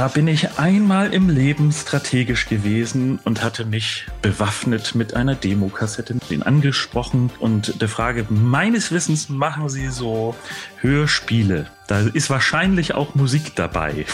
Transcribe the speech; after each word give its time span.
Da 0.00 0.08
bin 0.08 0.28
ich 0.28 0.58
einmal 0.58 1.12
im 1.12 1.28
Leben 1.28 1.70
strategisch 1.72 2.48
gewesen 2.48 3.18
und 3.24 3.42
hatte 3.42 3.66
mich 3.66 4.06
bewaffnet 4.22 4.94
mit 4.94 5.12
einer 5.12 5.34
Demokassette, 5.34 6.14
den 6.30 6.42
angesprochen 6.42 7.30
und 7.38 7.82
der 7.82 7.88
Frage, 7.90 8.24
meines 8.30 8.92
Wissens 8.92 9.28
machen 9.28 9.68
Sie 9.68 9.88
so 9.88 10.34
Hörspiele. 10.78 11.66
Da 11.86 12.00
ist 12.00 12.30
wahrscheinlich 12.30 12.94
auch 12.94 13.14
Musik 13.14 13.54
dabei. 13.56 14.06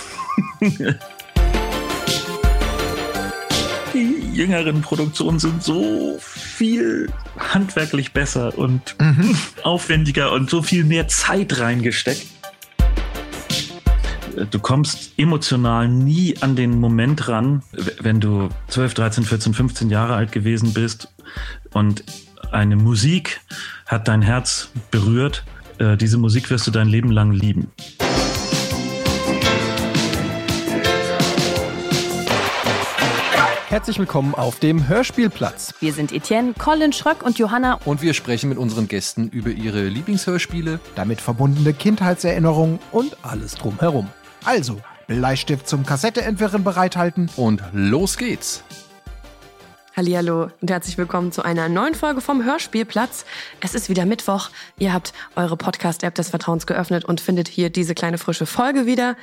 Die 3.95 4.33
jüngeren 4.33 4.83
Produktionen 4.83 5.39
sind 5.39 5.63
so 5.63 6.19
viel 6.19 7.13
handwerklich 7.39 8.13
besser 8.13 8.59
und 8.59 8.97
mhm. 8.99 9.39
aufwendiger 9.63 10.33
und 10.33 10.51
so 10.51 10.63
viel 10.63 10.83
mehr 10.83 11.07
Zeit 11.07 11.61
reingesteckt 11.61 12.36
du 14.45 14.59
kommst 14.59 15.13
emotional 15.17 15.89
nie 15.89 16.37
an 16.41 16.57
den 16.57 16.79
Moment 16.79 17.29
ran, 17.29 17.63
wenn 18.01 18.21
du 18.21 18.49
12, 18.69 18.95
13, 18.95 19.25
14, 19.25 19.55
15 19.55 19.91
Jahre 19.91 20.15
alt 20.15 20.33
gewesen 20.33 20.75
bist 20.75 21.13
und 21.73 22.05
eine 22.53 22.77
Musik 22.77 23.41
hat 23.87 24.09
dein 24.09 24.23
Herz 24.23 24.71
berührt. 24.91 25.45
Äh, 25.79 25.97
diese 25.97 26.19
Musik 26.19 26.51
wirst 26.51 26.67
du 26.67 26.71
dein 26.71 26.89
Leben 26.89 27.11
lang 27.11 27.33
lieben. 27.33 27.71
Herzlich 33.69 33.99
willkommen 33.99 34.35
auf 34.35 34.59
dem 34.61 34.89
Hörspielplatz. 34.89 35.75
Wir 35.81 35.93
sind 35.93 36.13
Etienne, 36.13 36.55
Colin 36.57 36.93
Schröck 36.93 37.25
und 37.25 37.39
Johanna. 37.39 37.81
Und 37.85 38.01
wir 38.01 38.15
sprechen 38.15 38.49
mit 38.49 38.59
unseren 38.59 38.87
Gästen 38.89 39.29
über 39.29 39.51
ihre 39.51 39.89
Lieblingshörspiele, 39.89 40.79
damit 40.95 41.21
verbundene 41.21 41.75
Kindheitserinnerungen 41.75 42.79
und 42.93 43.19
alles 43.23 43.55
drumherum. 43.57 44.09
Also, 44.47 44.81
Bleistift 45.09 45.69
zum 45.69 45.85
Kassetteentwirren 45.85 46.63
bereithalten 46.63 47.29
und 47.35 47.65
los 47.73 48.17
geht's. 48.17 48.63
Hallihallo 49.97 50.51
und 50.61 50.71
herzlich 50.71 50.97
willkommen 50.99 51.33
zu 51.33 51.43
einer 51.43 51.69
neuen 51.69 51.97
Folge 51.97 52.21
vom 52.21 52.45
Hörspielplatz. 52.45 53.25
Es 53.61 53.75
ist 53.75 53.89
wieder 53.89 54.07
Mittwoch. 54.07 54.51
Ihr 54.79 54.93
habt 54.93 55.13
eure 55.35 55.57
Podcast-App 55.57 56.15
des 56.15 56.29
Vertrauens 56.29 56.69
geöffnet 56.69 57.05
und 57.05 57.21
findet 57.21 57.49
hier 57.49 57.71
diese 57.71 57.97
kleine 57.97 58.19
frische 58.19 58.47
Folge 58.47 58.87
wieder. 58.87 59.17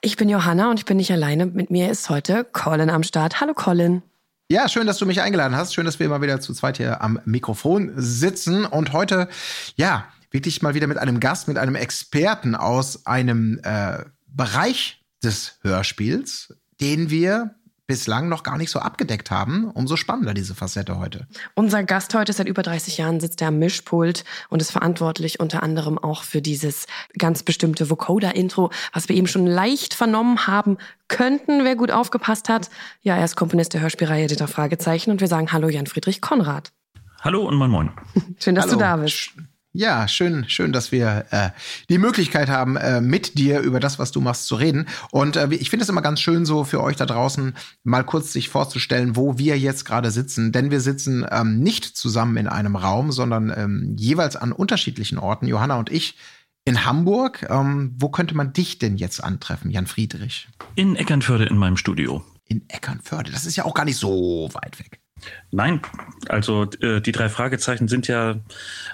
Ich 0.00 0.16
bin 0.16 0.28
Johanna 0.28 0.70
und 0.70 0.80
ich 0.80 0.86
bin 0.86 0.96
nicht 0.96 1.12
alleine. 1.12 1.46
Mit 1.46 1.70
mir 1.70 1.88
ist 1.88 2.10
heute 2.10 2.42
Colin 2.42 2.90
am 2.90 3.04
Start. 3.04 3.40
Hallo 3.40 3.54
Colin. 3.54 4.02
Ja, 4.50 4.68
schön, 4.68 4.88
dass 4.88 4.98
du 4.98 5.06
mich 5.06 5.20
eingeladen 5.20 5.56
hast. 5.56 5.72
Schön, 5.72 5.84
dass 5.84 6.00
wir 6.00 6.08
mal 6.08 6.20
wieder 6.20 6.40
zu 6.40 6.52
zweit 6.52 6.78
hier 6.78 7.00
am 7.00 7.20
Mikrofon 7.24 7.92
sitzen. 7.94 8.64
Und 8.64 8.92
heute, 8.92 9.28
ja, 9.76 10.06
wirklich 10.32 10.62
mal 10.62 10.74
wieder 10.74 10.88
mit 10.88 10.98
einem 10.98 11.20
Gast, 11.20 11.46
mit 11.46 11.58
einem 11.58 11.76
Experten 11.76 12.56
aus 12.56 13.06
einem 13.06 13.60
äh, 13.62 13.98
Bereich 14.34 15.04
des 15.22 15.58
Hörspiels, 15.62 16.54
den 16.80 17.10
wir 17.10 17.54
bislang 17.86 18.28
noch 18.28 18.42
gar 18.42 18.56
nicht 18.56 18.70
so 18.70 18.78
abgedeckt 18.78 19.30
haben. 19.30 19.70
Umso 19.70 19.96
spannender 19.96 20.32
diese 20.32 20.54
Facette 20.54 20.98
heute. 20.98 21.26
Unser 21.54 21.84
Gast 21.84 22.14
heute 22.14 22.32
seit 22.32 22.48
über 22.48 22.62
30 22.62 22.96
Jahren 22.96 23.20
sitzt 23.20 23.42
er 23.42 23.48
am 23.48 23.58
Mischpult 23.58 24.24
und 24.48 24.62
ist 24.62 24.70
verantwortlich 24.70 25.40
unter 25.40 25.62
anderem 25.62 25.98
auch 25.98 26.22
für 26.22 26.40
dieses 26.40 26.86
ganz 27.18 27.42
bestimmte 27.42 27.90
Vocoder-Intro, 27.90 28.70
was 28.94 29.08
wir 29.10 29.16
eben 29.16 29.26
schon 29.26 29.46
leicht 29.46 29.92
vernommen 29.92 30.46
haben 30.46 30.78
könnten, 31.08 31.64
wer 31.64 31.76
gut 31.76 31.90
aufgepasst 31.90 32.48
hat. 32.48 32.70
Ja, 33.02 33.16
er 33.16 33.24
ist 33.24 33.36
Komponist 33.36 33.74
der 33.74 33.82
Hörspielreihe 33.82 34.26
Dieter 34.26 34.48
Fragezeichen 34.48 35.10
und 35.10 35.20
wir 35.20 35.28
sagen 35.28 35.52
Hallo 35.52 35.68
Jan-Friedrich 35.68 36.22
Konrad. 36.22 36.72
Hallo 37.20 37.46
und 37.46 37.56
moin 37.56 37.70
moin. 37.70 37.90
Schön, 38.38 38.54
dass 38.54 38.64
Hallo. 38.64 38.74
du 38.74 38.80
da 38.80 38.96
bist. 38.96 39.32
Ja, 39.74 40.06
schön, 40.06 40.46
schön, 40.50 40.70
dass 40.72 40.92
wir 40.92 41.24
äh, 41.30 41.48
die 41.88 41.96
Möglichkeit 41.96 42.50
haben, 42.50 42.76
äh, 42.76 43.00
mit 43.00 43.38
dir 43.38 43.60
über 43.60 43.80
das, 43.80 43.98
was 43.98 44.12
du 44.12 44.20
machst, 44.20 44.46
zu 44.46 44.56
reden. 44.56 44.86
Und 45.10 45.36
äh, 45.36 45.48
ich 45.52 45.70
finde 45.70 45.84
es 45.84 45.88
immer 45.88 46.02
ganz 46.02 46.20
schön, 46.20 46.44
so 46.44 46.64
für 46.64 46.82
euch 46.82 46.96
da 46.96 47.06
draußen 47.06 47.54
mal 47.82 48.04
kurz 48.04 48.34
sich 48.34 48.50
vorzustellen, 48.50 49.16
wo 49.16 49.38
wir 49.38 49.58
jetzt 49.58 49.86
gerade 49.86 50.10
sitzen. 50.10 50.52
Denn 50.52 50.70
wir 50.70 50.80
sitzen 50.80 51.26
ähm, 51.30 51.60
nicht 51.60 51.84
zusammen 51.84 52.36
in 52.36 52.48
einem 52.48 52.76
Raum, 52.76 53.12
sondern 53.12 53.50
ähm, 53.56 53.96
jeweils 53.98 54.36
an 54.36 54.52
unterschiedlichen 54.52 55.16
Orten. 55.16 55.46
Johanna 55.46 55.78
und 55.78 55.90
ich 55.90 56.18
in 56.66 56.84
Hamburg. 56.84 57.46
Ähm, 57.48 57.94
wo 57.96 58.10
könnte 58.10 58.36
man 58.36 58.52
dich 58.52 58.78
denn 58.78 58.98
jetzt 58.98 59.24
antreffen, 59.24 59.70
Jan 59.70 59.86
Friedrich? 59.86 60.48
In 60.74 60.96
Eckernförde 60.96 61.46
in 61.46 61.56
meinem 61.56 61.78
Studio. 61.78 62.22
In 62.46 62.68
Eckernförde, 62.68 63.32
das 63.32 63.46
ist 63.46 63.56
ja 63.56 63.64
auch 63.64 63.74
gar 63.74 63.86
nicht 63.86 63.96
so 63.96 64.50
weit 64.52 64.78
weg. 64.78 65.01
Nein, 65.50 65.80
also 66.28 66.64
äh, 66.80 67.00
die 67.00 67.12
drei 67.12 67.28
Fragezeichen 67.28 67.88
sind 67.88 68.08
ja 68.08 68.36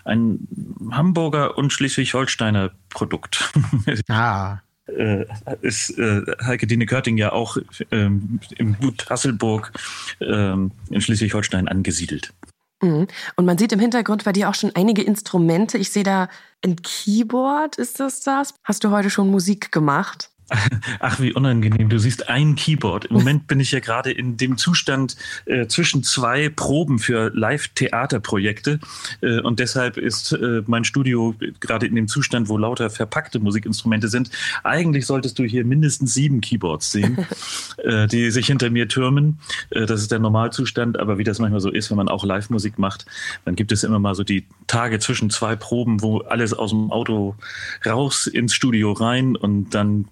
ein 0.05 0.47
Hamburger 0.91 1.57
und 1.57 1.73
Schleswig-Holsteiner 1.73 2.71
Produkt. 2.91 3.53
Ah. 4.09 4.59
äh, 4.87 5.25
ist 5.61 5.99
äh, 5.99 6.23
Heike 6.43 6.67
Dine 6.67 6.87
Körting 6.87 7.19
ja 7.19 7.33
auch 7.33 7.59
ähm, 7.91 8.41
im 8.57 8.79
Gut 8.79 9.09
Hasselburg 9.11 9.73
ähm, 10.21 10.73
in 10.91 11.01
Schleswig-Holstein 11.01 11.69
angesiedelt. 11.69 12.33
Mhm. 12.83 13.07
Und 13.37 13.45
man 13.45 13.59
sieht 13.59 13.73
im 13.73 13.81
Hintergrund 13.81 14.25
bei 14.25 14.33
dir 14.33 14.49
auch 14.49 14.55
schon 14.55 14.75
einige 14.75 15.03
Instrumente. 15.03 15.79
Ich 15.79 15.91
sehe 15.91 16.05
da 16.05 16.29
ein 16.65 16.77
Keyboard, 16.77 17.77
ist 17.77 18.01
das 18.01 18.21
das? 18.21 18.55
Hast 18.65 18.85
du 18.85 18.91
heute 18.91 19.11
schon 19.11 19.31
Musik 19.31 19.73
gemacht? 19.73 20.31
Ach, 21.01 21.21
wie 21.21 21.33
unangenehm. 21.33 21.89
Du 21.89 21.99
siehst 21.99 22.29
ein 22.29 22.55
Keyboard. 22.55 23.07
Im 23.07 23.17
Moment 23.17 23.47
bin 23.47 23.61
ich 23.61 23.73
ja 23.73 23.81
gerade 23.81 24.11
in 24.11 24.37
dem 24.37 24.57
Zustand 24.57 25.17
äh, 25.45 25.67
zwischen 25.67 26.03
zwei 26.03 26.49
Proben 26.49 26.99
für 26.99 27.31
Live-Theaterprojekte. 27.35 28.81
Äh, 29.21 29.41
und 29.41 29.61
deshalb 29.61 29.99
ist 29.99 30.33
äh, 30.33 30.63
mein 30.67 30.85
Studio 30.85 31.35
gerade 31.61 31.87
in 31.87 31.95
dem 31.95 32.09
Zustand, 32.09 32.49
wo 32.49 32.57
lauter 32.57 32.89
verpackte 32.89 33.41
Musikinstrumente 33.41 34.09
sind. 34.09 34.31
Eigentlich 34.65 35.07
solltest 35.07 35.39
du 35.39 35.45
hier 35.45 35.65
mindestens 35.65 36.15
sieben 36.15 36.41
Keyboards 36.41 36.93
sehen, 36.93 37.27
äh, 37.79 38.07
die 38.07 38.31
sich 38.31 38.47
hinter 38.47 38.71
mir 38.71 38.89
türmen. 38.89 39.39
Äh, 39.71 39.85
das 39.85 40.01
ist 40.01 40.11
der 40.11 40.19
Normalzustand. 40.19 40.99
Aber 40.99 41.19
wie 41.19 41.25
das 41.25 41.41
manchmal 41.41 41.61
so 41.61 41.71
ist, 41.71 41.91
wenn 41.91 41.99
man 41.99 42.09
auch 42.09 42.25
Live-Musik 42.25 42.79
macht, 42.79 43.05
dann 43.45 43.55
gibt 43.55 43.71
es 43.71 43.85
immer 43.85 43.99
mal 43.99 44.15
so 44.15 44.25
die 44.25 44.45
Tage 44.67 44.99
zwischen 44.99 45.29
zwei 45.29 45.57
Proben, 45.57 46.01
wo 46.01 46.21
alles 46.21 46.55
aus 46.55 46.71
dem 46.71 46.91
Auto 46.91 47.37
raus 47.85 48.27
ins 48.27 48.55
Studio 48.55 48.93
rein 48.93 49.37
und 49.37 49.75
dann 49.75 50.07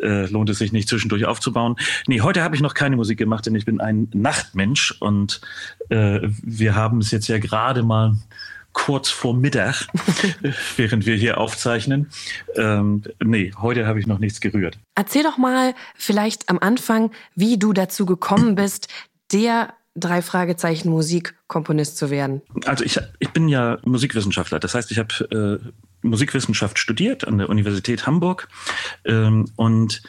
äh, 0.00 0.26
lohnt 0.26 0.50
es 0.50 0.58
sich 0.58 0.72
nicht 0.72 0.88
zwischendurch 0.88 1.24
aufzubauen. 1.24 1.76
Nee, 2.06 2.20
heute 2.20 2.42
habe 2.42 2.54
ich 2.54 2.62
noch 2.62 2.74
keine 2.74 2.96
Musik 2.96 3.18
gemacht, 3.18 3.46
denn 3.46 3.54
ich 3.54 3.64
bin 3.64 3.80
ein 3.80 4.08
Nachtmensch 4.12 4.92
und 5.00 5.40
äh, 5.88 6.20
wir 6.42 6.74
haben 6.74 6.98
es 6.98 7.10
jetzt 7.10 7.28
ja 7.28 7.38
gerade 7.38 7.82
mal 7.82 8.16
kurz 8.72 9.10
vor 9.10 9.34
Mittag, 9.34 9.86
während 10.76 11.06
wir 11.06 11.16
hier 11.16 11.38
aufzeichnen. 11.38 12.10
Ähm, 12.56 13.02
nee, 13.22 13.52
heute 13.60 13.86
habe 13.86 14.00
ich 14.00 14.06
noch 14.06 14.18
nichts 14.18 14.40
gerührt. 14.40 14.78
Erzähl 14.94 15.22
doch 15.22 15.38
mal 15.38 15.74
vielleicht 15.94 16.48
am 16.48 16.58
Anfang, 16.58 17.10
wie 17.34 17.58
du 17.58 17.72
dazu 17.72 18.06
gekommen 18.06 18.54
bist, 18.54 18.88
der 19.32 19.74
drei 19.94 20.22
Fragezeichen 20.22 20.90
Musikkomponist 20.90 21.96
zu 21.96 22.10
werden? 22.10 22.42
Also 22.64 22.84
ich, 22.84 22.98
ich 23.18 23.30
bin 23.30 23.48
ja 23.48 23.78
Musikwissenschaftler. 23.84 24.58
Das 24.58 24.74
heißt, 24.74 24.90
ich 24.90 24.98
habe 24.98 25.60
äh, 25.62 26.06
Musikwissenschaft 26.06 26.78
studiert 26.78 27.26
an 27.26 27.38
der 27.38 27.48
Universität 27.48 28.06
Hamburg 28.06 28.48
ähm, 29.04 29.46
und 29.56 30.02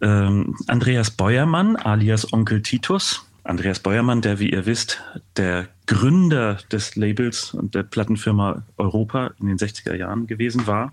ähm, 0.00 0.56
Andreas 0.66 1.10
Beuermann 1.10 1.76
alias 1.76 2.32
Onkel 2.32 2.62
Titus. 2.62 3.26
Andreas 3.44 3.80
Beuermann, 3.80 4.20
der, 4.20 4.38
wie 4.38 4.50
ihr 4.50 4.66
wisst, 4.66 5.02
der 5.36 5.68
Gründer 5.86 6.58
des 6.70 6.94
Labels 6.94 7.54
und 7.54 7.74
der 7.74 7.82
Plattenfirma 7.82 8.62
Europa 8.76 9.32
in 9.40 9.48
den 9.48 9.58
60er 9.58 9.96
Jahren 9.96 10.28
gewesen 10.28 10.68
war, 10.68 10.92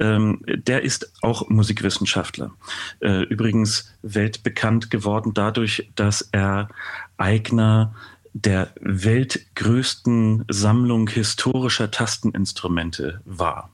ähm, 0.00 0.42
der 0.46 0.82
ist 0.82 1.12
auch 1.22 1.48
Musikwissenschaftler. 1.48 2.52
Äh, 3.00 3.22
übrigens 3.24 3.92
weltbekannt 4.02 4.90
geworden 4.90 5.32
dadurch, 5.34 5.90
dass 5.94 6.28
er 6.32 6.68
Eigner 7.18 7.94
der 8.32 8.72
weltgrößten 8.80 10.44
Sammlung 10.48 11.08
historischer 11.08 11.90
Tasteninstrumente 11.90 13.20
war. 13.24 13.70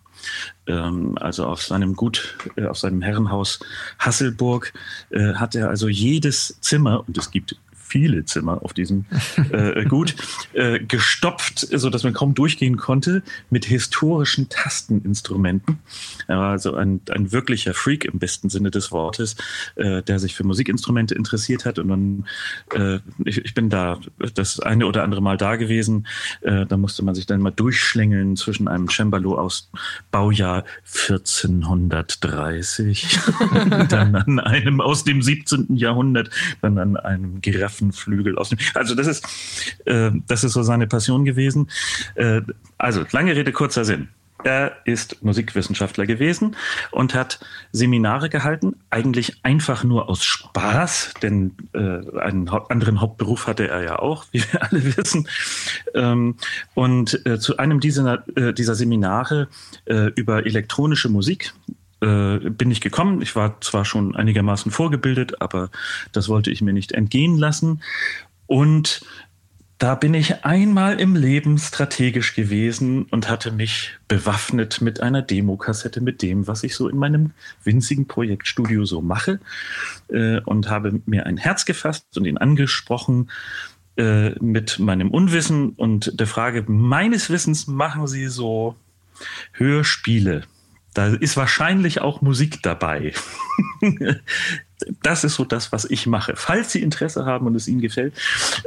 Ähm, 0.67 1.17
also 1.19 1.47
auf 1.47 1.63
seinem 1.63 1.95
Gut, 1.95 2.37
äh, 2.57 2.67
auf 2.67 2.79
seinem 2.79 3.03
Herrenhaus 3.03 3.61
Hasselburg 3.99 4.73
äh, 5.11 5.35
hat 5.35 5.55
er 5.55 5.69
also 5.69 5.89
jedes 5.89 6.59
Zimmer, 6.61 7.05
und 7.07 7.17
es 7.17 7.31
gibt 7.31 7.57
viele 7.97 8.27
Zimmer 8.27 8.63
auf 8.63 8.75
diesem 8.75 9.07
äh, 9.53 9.87
Gut 9.87 10.15
äh, 10.53 10.81
gestopft, 10.81 11.61
so 11.61 11.89
dass 11.89 12.03
man 12.03 12.13
kaum 12.13 12.35
durchgehen 12.35 12.77
konnte 12.77 13.23
mit 13.49 13.65
historischen 13.65 14.51
Tasteninstrumenten. 14.51 15.79
Er 16.27 16.37
war 16.37 16.51
also 16.51 16.75
ein, 16.75 17.01
ein 17.09 17.33
wirklicher 17.33 17.73
Freak 17.73 18.05
im 18.05 18.19
besten 18.19 18.51
Sinne 18.51 18.71
des 18.71 18.93
Wortes, 18.93 19.37
äh, 19.77 20.03
der 20.03 20.19
sich 20.19 20.35
für 20.35 20.45
Musikinstrumente 20.45 21.15
interessiert 21.15 21.65
hat. 21.65 21.79
Und 21.79 21.89
dann, 21.89 22.27
äh, 22.75 22.99
ich, 23.25 23.43
ich 23.43 23.55
bin 23.55 23.71
da 23.71 23.99
das 24.35 24.61
eine 24.61 24.87
oder 24.87 25.03
andere 25.03 25.23
Mal 25.23 25.39
da 25.39 25.57
gewesen. 25.57 26.07
Äh, 26.43 26.67
da 26.67 26.77
musste 26.77 27.03
man 27.03 27.15
sich 27.15 27.25
dann 27.25 27.41
mal 27.41 27.51
durchschlängeln 27.51 28.37
zwischen 28.37 28.69
einem 28.69 28.89
Cembalo 28.89 29.39
aus 29.39 29.71
Baujahr 30.11 30.65
1430, 31.09 33.21
dann 33.89 34.17
an 34.17 34.39
einem 34.39 34.83
aus 34.83 35.05
dem 35.05 35.23
17. 35.23 35.77
Jahrhundert, 35.77 36.29
dann 36.61 36.77
an 36.77 36.99
einem 36.99 37.41
Giraffen 37.41 37.86
Flügel 37.93 38.37
aus 38.39 38.51
dem. 38.51 38.59
Also 38.75 38.95
das 38.95 39.07
ist, 39.07 39.27
äh, 39.87 40.11
das 40.27 40.45
ist 40.45 40.53
so 40.53 40.63
seine 40.63 40.87
Passion 40.87 41.25
gewesen. 41.25 41.71
Äh, 42.15 42.43
also 42.79 43.05
lange 43.11 43.35
Rede, 43.35 43.53
kurzer 43.53 43.85
Sinn. 43.85 44.09
er 44.45 44.77
ist 44.85 45.23
Musikwissenschaftler 45.25 46.07
gewesen 46.07 46.57
und 46.93 47.15
hat 47.15 47.41
Seminare 47.73 48.29
gehalten, 48.29 48.77
eigentlich 48.91 49.45
einfach 49.45 49.83
nur 49.83 50.09
aus 50.09 50.25
Spaß, 50.25 51.15
denn 51.23 51.57
äh, 51.73 52.19
einen 52.19 52.49
anderen 52.49 53.01
Hauptberuf 53.01 53.47
hatte 53.47 53.69
er 53.69 53.83
ja 53.83 53.99
auch, 53.99 54.27
wie 54.33 54.41
wir 54.41 54.63
alle 54.63 54.85
wissen. 54.97 55.29
Ähm, 55.95 56.37
und 56.75 57.27
äh, 57.27 57.39
zu 57.39 57.57
einem 57.57 57.81
dieser, 57.81 58.25
äh, 58.37 58.53
dieser 58.53 58.75
Seminare 58.75 59.49
äh, 59.87 60.11
über 60.15 60.47
elektronische 60.47 61.09
Musik 61.09 61.53
äh, 62.01 62.39
bin 62.51 62.71
ich 62.71 62.81
gekommen. 62.81 63.23
Ich 63.23 63.37
war 63.37 63.61
zwar 63.61 63.85
schon 63.85 64.15
einigermaßen 64.17 64.71
vorgebildet, 64.71 65.41
aber 65.41 65.71
das 66.13 66.29
wollte 66.29 66.51
ich 66.51 66.63
mir 66.63 66.73
nicht 66.73 66.93
entgehen 66.93 67.37
lassen. 67.37 67.83
Und 68.47 69.03
da 69.79 69.95
bin 69.95 70.15
ich 70.15 70.45
einmal 70.45 70.99
im 71.01 71.17
Leben 71.17 71.59
strategisch 71.59 72.35
gewesen 72.35 73.05
und 73.05 73.29
hatte 73.29 73.53
mich 73.53 73.99
bewaffnet 74.09 74.81
mit 74.81 75.01
einer 75.01 75.21
Demokassette, 75.21 76.01
mit 76.01 76.23
dem, 76.23 76.47
was 76.47 76.63
ich 76.63 76.75
so 76.75 76.89
in 76.89 76.97
meinem 76.97 77.33
winzigen 77.63 78.07
Projektstudio 78.07 78.87
so 78.87 79.03
mache 79.03 79.39
äh, 80.09 80.41
und 80.41 80.71
habe 80.71 81.01
mir 81.05 81.27
ein 81.27 81.37
Herz 81.37 81.67
gefasst 81.67 82.07
und 82.17 82.25
ihn 82.25 82.39
angesprochen 82.39 83.31
äh, 83.99 84.31
mit 84.43 84.79
meinem 84.79 85.11
Unwissen 85.11 85.71
und 85.71 86.19
der 86.19 86.27
Frage 86.27 86.65
meines 86.67 87.29
Wissens 87.29 87.67
machen 87.67 88.07
Sie 88.07 88.29
so 88.29 88.77
Hörspiele. 89.53 90.45
Da 90.97 91.09
ist 91.09 91.37
wahrscheinlich 91.37 92.01
auch 92.01 92.23
Musik 92.23 92.63
dabei. 92.63 93.13
das 95.03 95.25
ist 95.25 95.35
so 95.35 95.45
das, 95.45 95.71
was 95.71 95.85
ich 95.85 96.07
mache. 96.07 96.37
Falls 96.37 96.73
Sie 96.73 96.81
Interesse 96.81 97.27
haben 97.27 97.47
und 97.47 97.55
es 97.55 97.69
Ihnen 97.69 97.83
gefällt. 97.83 98.15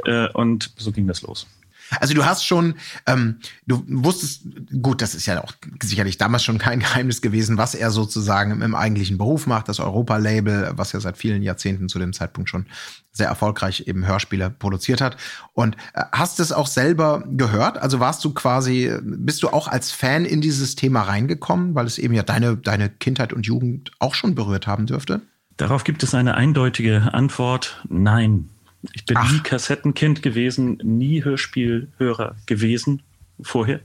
Äh, 0.04 0.28
und 0.28 0.70
so 0.76 0.92
ging 0.92 1.08
das 1.08 1.22
los. 1.22 1.48
Also 1.98 2.14
du 2.14 2.24
hast 2.24 2.44
schon, 2.44 2.74
ähm, 3.06 3.36
du 3.66 3.82
wusstest, 3.86 4.42
gut, 4.82 5.02
das 5.02 5.14
ist 5.14 5.26
ja 5.26 5.42
auch 5.42 5.52
sicherlich 5.82 6.18
damals 6.18 6.44
schon 6.44 6.58
kein 6.58 6.80
Geheimnis 6.80 7.22
gewesen, 7.22 7.56
was 7.58 7.74
er 7.74 7.90
sozusagen 7.90 8.60
im, 8.60 8.74
eigentlichen 8.74 9.18
Beruf 9.18 9.46
macht, 9.46 9.68
das 9.68 9.80
Europa-Label, 9.80 10.72
was 10.76 10.92
ja 10.92 11.00
seit 11.00 11.18
vielen 11.18 11.42
Jahrzehnten 11.42 11.88
zu 11.88 11.98
dem 11.98 12.12
Zeitpunkt 12.12 12.48
schon 12.48 12.66
sehr 13.12 13.26
erfolgreich 13.26 13.84
eben 13.86 14.06
Hörspiele 14.06 14.50
produziert 14.50 15.00
hat. 15.00 15.16
Und 15.52 15.76
äh, 15.94 16.04
hast 16.12 16.38
es 16.40 16.52
auch 16.52 16.66
selber 16.66 17.24
gehört? 17.26 17.78
Also 17.78 17.98
warst 17.98 18.24
du 18.24 18.32
quasi, 18.32 18.92
bist 19.02 19.42
du 19.42 19.48
auch 19.48 19.66
als 19.66 19.90
Fan 19.90 20.24
in 20.24 20.40
dieses 20.40 20.76
Thema 20.76 21.02
reingekommen, 21.02 21.74
weil 21.74 21.86
es 21.86 21.98
eben 21.98 22.14
ja 22.14 22.22
deine, 22.22 22.56
deine 22.56 22.88
Kindheit 22.88 23.32
und 23.32 23.46
Jugend 23.46 23.90
auch 23.98 24.14
schon 24.14 24.34
berührt 24.34 24.66
haben 24.66 24.86
dürfte? 24.86 25.22
Darauf 25.56 25.84
gibt 25.84 26.02
es 26.02 26.14
eine 26.14 26.34
eindeutige 26.36 27.12
Antwort. 27.12 27.82
Nein. 27.88 28.48
Ich 28.92 29.04
bin 29.04 29.16
Ach. 29.16 29.30
nie 29.30 29.40
Kassettenkind 29.40 30.22
gewesen, 30.22 30.78
nie 30.82 31.24
Hörspielhörer 31.24 32.36
gewesen 32.46 33.02
vorher. 33.42 33.80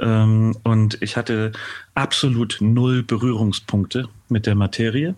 Ähm, 0.00 0.56
und 0.62 1.02
ich 1.02 1.16
hatte 1.16 1.52
absolut 1.94 2.58
null 2.60 3.02
Berührungspunkte 3.02 4.08
mit 4.28 4.46
der 4.46 4.54
Materie. 4.54 5.14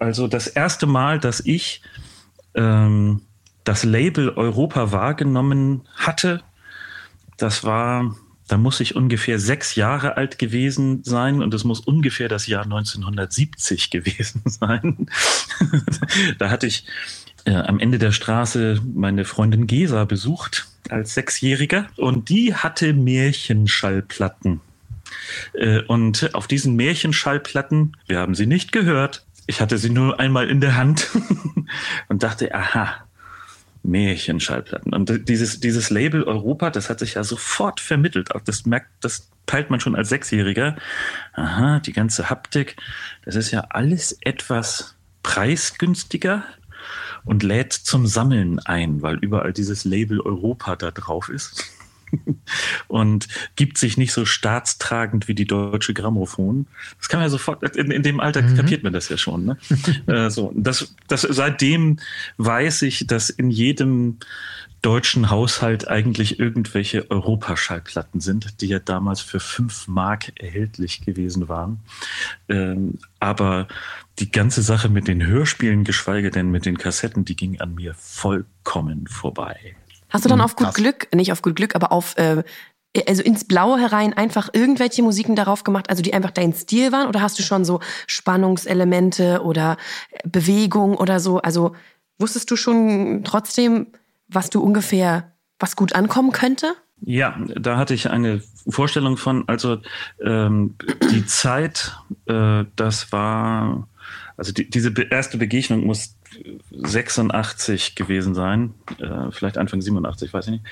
Also 0.00 0.26
das 0.26 0.46
erste 0.46 0.86
Mal, 0.86 1.18
dass 1.18 1.40
ich 1.40 1.82
ähm, 2.54 3.22
das 3.64 3.84
Label 3.84 4.30
Europa 4.30 4.92
wahrgenommen 4.92 5.82
hatte, 5.96 6.42
das 7.36 7.64
war 7.64 8.14
da 8.46 8.58
muss 8.58 8.80
ich 8.80 8.94
ungefähr 8.94 9.38
sechs 9.38 9.74
Jahre 9.74 10.16
alt 10.16 10.38
gewesen 10.38 11.02
sein 11.02 11.42
und 11.42 11.54
es 11.54 11.64
muss 11.64 11.80
ungefähr 11.80 12.28
das 12.28 12.46
Jahr 12.46 12.64
1970 12.64 13.90
gewesen 13.90 14.42
sein. 14.44 15.06
da 16.38 16.50
hatte 16.50 16.66
ich 16.66 16.84
äh, 17.44 17.54
am 17.54 17.78
Ende 17.78 17.98
der 17.98 18.12
Straße 18.12 18.80
meine 18.94 19.24
Freundin 19.24 19.66
Gesa 19.66 20.04
besucht 20.04 20.66
als 20.90 21.14
Sechsjähriger 21.14 21.86
und 21.96 22.28
die 22.28 22.54
hatte 22.54 22.92
Märchenschallplatten. 22.92 24.60
Äh, 25.54 25.82
und 25.82 26.34
auf 26.34 26.46
diesen 26.46 26.76
Märchenschallplatten, 26.76 27.96
wir 28.06 28.18
haben 28.18 28.34
sie 28.34 28.46
nicht 28.46 28.72
gehört, 28.72 29.24
ich 29.46 29.60
hatte 29.60 29.78
sie 29.78 29.90
nur 29.90 30.20
einmal 30.20 30.48
in 30.48 30.60
der 30.60 30.76
Hand 30.76 31.10
und 32.08 32.22
dachte, 32.22 32.54
aha, 32.54 33.04
Märchenschallplatten. 33.82 34.94
Und 34.94 35.28
dieses, 35.28 35.60
dieses 35.60 35.90
Label 35.90 36.24
Europa, 36.24 36.70
das 36.70 36.88
hat 36.88 36.98
sich 36.98 37.14
ja 37.14 37.24
sofort 37.24 37.80
vermittelt. 37.80 38.30
Das 38.46 38.64
merkt, 38.64 38.88
das 39.00 39.28
peilt 39.44 39.68
man 39.68 39.80
schon 39.80 39.94
als 39.94 40.08
Sechsjähriger. 40.08 40.76
Aha, 41.34 41.80
die 41.80 41.92
ganze 41.92 42.30
Haptik, 42.30 42.76
das 43.24 43.36
ist 43.36 43.50
ja 43.50 43.66
alles 43.68 44.16
etwas 44.22 44.96
preisgünstiger 45.22 46.44
und 47.24 47.42
lädt 47.42 47.72
zum 47.72 48.06
Sammeln 48.06 48.58
ein, 48.60 49.02
weil 49.02 49.16
überall 49.16 49.52
dieses 49.52 49.84
Label 49.84 50.20
Europa 50.20 50.76
da 50.76 50.90
drauf 50.90 51.28
ist. 51.28 51.64
und 52.88 53.28
gibt 53.56 53.78
sich 53.78 53.96
nicht 53.96 54.12
so 54.12 54.24
staatstragend 54.24 55.28
wie 55.28 55.34
die 55.34 55.46
deutsche 55.46 55.94
Grammophon. 55.94 56.66
Das 56.98 57.08
kann 57.08 57.18
man 57.18 57.26
ja 57.26 57.30
sofort, 57.30 57.62
in, 57.76 57.90
in 57.90 58.02
dem 58.02 58.20
Alter 58.20 58.42
mhm. 58.42 58.56
kapiert 58.56 58.82
man 58.82 58.92
das 58.92 59.08
ja 59.08 59.16
schon. 59.16 59.44
Ne? 59.44 59.58
äh, 60.06 60.30
so, 60.30 60.52
das, 60.54 60.94
das, 61.08 61.22
seitdem 61.22 61.98
weiß 62.36 62.82
ich, 62.82 63.06
dass 63.06 63.30
in 63.30 63.50
jedem 63.50 64.18
deutschen 64.84 65.30
Haushalt 65.30 65.88
eigentlich 65.88 66.38
irgendwelche 66.38 67.10
Europaschallplatten 67.10 68.20
sind, 68.20 68.60
die 68.60 68.66
ja 68.66 68.78
damals 68.78 69.20
für 69.20 69.40
fünf 69.40 69.88
Mark 69.88 70.32
erhältlich 70.38 71.00
gewesen 71.04 71.48
waren. 71.48 71.80
Ähm, 72.48 72.98
aber 73.18 73.66
die 74.18 74.30
ganze 74.30 74.62
Sache 74.62 74.90
mit 74.90 75.08
den 75.08 75.24
Hörspielen, 75.26 75.84
geschweige 75.84 76.30
denn 76.30 76.50
mit 76.50 76.66
den 76.66 76.76
Kassetten, 76.76 77.24
die 77.24 77.34
ging 77.34 77.60
an 77.60 77.74
mir 77.74 77.94
vollkommen 77.94 79.06
vorbei. 79.06 79.74
Hast 80.10 80.24
du 80.24 80.28
dann 80.28 80.38
hm, 80.38 80.44
auf 80.44 80.56
gut 80.56 80.66
Krass. 80.66 80.74
Glück, 80.74 81.08
nicht 81.14 81.32
auf 81.32 81.40
gut 81.40 81.56
Glück, 81.56 81.74
aber 81.74 81.90
auf 81.90 82.16
äh, 82.18 82.42
also 83.08 83.22
ins 83.22 83.44
Blaue 83.44 83.80
herein 83.80 84.12
einfach 84.12 84.50
irgendwelche 84.52 85.02
Musiken 85.02 85.34
darauf 85.34 85.64
gemacht, 85.64 85.90
also 85.90 86.02
die 86.02 86.12
einfach 86.12 86.30
dein 86.30 86.52
Stil 86.52 86.92
waren? 86.92 87.08
Oder 87.08 87.22
hast 87.22 87.38
du 87.38 87.42
schon 87.42 87.64
so 87.64 87.80
Spannungselemente 88.06 89.42
oder 89.42 89.78
Bewegung 90.24 90.96
oder 90.96 91.20
so? 91.20 91.38
Also 91.38 91.74
wusstest 92.18 92.50
du 92.50 92.56
schon 92.56 93.22
trotzdem, 93.24 93.88
was 94.28 94.50
du 94.50 94.62
ungefähr, 94.62 95.32
was 95.58 95.76
gut 95.76 95.94
ankommen 95.94 96.32
könnte? 96.32 96.74
Ja, 97.00 97.38
da 97.54 97.76
hatte 97.76 97.94
ich 97.94 98.10
eine 98.10 98.42
Vorstellung 98.68 99.16
von, 99.16 99.44
also 99.48 99.78
ähm, 100.22 100.76
die 101.10 101.26
Zeit, 101.26 101.96
äh, 102.26 102.64
das 102.76 103.12
war, 103.12 103.88
also 104.36 104.52
die, 104.52 104.68
diese 104.70 104.92
erste 105.10 105.36
Begegnung 105.36 105.84
muss 105.84 106.16
86 106.70 107.94
gewesen 107.94 108.34
sein, 108.34 108.74
äh, 108.98 109.30
vielleicht 109.30 109.58
Anfang 109.58 109.80
87, 109.80 110.32
weiß 110.32 110.46
ich 110.46 110.52
nicht. 110.52 110.64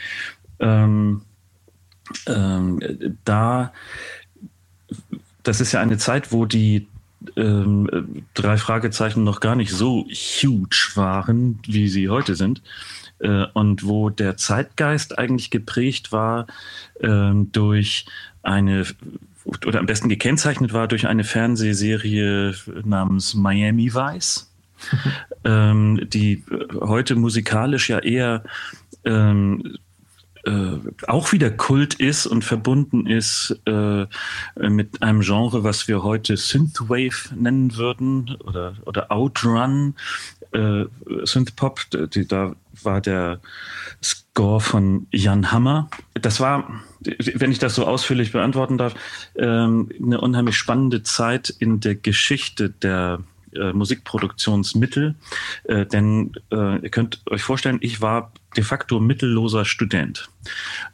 Ähm, 0.61 1.23
ähm, 2.27 2.81
da, 3.25 3.73
das 5.43 5.61
ist 5.61 5.73
ja 5.73 5.81
eine 5.81 5.99
Zeit, 5.99 6.33
wo 6.33 6.47
die 6.47 6.89
ähm, 7.37 8.25
drei 8.35 8.57
Fragezeichen 8.57 9.25
noch 9.25 9.41
gar 9.41 9.55
nicht 9.55 9.73
so 9.73 10.07
huge 10.09 10.93
waren, 10.95 11.61
wie 11.67 11.89
sie 11.89 12.09
heute 12.09 12.35
sind. 12.35 12.63
Äh, 13.23 13.47
und 13.55 13.87
wo 13.87 14.11
der 14.11 14.37
Zeitgeist 14.37 15.19
eigentlich 15.19 15.51
geprägt 15.51 16.13
war 16.13 16.47
äh, 17.01 17.33
durch 17.35 18.07
eine 18.43 18.85
oder 19.67 19.81
am 19.81 19.87
besten 19.87 20.09
gekennzeichnet 20.09 20.73
war 20.73 20.89
durch 20.89 21.07
eine 21.07 21.25
Fernsehserie 21.25 22.55
namens 22.85 23.35
Miami 23.35 23.95
Vice 23.95 24.51
ähm, 25.45 26.01
die 26.09 26.43
heute 26.81 27.15
musikalisch 27.15 27.91
ja 27.91 28.01
eher 28.01 28.43
ähm, 29.05 29.79
äh, 30.45 30.79
auch 31.07 31.31
wieder 31.31 31.51
Kult 31.51 31.95
ist 31.95 32.27
und 32.27 32.45
verbunden 32.45 33.07
ist 33.07 33.61
äh, 33.67 34.07
mit 34.57 35.01
einem 35.01 35.21
Genre, 35.21 35.63
was 35.63 35.87
wir 35.87 36.03
heute 36.03 36.37
Synthwave 36.37 37.33
nennen 37.37 37.77
würden 37.77 38.35
oder, 38.41 38.75
oder 38.85 39.13
Outrun, 39.13 39.95
äh, 40.53 40.85
Synthpop. 41.25 41.81
Die, 42.15 42.27
da 42.27 42.55
war 42.83 43.01
der 43.01 43.41
Score 44.03 44.61
von 44.61 45.07
Jan 45.11 45.53
Hammer. 45.53 45.89
Das 46.15 46.41
war, 46.41 46.83
wenn 47.01 47.53
ich 47.53 47.59
das 47.59 47.75
so 47.75 47.87
ausführlich 47.87 48.33
beantworten 48.33 48.79
darf, 48.79 48.95
ähm, 49.37 49.91
eine 50.03 50.21
unheimlich 50.21 50.57
spannende 50.57 51.03
Zeit 51.03 51.51
in 51.51 51.81
der 51.81 51.95
Geschichte 51.95 52.71
der 52.71 53.21
äh, 53.55 53.73
Musikproduktionsmittel. 53.73 55.15
Äh, 55.65 55.87
denn 55.87 56.33
äh, 56.51 56.79
ihr 56.79 56.91
könnt 56.91 57.21
euch 57.31 57.43
vorstellen, 57.43 57.79
ich 57.81 58.01
war 58.01 58.33
de 58.57 58.65
facto 58.65 59.01
mittelloser 59.01 59.65
Student 59.65 60.31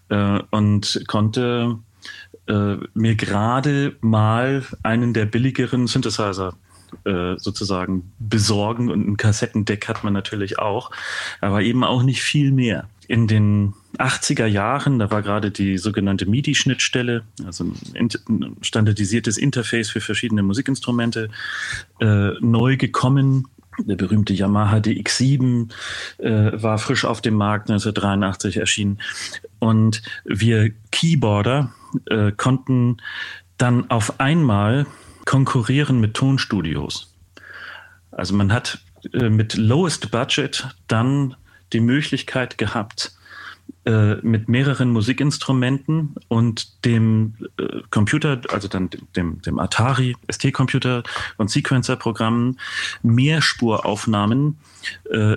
äh, 0.08 0.40
und 0.50 1.02
konnte 1.06 1.78
äh, 2.46 2.76
mir 2.94 3.14
gerade 3.14 3.96
mal 4.00 4.64
einen 4.82 5.14
der 5.14 5.26
billigeren 5.26 5.86
Synthesizer 5.86 6.54
äh, 7.04 7.36
sozusagen 7.38 8.12
besorgen 8.18 8.90
und 8.90 9.08
ein 9.08 9.16
Kassettendeck 9.16 9.88
hat 9.88 10.04
man 10.04 10.12
natürlich 10.12 10.58
auch, 10.58 10.90
aber 11.40 11.62
eben 11.62 11.84
auch 11.84 12.02
nicht 12.02 12.22
viel 12.22 12.52
mehr. 12.52 12.88
In 13.06 13.26
den 13.26 13.72
80er 13.96 14.46
Jahren, 14.46 14.98
da 14.98 15.10
war 15.10 15.22
gerade 15.22 15.50
die 15.50 15.78
sogenannte 15.78 16.26
MIDI-Schnittstelle, 16.26 17.24
also 17.46 17.72
ein 17.94 18.10
standardisiertes 18.60 19.38
Interface 19.38 19.88
für 19.88 20.00
verschiedene 20.00 20.42
Musikinstrumente, 20.42 21.30
äh, 22.00 22.32
neu 22.40 22.76
gekommen 22.76 23.48
der 23.78 23.96
berühmte 23.96 24.32
Yamaha 24.32 24.78
DX7 24.78 25.70
äh, 26.18 26.50
war 26.62 26.78
frisch 26.78 27.04
auf 27.04 27.20
dem 27.20 27.34
Markt, 27.34 27.70
1983 27.70 28.56
erschienen. 28.56 28.98
Und 29.58 30.02
wir 30.24 30.72
Keyboarder 30.90 31.72
äh, 32.06 32.32
konnten 32.32 32.98
dann 33.56 33.90
auf 33.90 34.20
einmal 34.20 34.86
konkurrieren 35.28 36.00
mit 36.00 36.14
Tonstudios. 36.14 37.14
Also 38.12 38.34
man 38.34 38.50
hat 38.50 38.78
äh, 39.12 39.28
mit 39.28 39.58
Lowest 39.58 40.10
Budget 40.10 40.66
dann 40.86 41.36
die 41.74 41.80
Möglichkeit 41.80 42.56
gehabt, 42.56 43.12
äh, 43.84 44.14
mit 44.22 44.48
mehreren 44.48 44.88
Musikinstrumenten 44.88 46.14
und 46.28 46.82
dem 46.86 47.34
äh, 47.58 47.82
Computer, 47.90 48.40
also 48.48 48.68
dann 48.68 48.88
dem, 49.16 49.42
dem 49.42 49.58
Atari 49.58 50.16
ST-Computer 50.32 51.02
und 51.36 51.50
Sequencer-Programmen 51.50 52.58
Mehrspuraufnahmen 53.02 54.56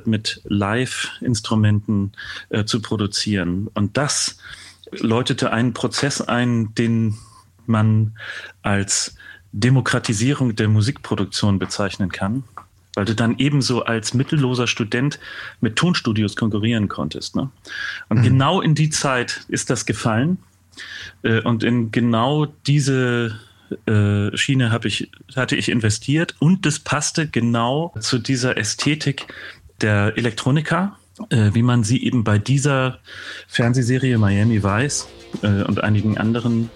mit 0.05 0.41
Live-Instrumenten 0.45 2.13
zu 2.65 2.81
produzieren. 2.81 3.67
Und 3.73 3.97
das 3.97 4.37
läutete 4.91 5.51
einen 5.51 5.73
Prozess 5.73 6.21
ein, 6.21 6.73
den 6.75 7.17
man 7.65 8.15
als 8.61 9.15
Demokratisierung 9.51 10.55
der 10.55 10.67
Musikproduktion 10.67 11.59
bezeichnen 11.59 12.11
kann 12.11 12.43
weil 12.95 13.05
du 13.05 13.15
dann 13.15 13.37
ebenso 13.37 13.83
als 13.83 14.13
mittelloser 14.13 14.67
Student 14.67 15.19
mit 15.61 15.75
Tonstudios 15.75 16.35
konkurrieren 16.35 16.89
konntest. 16.89 17.35
Ne? 17.35 17.49
Und 18.09 18.19
mhm. 18.19 18.23
genau 18.23 18.61
in 18.61 18.75
die 18.75 18.89
Zeit 18.89 19.45
ist 19.47 19.69
das 19.69 19.85
gefallen. 19.85 20.39
Äh, 21.23 21.41
und 21.41 21.63
in 21.63 21.91
genau 21.91 22.47
diese 22.67 23.39
äh, 23.85 24.35
Schiene 24.35 24.77
ich, 24.83 25.09
hatte 25.35 25.55
ich 25.55 25.69
investiert 25.69 26.35
und 26.39 26.65
das 26.65 26.79
passte 26.79 27.27
genau 27.27 27.93
zu 27.99 28.17
dieser 28.19 28.57
Ästhetik 28.57 29.27
der 29.79 30.17
Elektronika, 30.17 30.97
äh, 31.29 31.51
wie 31.53 31.63
man 31.63 31.83
sie 31.83 32.03
eben 32.03 32.23
bei 32.23 32.37
dieser 32.37 32.99
Fernsehserie 33.47 34.17
Miami 34.17 34.63
Vice 34.63 35.07
äh, 35.41 35.63
und 35.63 35.83
einigen 35.83 36.17
anderen 36.17 36.69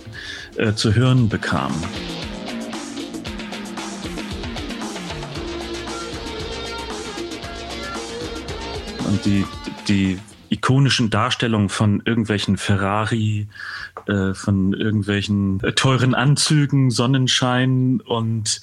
äh, 0.55 0.73
zu 0.73 0.95
hören 0.95 1.29
bekam. 1.29 1.73
Und 9.05 9.25
die, 9.25 9.45
die 9.87 10.19
ikonischen 10.49 11.09
Darstellungen 11.09 11.69
von 11.69 12.01
irgendwelchen 12.05 12.57
Ferrari, 12.57 13.47
äh, 14.07 14.33
von 14.33 14.73
irgendwelchen 14.73 15.59
teuren 15.75 16.13
Anzügen, 16.13 16.91
Sonnenschein 16.91 18.01
und 18.01 18.61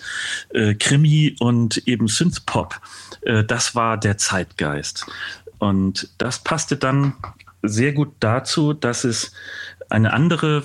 äh, 0.51 0.75
Krimi 0.75 1.37
und 1.41 1.89
eben 1.89 2.09
Synthpop. 2.09 2.81
Äh, 3.23 3.45
das 3.45 3.75
war 3.75 3.99
der 3.99 4.19
Zeitgeist. 4.19 5.07
Und 5.59 6.09
das 6.19 6.39
passte 6.39 6.77
dann 6.77 7.15
sehr 7.63 7.93
gut 7.93 8.13
dazu, 8.21 8.73
dass 8.73 9.05
es 9.05 9.33
eine 9.89 10.13
andere 10.13 10.65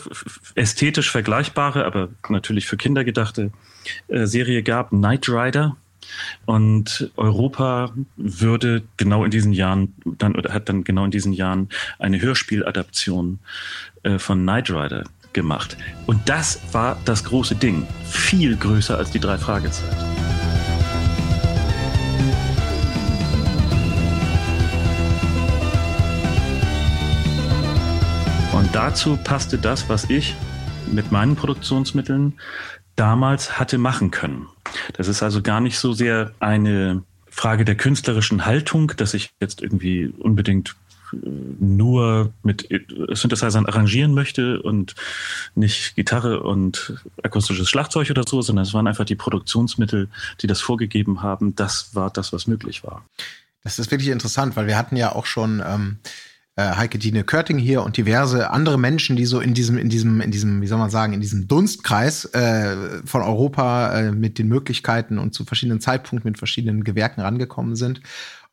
ästhetisch 0.56 1.12
vergleichbare, 1.12 1.86
aber 1.86 2.10
natürlich 2.30 2.66
für 2.66 2.78
Kinder 2.78 3.04
gedachte 3.04 3.52
äh, 4.08 4.26
Serie 4.26 4.64
gab, 4.64 4.90
Knight 4.90 5.30
Rider 5.30 5.76
und 6.46 7.12
Europa 7.18 7.92
würde 8.16 8.84
genau 8.98 9.24
in 9.24 9.32
diesen 9.32 9.54
Jahren 9.54 9.94
dann 10.06 10.36
oder 10.36 10.54
hat 10.54 10.70
dann 10.70 10.84
genau 10.84 11.06
in 11.06 11.12
diesen 11.12 11.34
Jahren 11.34 11.70
eine 12.00 12.22
Hörspieladaption 12.22 13.40
äh, 14.04 14.20
von 14.20 14.42
Knight 14.42 14.70
Rider 14.70 15.04
gemacht. 15.34 15.78
Und 16.06 16.28
das 16.28 16.60
war 16.72 16.98
das 17.06 17.24
große 17.24 17.56
Ding. 17.56 17.86
Viel 18.06 18.56
größer 18.56 18.98
als 18.98 19.12
die 19.12 19.20
drei 19.20 19.38
Fragezeichen. 19.38 19.96
Und 28.54 28.74
dazu 28.74 29.18
passte 29.24 29.58
das, 29.58 29.88
was 29.90 30.10
ich 30.10 30.34
mit 30.92 31.12
meinen 31.12 31.36
Produktionsmitteln 31.36 32.34
damals 32.98 33.58
hatte 33.58 33.78
machen 33.78 34.12
können. 34.12 34.48
Das 34.94 35.08
ist 35.08 35.24
also 35.24 35.42
gar 35.42 35.62
nicht 35.62 35.80
so 35.80 35.94
sehr 35.94 36.34
eine 36.40 37.04
Frage 37.30 37.64
der 37.64 37.76
künstlerischen 37.76 38.46
Haltung, 38.46 38.92
dass 38.98 39.14
ich 39.14 39.30
jetzt 39.40 39.62
irgendwie 39.62 40.08
unbedingt 40.08 40.76
äh, 41.14 41.18
nur 41.60 42.34
mit 42.44 42.68
Synthesizern 43.12 43.68
arrangieren 43.68 44.14
möchte 44.14 44.62
und 44.62 44.96
nicht 45.56 45.96
Gitarre 45.96 46.42
und 46.42 46.96
akustisches 47.24 47.70
Schlagzeug 47.70 48.10
oder 48.10 48.24
so, 48.28 48.42
sondern 48.42 48.64
es 48.64 48.74
waren 48.74 48.88
einfach 48.88 49.06
die 49.06 49.16
Produktionsmittel, 49.16 50.10
die 50.42 50.48
das 50.48 50.60
vorgegeben 50.60 51.22
haben. 51.22 51.56
Das 51.56 51.96
war 51.96 52.10
das, 52.10 52.34
was 52.34 52.48
möglich 52.48 52.84
war. 52.84 53.06
Das 53.64 53.80
ist 53.80 53.92
wirklich 53.92 54.10
interessant, 54.10 54.56
weil 54.56 54.68
wir 54.68 54.78
hatten 54.78 54.96
ja 54.96 55.14
auch 55.14 55.26
schon 55.26 55.62
ähm, 55.66 55.98
äh, 56.04 56.08
Heike 56.62 56.98
Dine 56.98 57.24
Körting 57.24 57.60
hier 57.60 57.84
und 57.84 57.98
diverse 57.98 58.50
andere 58.50 58.80
Menschen, 58.80 59.16
die 59.16 59.26
so 59.26 59.40
in 59.40 59.54
diesem, 59.54 59.78
in 59.78 59.90
diesem, 59.90 60.22
in 60.22 60.32
diesem, 60.32 60.62
wie 60.62 60.68
soll 60.68 60.80
man 60.80 60.90
sagen, 60.90 61.14
in 61.14 61.22
diesem 61.22 61.48
Dunstkreis 61.48 62.26
äh, 62.26 62.76
von 63.06 63.22
Europa 63.22 63.94
äh, 63.94 64.12
mit 64.12 64.40
den 64.40 64.48
Möglichkeiten 64.48 65.20
und 65.20 65.36
zu 65.36 65.46
verschiedenen 65.46 65.82
Zeitpunkten 65.82 66.30
mit 66.30 66.40
verschiedenen 66.40 66.84
Gewerken 66.84 67.22
rangekommen 67.22 67.76
sind. 67.76 68.02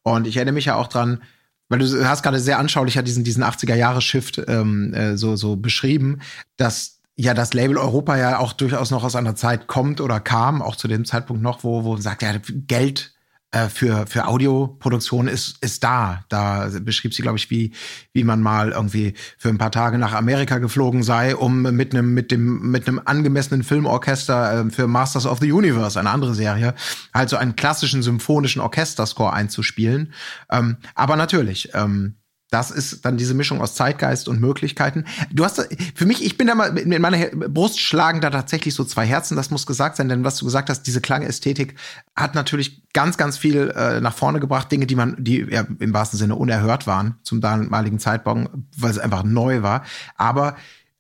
Und 0.03 0.27
ich 0.27 0.37
erinnere 0.37 0.55
mich 0.55 0.67
ja 0.67 0.77
auch 0.77 0.89
dran, 0.89 1.23
weil 1.71 1.79
du 1.79 2.07
hast 2.07 2.23
gerade 2.23 2.41
sehr 2.41 2.59
anschaulich 2.59 2.97
ja 2.97 3.03
diesen, 3.03 3.25
diesen 3.25 3.43
80er-Jahre-Shift 3.43 4.43
ähm, 4.49 4.93
äh, 4.93 5.17
so, 5.17 5.37
so 5.37 5.57
beschrieben, 5.57 6.21
dass 6.59 7.01
ja 7.17 7.33
das 7.33 7.55
Label 7.55 7.79
Europa 7.79 8.19
ja 8.19 8.39
auch 8.39 8.53
durchaus 8.53 8.91
noch 8.91 9.05
aus 9.05 9.17
einer 9.17 9.35
Zeit 9.35 9.67
kommt 9.67 10.03
oder 10.03 10.21
kam, 10.21 10.61
auch 10.61 10.77
zu 10.77 10.89
dem 10.89 11.07
Zeitpunkt 11.07 11.43
noch, 11.43 11.65
wo, 11.65 11.85
wo 11.85 11.97
sagt, 11.97 12.23
ja, 12.23 12.35
Geld 12.67 13.14
äh, 13.55 13.69
für, 13.69 14.07
für 14.09 14.27
Audioproduktion 14.27 15.29
ist, 15.29 15.59
ist 15.61 15.85
da. 15.85 16.25
Da 16.29 16.69
beschrieb 16.81 17.15
sie, 17.15 17.23
glaube 17.23 17.39
ich, 17.39 17.51
wie, 17.51 17.73
wie 18.13 18.25
man 18.25 18.41
mal 18.41 18.73
irgendwie 18.73 19.15
für 19.39 19.49
ein 19.49 19.59
paar 19.59 19.71
Tage 19.71 19.97
nach 19.97 20.13
Amerika 20.13 20.59
geflogen 20.59 21.05
sei, 21.05 21.37
um 21.37 21.63
mit 21.63 21.95
einem, 21.95 22.15
mit 22.15 22.33
dem, 22.33 22.73
mit 22.73 22.89
einem 22.89 23.01
angemessenen 23.05 23.63
Filmorchester 23.63 24.67
äh, 24.67 24.71
für 24.71 24.89
Masters 24.89 25.25
of 25.25 25.39
the 25.39 25.53
Universe, 25.53 25.99
eine 26.01 26.11
andere 26.11 26.35
Serie, 26.35 26.75
halt 27.15 27.29
so 27.29 27.37
einen 27.37 27.55
klassischen 27.55 28.03
symphonischen 28.03 28.61
Orchesterscore 28.61 29.33
einzuspielen. 29.33 30.13
Ähm, 30.51 30.79
aber 30.97 31.15
natürlich, 31.15 31.71
ähm, 31.75 32.17
das 32.55 32.71
ist 32.71 33.05
dann 33.05 33.17
diese 33.17 33.35
Mischung 33.35 33.61
aus 33.61 33.75
Zeitgeist 33.75 34.29
und 34.29 34.41
Möglichkeiten. 34.41 35.07
Du 35.33 35.45
hast 35.45 35.67
für 35.97 36.07
mich, 36.07 36.25
ich 36.25 36.39
bin 36.39 36.47
da 36.47 36.55
mal 36.55 36.79
in 36.79 37.03
meiner 37.03 37.27
Brust 37.49 37.81
schlagen 37.81 38.21
da 38.21 38.31
tatsächlich 38.31 38.75
so 38.75 38.85
zwei 38.85 39.05
Herzen, 39.05 39.35
das 39.37 39.51
muss 39.51 39.67
gesagt 39.67 39.97
sein, 39.97 40.09
denn 40.09 40.23
was 40.23 40.37
du 40.37 40.45
gesagt 40.45 40.71
hast, 40.71 40.85
diese 40.85 41.01
Klangästhetik 41.01 41.75
hat 42.15 42.37
natürlich 42.37 42.85
ganz, 42.93 43.17
ganz 43.17 43.37
viel 43.37 43.75
äh, 43.77 44.01
nach 44.01 44.15
vorne 44.15 44.39
gebracht, 44.39 44.71
Dinge, 44.71 44.87
die 44.87 44.95
man, 44.95 45.17
die 45.19 45.45
ja, 45.51 45.67
im 45.81 45.93
wahrsten 45.93 46.17
Sinne 46.17 46.37
unerhört 46.37 46.87
waren 46.87 47.17
zum 47.25 47.41
damaligen 47.41 47.99
Zeitpunkt, 47.99 48.53
weil 48.79 48.93
es 48.93 49.01
einfach 49.01 49.25
neu 49.25 49.63
war. 49.63 49.83
Aber 50.17 50.55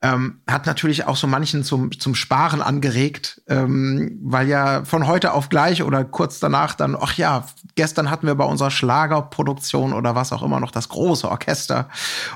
ähm, 0.04 0.42
hat 0.46 0.66
natürlich 0.66 1.06
auch 1.06 1.16
so 1.16 1.26
manchen 1.26 1.64
zum, 1.64 1.98
zum 1.98 2.14
Sparen 2.14 2.60
angeregt, 2.60 3.40
ähm, 3.48 4.20
weil 4.22 4.48
ja 4.48 4.84
von 4.84 5.06
heute 5.06 5.32
auf 5.32 5.48
gleich 5.48 5.82
oder 5.82 6.04
kurz 6.04 6.40
danach 6.40 6.74
dann, 6.74 6.94
ach 6.94 7.16
ja, 7.16 7.46
gestern 7.74 8.10
hatten 8.10 8.26
wir 8.26 8.34
bei 8.34 8.44
unserer 8.44 8.70
Schlagerproduktion 8.70 9.94
oder 9.94 10.14
was 10.14 10.34
auch 10.34 10.42
immer 10.42 10.60
noch 10.60 10.72
das 10.72 10.90
große 10.90 11.26
Orchester 11.26 11.88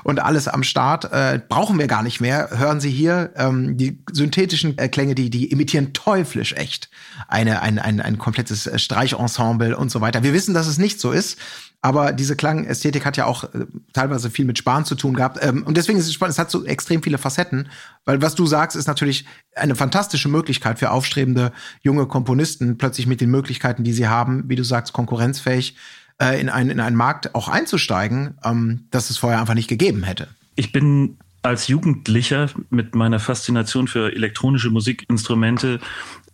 und 0.03 0.19
alles 0.19 0.47
am 0.47 0.63
Start, 0.63 1.13
äh, 1.13 1.39
brauchen 1.47 1.77
wir 1.77 1.85
gar 1.85 2.01
nicht 2.01 2.19
mehr. 2.19 2.49
Hören 2.57 2.79
Sie 2.79 2.89
hier 2.89 3.33
ähm, 3.35 3.77
die 3.77 4.03
synthetischen 4.11 4.75
äh, 4.79 4.89
Klänge, 4.89 5.13
die, 5.13 5.29
die 5.29 5.51
imitieren 5.51 5.93
teuflisch 5.93 6.53
echt 6.53 6.89
eine, 7.27 7.61
ein, 7.61 7.77
ein, 7.77 8.01
ein 8.01 8.17
komplettes 8.17 8.65
äh, 8.65 8.79
Streichensemble 8.79 9.77
und 9.77 9.91
so 9.91 10.01
weiter. 10.01 10.23
Wir 10.23 10.33
wissen, 10.33 10.55
dass 10.55 10.65
es 10.65 10.79
nicht 10.79 10.99
so 10.99 11.11
ist. 11.11 11.37
Aber 11.81 12.11
diese 12.11 12.35
Klangästhetik 12.35 13.05
hat 13.05 13.15
ja 13.15 13.25
auch 13.25 13.45
äh, 13.45 13.65
teilweise 13.93 14.29
viel 14.29 14.45
mit 14.45 14.57
Sparen 14.57 14.83
zu 14.83 14.95
tun 14.95 15.13
gehabt. 15.13 15.39
Ähm, 15.41 15.63
und 15.63 15.77
deswegen 15.77 15.97
ist 15.97 16.07
es 16.07 16.13
spannend, 16.13 16.33
es 16.33 16.39
hat 16.39 16.51
so 16.51 16.65
extrem 16.65 17.01
viele 17.01 17.17
Facetten, 17.17 17.69
weil 18.05 18.21
was 18.21 18.35
du 18.35 18.45
sagst, 18.45 18.75
ist 18.75 18.87
natürlich 18.87 19.25
eine 19.55 19.75
fantastische 19.75 20.27
Möglichkeit 20.27 20.79
für 20.79 20.91
aufstrebende 20.91 21.53
junge 21.81 22.05
Komponisten, 22.05 22.77
plötzlich 22.77 23.07
mit 23.07 23.21
den 23.21 23.31
Möglichkeiten, 23.31 23.83
die 23.83 23.93
sie 23.93 24.07
haben, 24.07 24.43
wie 24.49 24.57
du 24.57 24.63
sagst, 24.63 24.91
konkurrenzfähig 24.91 25.75
äh, 26.21 26.39
in, 26.41 26.49
einen, 26.49 26.69
in 26.69 26.79
einen 26.81 26.97
Markt 26.97 27.33
auch 27.33 27.47
einzusteigen, 27.47 28.37
ähm, 28.43 28.87
dass 28.91 29.09
es 29.09 29.17
vorher 29.17 29.39
einfach 29.39 29.53
nicht 29.53 29.69
gegeben 29.69 30.03
hätte. 30.03 30.27
Ich 30.55 30.73
bin 30.73 31.17
als 31.41 31.69
Jugendlicher 31.69 32.49
mit 32.69 32.95
meiner 32.95 33.19
Faszination 33.19 33.87
für 33.87 34.13
elektronische 34.13 34.69
Musikinstrumente 34.69 35.79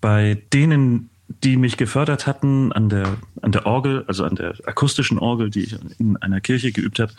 bei 0.01 0.41
denen 0.51 1.09
die 1.27 1.57
mich 1.57 1.77
gefördert 1.77 2.27
hatten 2.27 2.71
an 2.71 2.89
der, 2.89 3.17
an 3.41 3.51
der 3.51 3.65
Orgel, 3.65 4.03
also 4.07 4.23
an 4.23 4.35
der 4.35 4.55
akustischen 4.65 5.19
Orgel, 5.19 5.49
die 5.49 5.63
ich 5.63 5.77
in 5.97 6.17
einer 6.17 6.41
Kirche 6.41 6.71
geübt 6.71 6.99
habe, 6.99 7.11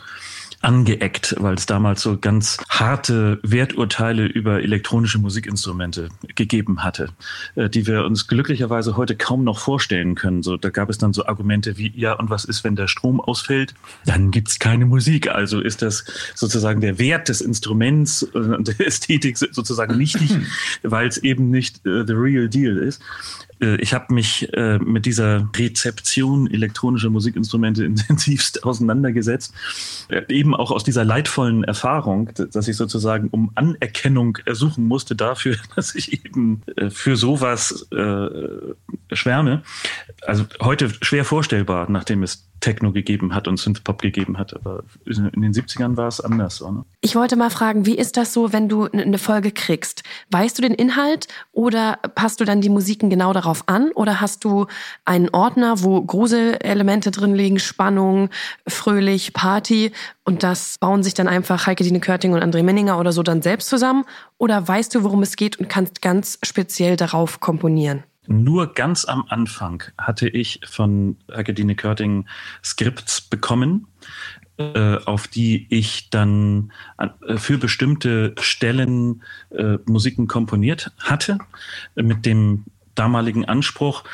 angeeckt, 0.63 1.37
weil 1.39 1.55
es 1.55 1.67
damals 1.67 2.03
so 2.03 2.19
ganz 2.19 2.59
harte 2.69 3.39
Werturteile 3.43 4.27
über 4.27 4.63
elektronische 4.63 5.19
Musikinstrumente 5.19 6.09
gegeben 6.35 6.83
hatte, 6.83 7.11
äh, 7.55 7.69
die 7.69 7.87
wir 7.87 8.05
uns 8.05 8.27
glücklicherweise 8.27 8.97
heute 8.97 9.17
kaum 9.17 9.45
noch 9.45 9.59
vorstellen 9.59 10.15
können. 10.15 10.43
So, 10.43 10.57
da 10.57 10.71
gab 10.71 10.89
es 10.89 10.99
dann 10.99 11.13
so 11.13 11.27
Argumente 11.27 11.77
wie, 11.77 11.93
ja, 11.95 12.15
und 12.15 12.31
was 12.31 12.45
ist, 12.45 12.65
wenn 12.65 12.75
der 12.75 12.89
Strom 12.89 13.21
ausfällt? 13.21 13.75
Dann 14.07 14.31
gibt's 14.31 14.59
keine 14.59 14.87
Musik. 14.87 15.29
Also 15.29 15.61
ist 15.61 15.83
das 15.83 16.05
sozusagen 16.35 16.81
der 16.81 16.99
Wert 16.99 17.29
des 17.29 17.41
Instruments 17.41 18.23
und 18.23 18.69
der 18.69 18.87
Ästhetik 18.87 19.39
sozusagen 19.39 19.97
nichtig, 19.97 20.37
weil 20.83 21.07
es 21.09 21.19
eben 21.19 21.51
nicht 21.51 21.87
uh, 21.87 22.05
the 22.07 22.15
real 22.15 22.49
deal 22.49 22.77
ist. 22.77 23.03
Äh, 23.61 23.77
ich 23.77 23.95
habe 23.95 24.13
mich 24.13 24.53
äh, 24.53 24.79
mit 24.79 25.07
dieser 25.07 25.49
Rezeption 25.57 26.51
elektronischer 26.51 27.11
Musikinstrumente 27.11 27.85
intensivst 27.87 28.65
auseinandergesetzt. 28.65 29.55
Äh, 30.09 30.23
eben 30.29 30.55
auch 30.55 30.71
aus 30.71 30.85
dieser 30.85 31.05
leidvollen 31.05 31.65
Erfahrung, 31.65 32.31
dass 32.35 32.69
ich 32.69 32.77
sozusagen 32.77 33.29
um 33.29 33.51
Anerkennung 33.55 34.39
ersuchen 34.45 34.87
musste 34.87 35.17
dafür, 35.17 35.57
dass 35.77 35.95
ich 35.95 36.25
eben 36.25 36.63
für 36.91 37.17
sowas 37.17 37.87
äh, 37.93 38.29
schwärme. 39.13 39.63
Also 40.23 40.47
heute 40.61 40.91
schwer 41.01 41.25
vorstellbar, 41.25 41.91
nachdem 41.91 42.23
es 42.23 42.47
Techno 42.61 42.93
gegeben 42.93 43.35
hat 43.35 43.49
und 43.49 43.59
Synthpop 43.59 44.01
gegeben 44.03 44.39
hat. 44.39 44.55
Aber 44.55 44.85
in 45.05 45.43
den 45.43 45.53
70ern 45.53 45.97
war 45.97 46.09
es 46.09 46.21
anders. 46.21 46.61
Ne? 46.61 46.85
Ich 47.01 47.15
wollte 47.15 47.37
mal 47.37 47.51
fragen, 47.51 47.87
wie 47.87 47.97
ist 47.97 48.17
das 48.17 48.33
so, 48.33 48.53
wenn 48.53 48.69
du 48.69 48.85
eine 48.85 49.19
Folge 49.19 49.53
kriegst? 49.53 50.03
Weißt 50.31 50.59
du 50.59 50.63
den 50.63 50.75
Inhalt 50.75 51.29
oder 51.53 51.99
passt 52.15 52.41
du 52.41 52.45
dann 52.45 52.61
die 52.61 52.69
Musiken 52.69 53.11
genau 53.11 53.33
darauf 53.33 53.69
an? 53.69 53.91
Oder 53.93 54.21
hast 54.21 54.45
du 54.45 54.67
einen 55.05 55.29
Ordner, 55.31 55.83
wo 55.83 56.03
Gruselelemente 56.03 57.11
drin 57.11 57.35
liegen, 57.35 57.59
Spannung, 57.59 58.31
fröhlich, 58.67 59.33
Party 59.33 59.93
und 60.25 60.43
das 60.43 60.77
bauen 60.79 61.03
sich 61.03 61.15
dann 61.15 61.29
einfach 61.29 61.67
Heike 61.67 61.85
Dine 61.85 62.01
Körting 62.01 62.33
und 62.33 62.43
André 62.43 62.63
Menninger 62.63 62.99
oder 62.99 63.13
so 63.13 63.23
dann 63.23 63.43
selbst 63.43 63.69
zusammen? 63.69 64.05
Oder 64.39 64.67
weißt 64.67 64.95
du, 64.95 65.05
worum 65.05 65.23
es 65.23 65.37
geht 65.37 65.59
und 65.59 65.69
kannst 65.69 66.03
ganz 66.03 66.39
speziell 66.43 66.97
darauf 66.97 67.41
komponieren? 67.41 68.03
Nur 68.29 68.75
ganz 68.75 69.05
am 69.05 69.25
Anfang 69.29 69.83
hatte 69.99 70.29
ich 70.29 70.61
von 70.67 71.17
Agedine 71.29 71.75
Körting 71.75 72.27
Skripts 72.65 73.21
bekommen, 73.21 73.87
äh, 74.59 74.97
auf 75.05 75.29
die 75.29 75.67
ich 75.71 76.11
dann 76.11 76.73
äh, 76.99 77.37
für 77.37 77.59
bestimmte 77.59 78.35
Stellen 78.41 79.23
äh, 79.51 79.79
Musiken 79.87 80.27
komponiert 80.27 80.93
hatte, 80.99 81.39
mit 81.95 82.25
dem 82.25 82.65
damaligen 82.95 83.45
Anspruch, 83.45 84.05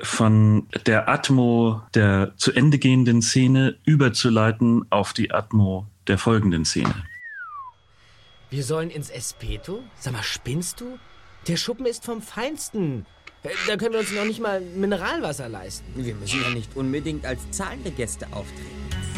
von 0.00 0.66
der 0.86 1.08
Atmo 1.08 1.82
der 1.94 2.32
zu 2.36 2.52
Ende 2.52 2.78
gehenden 2.78 3.22
Szene 3.22 3.76
überzuleiten 3.84 4.84
auf 4.90 5.12
die 5.12 5.30
Atmo 5.30 5.86
der 6.08 6.18
folgenden 6.18 6.64
Szene. 6.64 6.94
Wir 8.50 8.64
sollen 8.64 8.90
ins 8.90 9.10
Espeto? 9.10 9.82
Sag 9.98 10.12
mal, 10.12 10.22
spinnst 10.22 10.80
du? 10.80 10.98
Der 11.48 11.56
Schuppen 11.56 11.86
ist 11.86 12.04
vom 12.04 12.22
Feinsten. 12.22 13.06
Da 13.66 13.76
können 13.76 13.92
wir 13.92 14.00
uns 14.00 14.10
noch 14.12 14.24
nicht 14.24 14.40
mal 14.40 14.60
Mineralwasser 14.60 15.50
leisten. 15.50 15.84
Wir 15.96 16.14
müssen 16.14 16.40
ja 16.42 16.48
nicht 16.48 16.74
unbedingt 16.76 17.26
als 17.26 17.50
zahlende 17.50 17.90
Gäste 17.90 18.26
auftreten. 18.32 19.13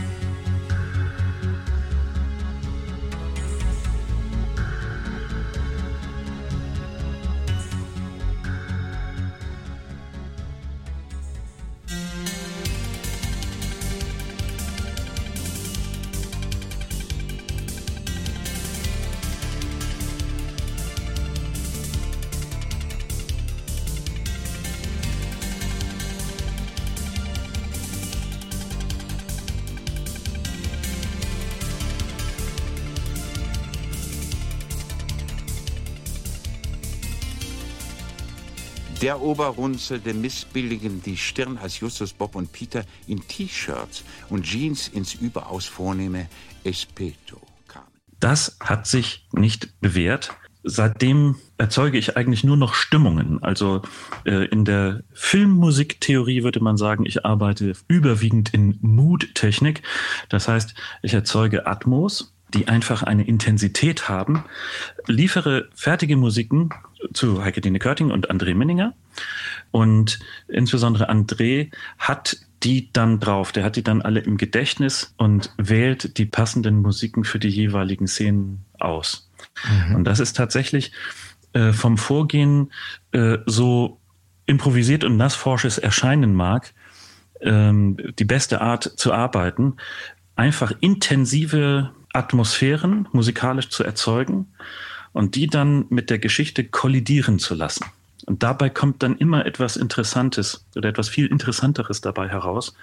Der 39.07 39.23
Oberrunzelte 39.23 40.15
missbilligen 40.15 41.01
die 41.01 41.17
Stirn, 41.17 41.59
als 41.59 41.79
Justus, 41.79 42.13
Bob 42.13 42.35
und 42.35 42.51
Peter 42.51 42.85
in 43.07 43.25
T-Shirts 43.29 44.03
und 44.31 44.43
Jeans 44.43 44.89
ins 44.89 45.15
überaus 45.15 45.65
vornehme 45.65 46.29
Espeto 46.65 47.41
kamen. 47.69 47.87
Das 48.19 48.57
hat 48.59 48.89
sich 48.89 49.29
nicht 49.31 49.81
bewährt. 49.81 50.33
Seitdem 50.65 51.37
erzeuge 51.57 51.99
ich 51.99 52.17
eigentlich 52.17 52.43
nur 52.43 52.57
noch 52.57 52.75
Stimmungen. 52.75 53.41
Also 53.45 53.83
äh, 54.25 54.47
in 54.47 54.65
der 54.65 55.05
Filmmusiktheorie 55.13 56.43
würde 56.43 56.59
man 56.59 56.77
sagen, 56.77 57.07
ich 57.07 57.25
arbeite 57.25 57.75
überwiegend 57.87 58.53
in 58.53 58.77
Mood-Technik. 58.81 59.83
Das 60.31 60.49
heißt, 60.49 60.75
ich 61.03 61.15
erzeuge 61.15 61.69
Atmos, 61.69 62.36
die 62.55 62.69
einfach 62.69 63.03
eine 63.03 63.27
Intensität 63.27 64.09
haben, 64.09 64.45
liefere 65.07 65.69
fertige 65.75 66.17
Musiken 66.17 66.71
zu 67.13 67.45
Heike 67.45 67.61
Dine 67.61 67.79
Körting 67.79 68.11
und 68.11 68.31
André 68.31 68.55
Minninger. 68.55 68.95
Und 69.71 70.21
insbesondere 70.49 71.11
André 71.11 71.71
hat 71.99 72.39
die 72.63 72.93
dann 72.93 73.21
drauf, 73.21 73.53
der 73.53 73.65
hat 73.65 73.77
die 73.77 73.85
dann 73.85 74.03
alle 74.03 74.21
im 74.21 74.37
Gedächtnis 74.39 75.15
und 75.17 75.53
wählt 75.59 76.19
die 76.19 76.25
passenden 76.25 76.81
Musiken 76.81 77.25
für 77.25 77.39
die 77.39 77.49
jeweiligen 77.49 78.07
Szenen 78.07 78.65
aus. 78.79 79.29
Mhm. 79.89 79.97
Und 79.97 80.05
das 80.05 80.21
ist 80.21 80.37
tatsächlich 80.37 80.93
äh, 81.53 81.73
vom 81.73 81.99
Vorgehen 81.99 82.73
äh, 83.13 83.39
so 83.47 84.01
improvisiert 84.47 85.05
und 85.05 85.17
nassforsch 85.17 85.65
es 85.65 85.79
erscheinen 85.79 86.35
mag, 86.35 86.73
ähm, 87.41 87.97
die 88.19 88.25
beste 88.25 88.61
Art 88.61 88.85
zu 88.85 89.13
arbeiten, 89.13 89.77
einfach 90.37 90.73
intensive 90.81 91.91
Atmosphären 92.17 93.09
musikalisch 93.13 93.69
zu 93.69 93.85
erzeugen 93.85 94.49
und 95.13 95.35
die 95.35 95.47
dann 95.47 95.87
mit 95.89 96.11
der 96.11 96.19
Geschichte 96.19 96.65
kollidieren 96.65 97.39
zu 97.39 97.55
lassen. 97.55 97.85
Und 98.27 98.43
dabei 98.43 98.71
kommt 98.71 99.03
dann 99.03 99.17
immer 99.19 99.47
etwas 99.47 99.77
Interessantes 99.77 100.65
oder 100.75 100.89
etwas 100.89 101.09
viel 101.09 101.27
Interessanteres 101.27 102.01
dabei 102.01 102.29
heraus, 102.29 102.75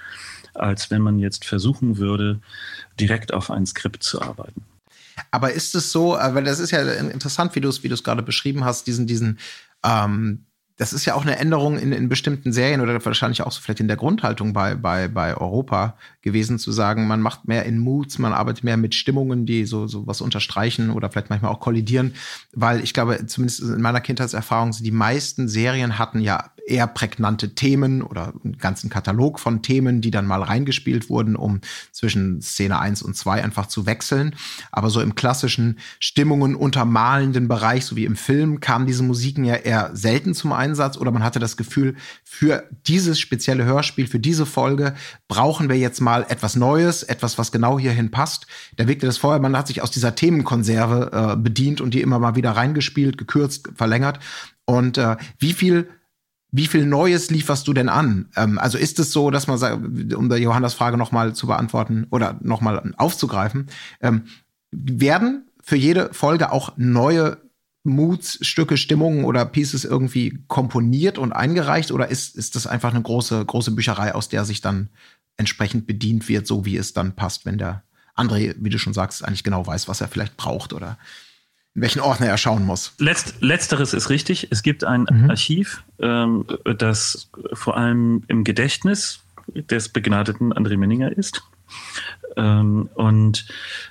als 0.53 0.89
wenn 0.91 1.01
man 1.01 1.19
jetzt 1.19 1.45
versuchen 1.45 1.97
würde, 1.97 2.39
direkt 2.99 3.33
auf 3.33 3.51
ein 3.51 3.65
Skript 3.65 4.03
zu 4.03 4.21
arbeiten. 4.21 4.63
Aber 5.31 5.51
ist 5.51 5.75
es 5.75 5.91
so, 5.91 6.17
äh, 6.17 6.33
weil 6.33 6.43
das 6.43 6.59
ist 6.59 6.71
ja 6.71 6.81
interessant, 6.81 7.55
wie 7.55 7.61
du 7.61 7.69
es 7.69 7.83
wie 7.83 7.89
gerade 7.89 8.23
beschrieben 8.23 8.63
hast, 8.63 8.87
diesen, 8.87 9.05
diesen 9.05 9.39
ähm, 9.83 10.45
das 10.77 10.91
ist 10.91 11.05
ja 11.05 11.13
auch 11.13 11.21
eine 11.21 11.37
Änderung 11.37 11.77
in, 11.77 11.91
in 11.91 12.09
bestimmten 12.09 12.51
Serien 12.51 12.81
oder 12.81 13.03
wahrscheinlich 13.05 13.43
auch 13.43 13.51
so 13.51 13.61
vielleicht 13.61 13.79
in 13.79 13.87
der 13.87 13.97
Grundhaltung 13.97 14.53
bei, 14.53 14.75
bei, 14.75 15.07
bei 15.07 15.37
Europa 15.37 15.95
gewesen, 16.21 16.57
zu 16.57 16.71
sagen, 16.71 17.07
man 17.07 17.21
macht 17.21 17.47
mehr 17.47 17.65
in 17.65 17.77
Moods, 17.77 18.17
man 18.17 18.33
arbeitet 18.33 18.63
mehr 18.63 18.77
mit 18.77 18.95
Stimmungen, 18.95 19.45
die 19.45 19.65
so, 19.65 19.85
so 19.85 20.07
was 20.07 20.21
unterstreichen 20.21 20.89
oder 20.89 21.11
vielleicht 21.11 21.29
manchmal 21.29 21.51
auch 21.51 21.59
kollidieren, 21.59 22.13
weil 22.53 22.83
ich 22.83 22.93
glaube, 22.93 23.25
zumindest 23.27 23.61
in 23.61 23.81
meiner 23.81 24.01
Kindheitserfahrung, 24.01 24.71
die 24.71 24.91
meisten 24.91 25.47
Serien 25.47 25.99
hatten 25.99 26.19
ja 26.19 26.51
eher 26.65 26.87
prägnante 26.87 27.55
Themen 27.55 28.01
oder 28.01 28.33
einen 28.43 28.57
ganzen 28.57 28.89
Katalog 28.89 29.39
von 29.39 29.61
Themen, 29.61 30.01
die 30.01 30.11
dann 30.11 30.25
mal 30.25 30.41
reingespielt 30.41 31.09
wurden, 31.09 31.35
um 31.35 31.61
zwischen 31.91 32.41
Szene 32.41 32.79
1 32.79 33.01
und 33.01 33.15
2 33.15 33.43
einfach 33.43 33.67
zu 33.67 33.85
wechseln. 33.85 34.35
Aber 34.71 34.89
so 34.89 35.01
im 35.01 35.15
klassischen 35.15 35.79
Stimmungen 35.99 36.55
untermalenden 36.55 37.47
Bereich, 37.47 37.85
so 37.85 37.95
wie 37.95 38.05
im 38.05 38.15
Film, 38.15 38.59
kamen 38.59 38.85
diese 38.85 39.03
Musiken 39.03 39.43
ja 39.43 39.55
eher 39.55 39.91
selten 39.93 40.33
zum 40.33 40.53
Einsatz 40.53 40.97
oder 40.97 41.11
man 41.11 41.23
hatte 41.23 41.39
das 41.39 41.57
Gefühl, 41.57 41.95
für 42.23 42.63
dieses 42.87 43.19
spezielle 43.19 43.65
Hörspiel, 43.65 44.07
für 44.07 44.19
diese 44.19 44.45
Folge 44.45 44.95
brauchen 45.27 45.69
wir 45.69 45.77
jetzt 45.77 45.99
mal 45.99 46.25
etwas 46.29 46.55
Neues, 46.55 47.03
etwas, 47.03 47.37
was 47.37 47.51
genau 47.51 47.77
hierhin 47.77 48.11
passt. 48.11 48.47
Da 48.77 48.87
wirkte 48.87 49.05
das 49.05 49.17
vorher, 49.17 49.41
man 49.41 49.57
hat 49.57 49.67
sich 49.67 49.81
aus 49.81 49.91
dieser 49.91 50.15
Themenkonserve 50.15 51.33
äh, 51.33 51.35
bedient 51.35 51.81
und 51.81 51.93
die 51.93 52.01
immer 52.01 52.19
mal 52.19 52.35
wieder 52.35 52.51
reingespielt, 52.51 53.17
gekürzt, 53.17 53.69
verlängert. 53.75 54.19
Und 54.65 54.97
äh, 54.97 55.17
wie 55.39 55.53
viel 55.53 55.89
wie 56.53 56.67
viel 56.67 56.85
Neues 56.85 57.31
lieferst 57.31 57.67
du 57.67 57.73
denn 57.73 57.89
an? 57.89 58.29
Ähm, 58.35 58.59
also 58.59 58.77
ist 58.77 58.99
es 58.99 59.11
so, 59.11 59.31
dass 59.31 59.47
man 59.47 59.57
sagt, 59.57 60.13
um 60.13 60.29
der 60.29 60.37
Johannes 60.37 60.75
Frage 60.75 60.97
nochmal 60.97 61.33
zu 61.33 61.47
beantworten 61.47 62.05
oder 62.11 62.39
nochmal 62.41 62.93
aufzugreifen, 62.95 63.67
ähm, 64.01 64.25
werden 64.71 65.49
für 65.61 65.75
jede 65.75 66.13
Folge 66.13 66.51
auch 66.51 66.73
neue 66.77 67.41
Moods, 67.83 68.37
Stücke, 68.45 68.77
Stimmungen 68.77 69.25
oder 69.25 69.45
Pieces 69.45 69.83
irgendwie 69.83 70.43
komponiert 70.47 71.17
und 71.17 71.33
eingereicht 71.33 71.91
oder 71.91 72.07
ist, 72.07 72.35
ist 72.37 72.55
das 72.55 72.67
einfach 72.67 72.93
eine 72.93 73.01
große, 73.01 73.43
große 73.43 73.71
Bücherei, 73.71 74.13
aus 74.13 74.29
der 74.29 74.45
sich 74.45 74.61
dann 74.61 74.89
entsprechend 75.37 75.87
bedient 75.87 76.29
wird, 76.29 76.45
so 76.45 76.65
wie 76.65 76.77
es 76.77 76.93
dann 76.93 77.15
passt, 77.15 77.45
wenn 77.45 77.57
der 77.57 77.83
André, 78.15 78.53
wie 78.59 78.69
du 78.69 78.77
schon 78.77 78.93
sagst, 78.93 79.25
eigentlich 79.25 79.43
genau 79.43 79.65
weiß, 79.65 79.87
was 79.87 80.01
er 80.01 80.07
vielleicht 80.07 80.37
braucht 80.37 80.71
oder 80.71 80.99
in 81.75 81.81
welchen 81.81 82.01
Ordner 82.01 82.27
er 82.27 82.37
schauen 82.37 82.65
muss. 82.65 82.93
Letzt, 82.99 83.35
letzteres 83.41 83.93
ist 83.93 84.09
richtig. 84.09 84.47
Es 84.51 84.61
gibt 84.61 84.83
ein 84.83 85.07
mhm. 85.09 85.29
Archiv, 85.29 85.83
ähm, 85.99 86.45
das 86.77 87.29
vor 87.53 87.77
allem 87.77 88.23
im 88.27 88.43
Gedächtnis 88.43 89.23
des 89.47 89.89
begnadeten 89.89 90.53
André 90.53 90.77
Menninger 90.77 91.11
ist. 91.11 91.43
Ähm, 92.37 92.89
und 92.93 93.47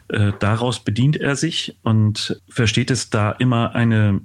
äh, 0.09 0.33
daraus 0.38 0.81
bedient 0.81 1.16
er 1.16 1.37
sich 1.37 1.77
und 1.83 2.40
versteht 2.49 2.90
es 2.90 3.11
da 3.11 3.33
immer 3.33 3.75
eine 3.75 4.21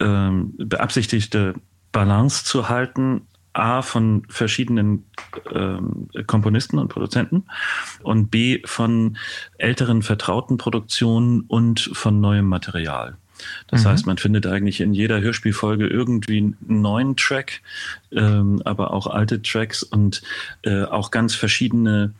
ähm, 0.00 0.54
beabsichtigte 0.58 1.54
Balance 1.92 2.44
zu 2.44 2.68
halten 2.68 3.26
A 3.58 3.82
von 3.82 4.22
verschiedenen 4.28 5.04
ähm, 5.52 6.08
Komponisten 6.26 6.78
und 6.78 6.88
Produzenten 6.88 7.44
und 8.02 8.30
B 8.30 8.62
von 8.64 9.16
älteren 9.58 10.02
vertrauten 10.02 10.56
Produktionen 10.58 11.42
und 11.42 11.90
von 11.92 12.20
neuem 12.20 12.46
Material. 12.46 13.16
Das 13.68 13.84
mhm. 13.84 13.88
heißt, 13.88 14.06
man 14.06 14.18
findet 14.18 14.46
eigentlich 14.46 14.80
in 14.80 14.94
jeder 14.94 15.20
Hörspielfolge 15.20 15.86
irgendwie 15.86 16.38
einen 16.38 16.56
neuen 16.66 17.16
Track, 17.16 17.60
ähm, 18.12 18.62
aber 18.64 18.92
auch 18.92 19.06
alte 19.06 19.42
Tracks 19.42 19.82
und 19.82 20.22
äh, 20.62 20.84
auch 20.84 21.10
ganz 21.10 21.34
verschiedene 21.34 22.14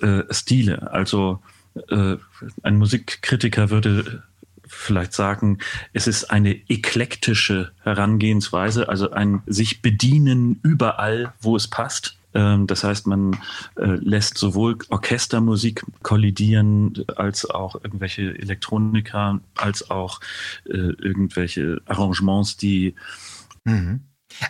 äh, 0.00 0.22
Stile. 0.30 0.90
Also 0.92 1.40
äh, 1.88 2.16
ein 2.62 2.76
Musikkritiker 2.76 3.70
würde 3.70 4.22
vielleicht 4.68 5.12
sagen, 5.12 5.58
es 5.92 6.06
ist 6.06 6.30
eine 6.30 6.52
eklektische 6.68 7.72
Herangehensweise, 7.82 8.88
also 8.88 9.10
ein 9.10 9.42
sich 9.46 9.82
bedienen 9.82 10.60
überall, 10.62 11.32
wo 11.40 11.56
es 11.56 11.68
passt. 11.68 12.18
Ähm, 12.34 12.66
das 12.66 12.84
heißt, 12.84 13.06
man 13.06 13.34
äh, 13.76 13.86
lässt 13.86 14.38
sowohl 14.38 14.78
Orchestermusik 14.90 15.84
kollidieren, 16.02 17.04
als 17.16 17.48
auch 17.48 17.74
irgendwelche 17.82 18.38
Elektroniker, 18.38 19.40
als 19.56 19.90
auch 19.90 20.20
äh, 20.66 20.76
irgendwelche 20.76 21.80
Arrangements, 21.86 22.56
die 22.56 22.94
mhm. 23.64 24.00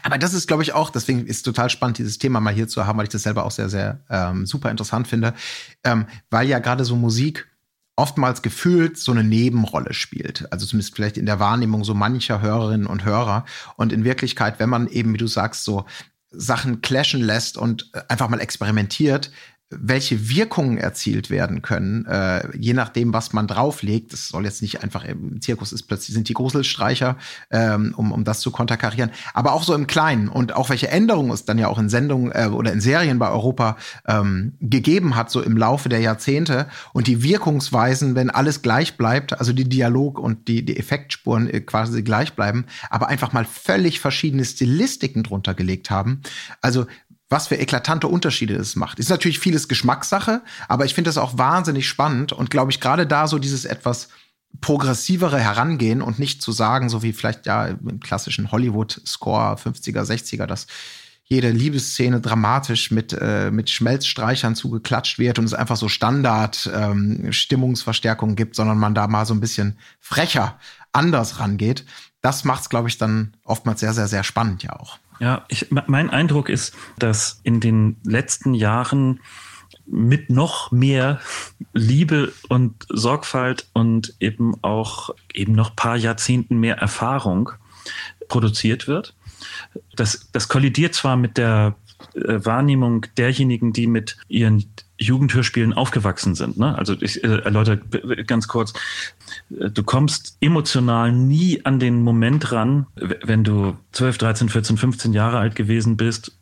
Aber 0.02 0.18
das 0.18 0.34
ist, 0.34 0.48
glaube 0.48 0.62
ich, 0.62 0.72
auch, 0.72 0.90
deswegen 0.90 1.26
ist 1.26 1.44
total 1.44 1.70
spannend, 1.70 1.98
dieses 1.98 2.18
Thema 2.18 2.40
mal 2.40 2.52
hier 2.52 2.68
zu 2.68 2.84
haben, 2.86 2.98
weil 2.98 3.04
ich 3.04 3.12
das 3.12 3.22
selber 3.22 3.44
auch 3.44 3.52
sehr, 3.52 3.68
sehr 3.68 4.00
ähm, 4.10 4.44
super 4.44 4.70
interessant 4.70 5.06
finde, 5.06 5.34
ähm, 5.84 6.06
weil 6.30 6.48
ja 6.48 6.58
gerade 6.58 6.84
so 6.84 6.96
Musik 6.96 7.48
oftmals 7.98 8.42
gefühlt 8.42 8.96
so 8.96 9.10
eine 9.10 9.24
Nebenrolle 9.24 9.92
spielt. 9.92 10.50
Also 10.52 10.66
zumindest 10.66 10.94
vielleicht 10.94 11.18
in 11.18 11.26
der 11.26 11.40
Wahrnehmung 11.40 11.82
so 11.82 11.94
mancher 11.94 12.40
Hörerinnen 12.40 12.86
und 12.86 13.04
Hörer. 13.04 13.44
Und 13.76 13.92
in 13.92 14.04
Wirklichkeit, 14.04 14.60
wenn 14.60 14.68
man 14.68 14.86
eben, 14.86 15.12
wie 15.12 15.18
du 15.18 15.26
sagst, 15.26 15.64
so 15.64 15.84
Sachen 16.30 16.80
clashen 16.80 17.20
lässt 17.20 17.58
und 17.58 17.90
äh, 17.94 18.02
einfach 18.08 18.28
mal 18.28 18.40
experimentiert, 18.40 19.32
welche 19.70 20.30
Wirkungen 20.30 20.78
erzielt 20.78 21.28
werden 21.28 21.60
können, 21.60 22.06
äh, 22.06 22.56
je 22.56 22.72
nachdem, 22.72 23.12
was 23.12 23.34
man 23.34 23.46
drauflegt. 23.46 24.12
Das 24.12 24.28
soll 24.28 24.44
jetzt 24.44 24.62
nicht 24.62 24.82
einfach 24.82 25.04
im 25.04 25.40
Zirkus 25.42 25.72
ist 25.72 25.82
plötzlich 25.82 26.14
sind 26.14 26.28
die 26.28 26.34
Gruselstreicher, 26.34 27.16
ähm, 27.50 27.92
um, 27.96 28.12
um 28.12 28.24
das 28.24 28.40
zu 28.40 28.50
konterkarieren, 28.50 29.10
aber 29.34 29.52
auch 29.52 29.62
so 29.62 29.74
im 29.74 29.86
Kleinen 29.86 30.28
und 30.28 30.54
auch 30.54 30.70
welche 30.70 30.88
Änderungen 30.88 31.30
es 31.32 31.44
dann 31.44 31.58
ja 31.58 31.68
auch 31.68 31.78
in 31.78 31.90
Sendungen 31.90 32.32
äh, 32.32 32.46
oder 32.46 32.72
in 32.72 32.80
Serien 32.80 33.18
bei 33.18 33.30
Europa 33.30 33.76
ähm, 34.06 34.54
gegeben 34.60 35.16
hat, 35.16 35.30
so 35.30 35.42
im 35.42 35.56
Laufe 35.56 35.90
der 35.90 36.00
Jahrzehnte 36.00 36.66
und 36.94 37.06
die 37.06 37.22
Wirkungsweisen, 37.22 38.14
wenn 38.14 38.30
alles 38.30 38.62
gleich 38.62 38.96
bleibt, 38.96 39.38
also 39.38 39.52
die 39.52 39.68
Dialog 39.68 40.18
und 40.18 40.48
die, 40.48 40.64
die 40.64 40.78
Effektspuren 40.78 41.48
äh, 41.48 41.60
quasi 41.60 42.02
gleich 42.02 42.32
bleiben, 42.32 42.64
aber 42.88 43.08
einfach 43.08 43.32
mal 43.32 43.44
völlig 43.44 44.00
verschiedene 44.00 44.44
Stilistiken 44.44 45.24
drunter 45.24 45.52
gelegt 45.52 45.90
haben. 45.90 46.22
Also 46.62 46.86
was 47.28 47.48
für 47.48 47.56
eklatante 47.56 48.08
Unterschiede 48.08 48.54
es 48.54 48.76
macht. 48.76 48.98
Ist 48.98 49.10
natürlich 49.10 49.38
vieles 49.38 49.68
Geschmackssache, 49.68 50.42
aber 50.66 50.84
ich 50.84 50.94
finde 50.94 51.08
das 51.08 51.18
auch 51.18 51.36
wahnsinnig 51.36 51.88
spannend 51.88 52.32
und 52.32 52.50
glaube 52.50 52.70
ich 52.70 52.80
gerade 52.80 53.06
da 53.06 53.26
so 53.26 53.38
dieses 53.38 53.64
etwas 53.64 54.08
progressivere 54.60 55.38
Herangehen 55.38 56.02
und 56.02 56.18
nicht 56.18 56.42
zu 56.42 56.52
sagen, 56.52 56.88
so 56.88 57.02
wie 57.02 57.12
vielleicht 57.12 57.46
ja 57.46 57.66
im 57.66 58.00
klassischen 58.00 58.50
Hollywood-Score 58.50 59.56
50er, 59.56 60.02
60er, 60.02 60.46
dass 60.46 60.66
jede 61.24 61.50
Liebesszene 61.50 62.22
dramatisch 62.22 62.90
mit, 62.90 63.12
äh, 63.12 63.50
mit 63.50 63.68
Schmelzstreichern 63.68 64.54
zugeklatscht 64.54 65.18
wird 65.18 65.38
und 65.38 65.44
es 65.44 65.52
einfach 65.52 65.76
so 65.76 65.88
Standard 65.88 66.70
ähm, 66.74 67.30
Stimmungsverstärkung 67.32 68.34
gibt, 68.34 68.56
sondern 68.56 68.78
man 68.78 68.94
da 68.94 69.06
mal 69.06 69.26
so 69.26 69.34
ein 69.34 69.40
bisschen 69.40 69.78
frecher 70.00 70.58
anders 70.92 71.38
rangeht. 71.38 71.84
Das 72.22 72.44
macht 72.44 72.62
es, 72.62 72.70
glaube 72.70 72.88
ich, 72.88 72.96
dann 72.96 73.36
oftmals 73.44 73.80
sehr, 73.80 73.92
sehr, 73.92 74.08
sehr 74.08 74.24
spannend 74.24 74.62
ja 74.62 74.72
auch. 74.72 74.98
Ja, 75.20 75.44
ich, 75.48 75.70
mein 75.70 76.10
Eindruck 76.10 76.48
ist, 76.48 76.74
dass 76.98 77.40
in 77.42 77.60
den 77.60 77.96
letzten 78.04 78.54
Jahren 78.54 79.20
mit 79.86 80.30
noch 80.30 80.70
mehr 80.70 81.20
Liebe 81.72 82.32
und 82.48 82.86
Sorgfalt 82.88 83.68
und 83.72 84.14
eben 84.20 84.54
auch 84.62 85.10
eben 85.32 85.52
noch 85.52 85.74
paar 85.74 85.96
Jahrzehnten 85.96 86.58
mehr 86.58 86.76
Erfahrung 86.76 87.50
produziert 88.28 88.86
wird. 88.86 89.14
Das, 89.96 90.28
das 90.32 90.48
kollidiert 90.48 90.94
zwar 90.94 91.16
mit 91.16 91.38
der 91.38 91.76
äh, 92.14 92.44
Wahrnehmung 92.44 93.06
derjenigen, 93.16 93.72
die 93.72 93.86
mit 93.86 94.18
ihren 94.28 94.70
Jugendhörspielen 94.98 95.72
aufgewachsen 95.72 96.34
sind. 96.34 96.58
Ne? 96.58 96.76
Also 96.76 96.94
ich 97.00 97.22
äh, 97.22 97.38
erläutere 97.38 97.78
ganz 98.24 98.48
kurz, 98.48 98.72
äh, 99.58 99.70
du 99.70 99.82
kommst 99.82 100.36
emotional 100.40 101.12
nie 101.12 101.64
an 101.64 101.78
den 101.78 102.02
Moment 102.02 102.52
ran, 102.52 102.86
wenn 102.96 103.44
du 103.44 103.76
12, 103.92 104.18
13, 104.18 104.48
14, 104.48 104.76
15 104.76 105.12
Jahre 105.12 105.38
alt 105.38 105.54
gewesen 105.54 105.96
bist 105.96 106.36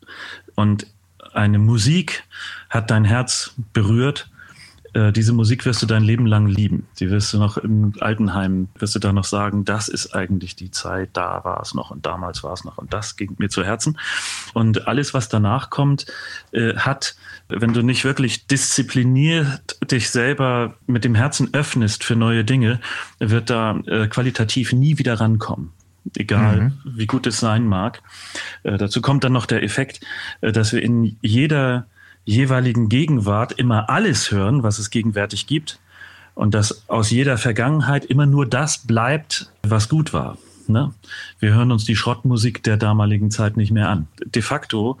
und 0.55 0.87
eine 1.33 1.59
Musik 1.59 2.23
hat 2.69 2.89
dein 2.89 3.05
Herz 3.05 3.53
berührt 3.73 4.29
äh, 4.93 5.11
diese 5.11 5.33
Musik 5.33 5.65
wirst 5.65 5.81
du 5.81 5.85
dein 5.85 6.03
Leben 6.03 6.25
lang 6.25 6.47
lieben. 6.47 6.87
Die 6.99 7.09
wirst 7.09 7.33
du 7.33 7.39
noch 7.39 7.57
im 7.57 7.93
Altenheim, 7.99 8.69
wirst 8.77 8.95
du 8.95 8.99
da 8.99 9.13
noch 9.13 9.25
sagen, 9.25 9.65
das 9.65 9.87
ist 9.87 10.15
eigentlich 10.15 10.55
die 10.55 10.71
Zeit, 10.71 11.09
da 11.13 11.43
war 11.43 11.61
es 11.61 11.73
noch 11.73 11.91
und 11.91 12.05
damals 12.05 12.43
war 12.43 12.53
es 12.53 12.63
noch 12.63 12.77
und 12.77 12.93
das 12.93 13.15
ging 13.15 13.35
mir 13.37 13.49
zu 13.49 13.63
Herzen. 13.63 13.97
Und 14.53 14.87
alles, 14.87 15.13
was 15.13 15.29
danach 15.29 15.69
kommt, 15.69 16.05
äh, 16.51 16.75
hat, 16.75 17.15
wenn 17.47 17.73
du 17.73 17.81
nicht 17.81 18.05
wirklich 18.05 18.47
diszipliniert 18.47 19.77
dich 19.91 20.09
selber 20.09 20.75
mit 20.85 21.03
dem 21.03 21.15
Herzen 21.15 21.53
öffnest 21.53 22.03
für 22.03 22.15
neue 22.15 22.43
Dinge, 22.43 22.79
wird 23.19 23.49
da 23.49 23.77
äh, 23.87 24.07
qualitativ 24.07 24.73
nie 24.73 24.97
wieder 24.97 25.19
rankommen 25.19 25.71
egal 26.15 26.61
mhm. 26.61 26.73
wie 26.85 27.05
gut 27.05 27.27
es 27.27 27.39
sein 27.39 27.65
mag. 27.65 28.01
Äh, 28.63 28.77
dazu 28.77 29.01
kommt 29.01 29.23
dann 29.23 29.33
noch 29.33 29.45
der 29.45 29.63
Effekt, 29.63 29.99
äh, 30.41 30.51
dass 30.51 30.71
wir 30.71 30.81
in 30.81 31.17
jeder 31.21 31.87
jeweiligen 32.27 32.89
Gegenwart 32.89 33.53
immer 33.53 33.89
alles 33.89 34.31
hören, 34.31 34.61
was 34.61 34.77
es 34.79 34.89
gegenwärtig 34.89 35.47
gibt 35.47 35.79
und 36.35 36.53
dass 36.53 36.89
aus 36.89 37.09
jeder 37.09 37.37
Vergangenheit 37.37 38.03
immer 38.03 38.25
nur 38.25 38.45
das 38.45 38.79
bleibt, 38.79 39.49
was 39.63 39.87
gut 39.87 40.11
war. 40.11 40.37
Ne? 40.67 40.93
Wir 41.39 41.53
hören 41.53 41.71
uns 41.71 41.85
die 41.85 41.95
Schrottmusik 41.95 42.63
der 42.63 42.75
damaligen 42.75 43.31
Zeit 43.31 43.55
nicht 43.55 43.71
mehr 43.71 43.87
an. 43.87 44.09
De 44.25 44.41
facto 44.41 44.97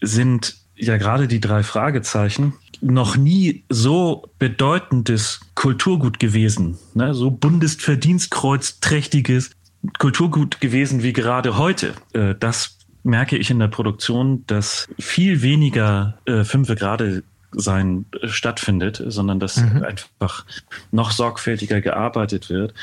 sind 0.00 0.56
ja 0.74 0.96
gerade 0.96 1.28
die 1.28 1.38
drei 1.40 1.62
Fragezeichen 1.62 2.54
noch 2.80 3.16
nie 3.16 3.62
so 3.68 4.24
bedeutendes 4.40 5.42
Kulturgut 5.54 6.18
gewesen, 6.18 6.78
ne? 6.94 7.14
so 7.14 7.30
Bundesverdienstkreuzträchtiges 7.30 9.52
Kulturgut 9.98 10.60
gewesen 10.60 11.04
wie 11.04 11.12
gerade 11.12 11.58
heute. 11.58 11.94
Äh, 12.12 12.34
das 12.34 12.75
merke 13.06 13.38
ich 13.38 13.50
in 13.50 13.58
der 13.58 13.68
Produktion, 13.68 14.44
dass 14.46 14.88
viel 14.98 15.40
weniger 15.40 16.18
äh, 16.26 16.44
fünfe 16.44 16.74
gerade 16.74 17.22
sein 17.52 18.04
äh, 18.20 18.28
stattfindet, 18.28 19.02
sondern 19.06 19.40
dass 19.40 19.56
mhm. 19.56 19.82
einfach 19.84 20.44
noch 20.90 21.12
sorgfältiger 21.12 21.80
gearbeitet 21.80 22.50
wird. 22.50 22.74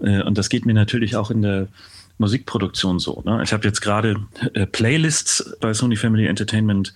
Äh, 0.00 0.22
und 0.22 0.38
das 0.38 0.48
geht 0.48 0.66
mir 0.66 0.74
natürlich 0.74 1.16
auch 1.16 1.30
in 1.30 1.42
der 1.42 1.68
Musikproduktion 2.18 2.98
so. 2.98 3.22
Ne? 3.24 3.40
Ich 3.42 3.54
habe 3.54 3.66
jetzt 3.66 3.80
gerade 3.80 4.16
äh, 4.52 4.66
Playlists 4.66 5.56
bei 5.60 5.72
Sony 5.72 5.96
Family 5.96 6.26
Entertainment 6.26 6.92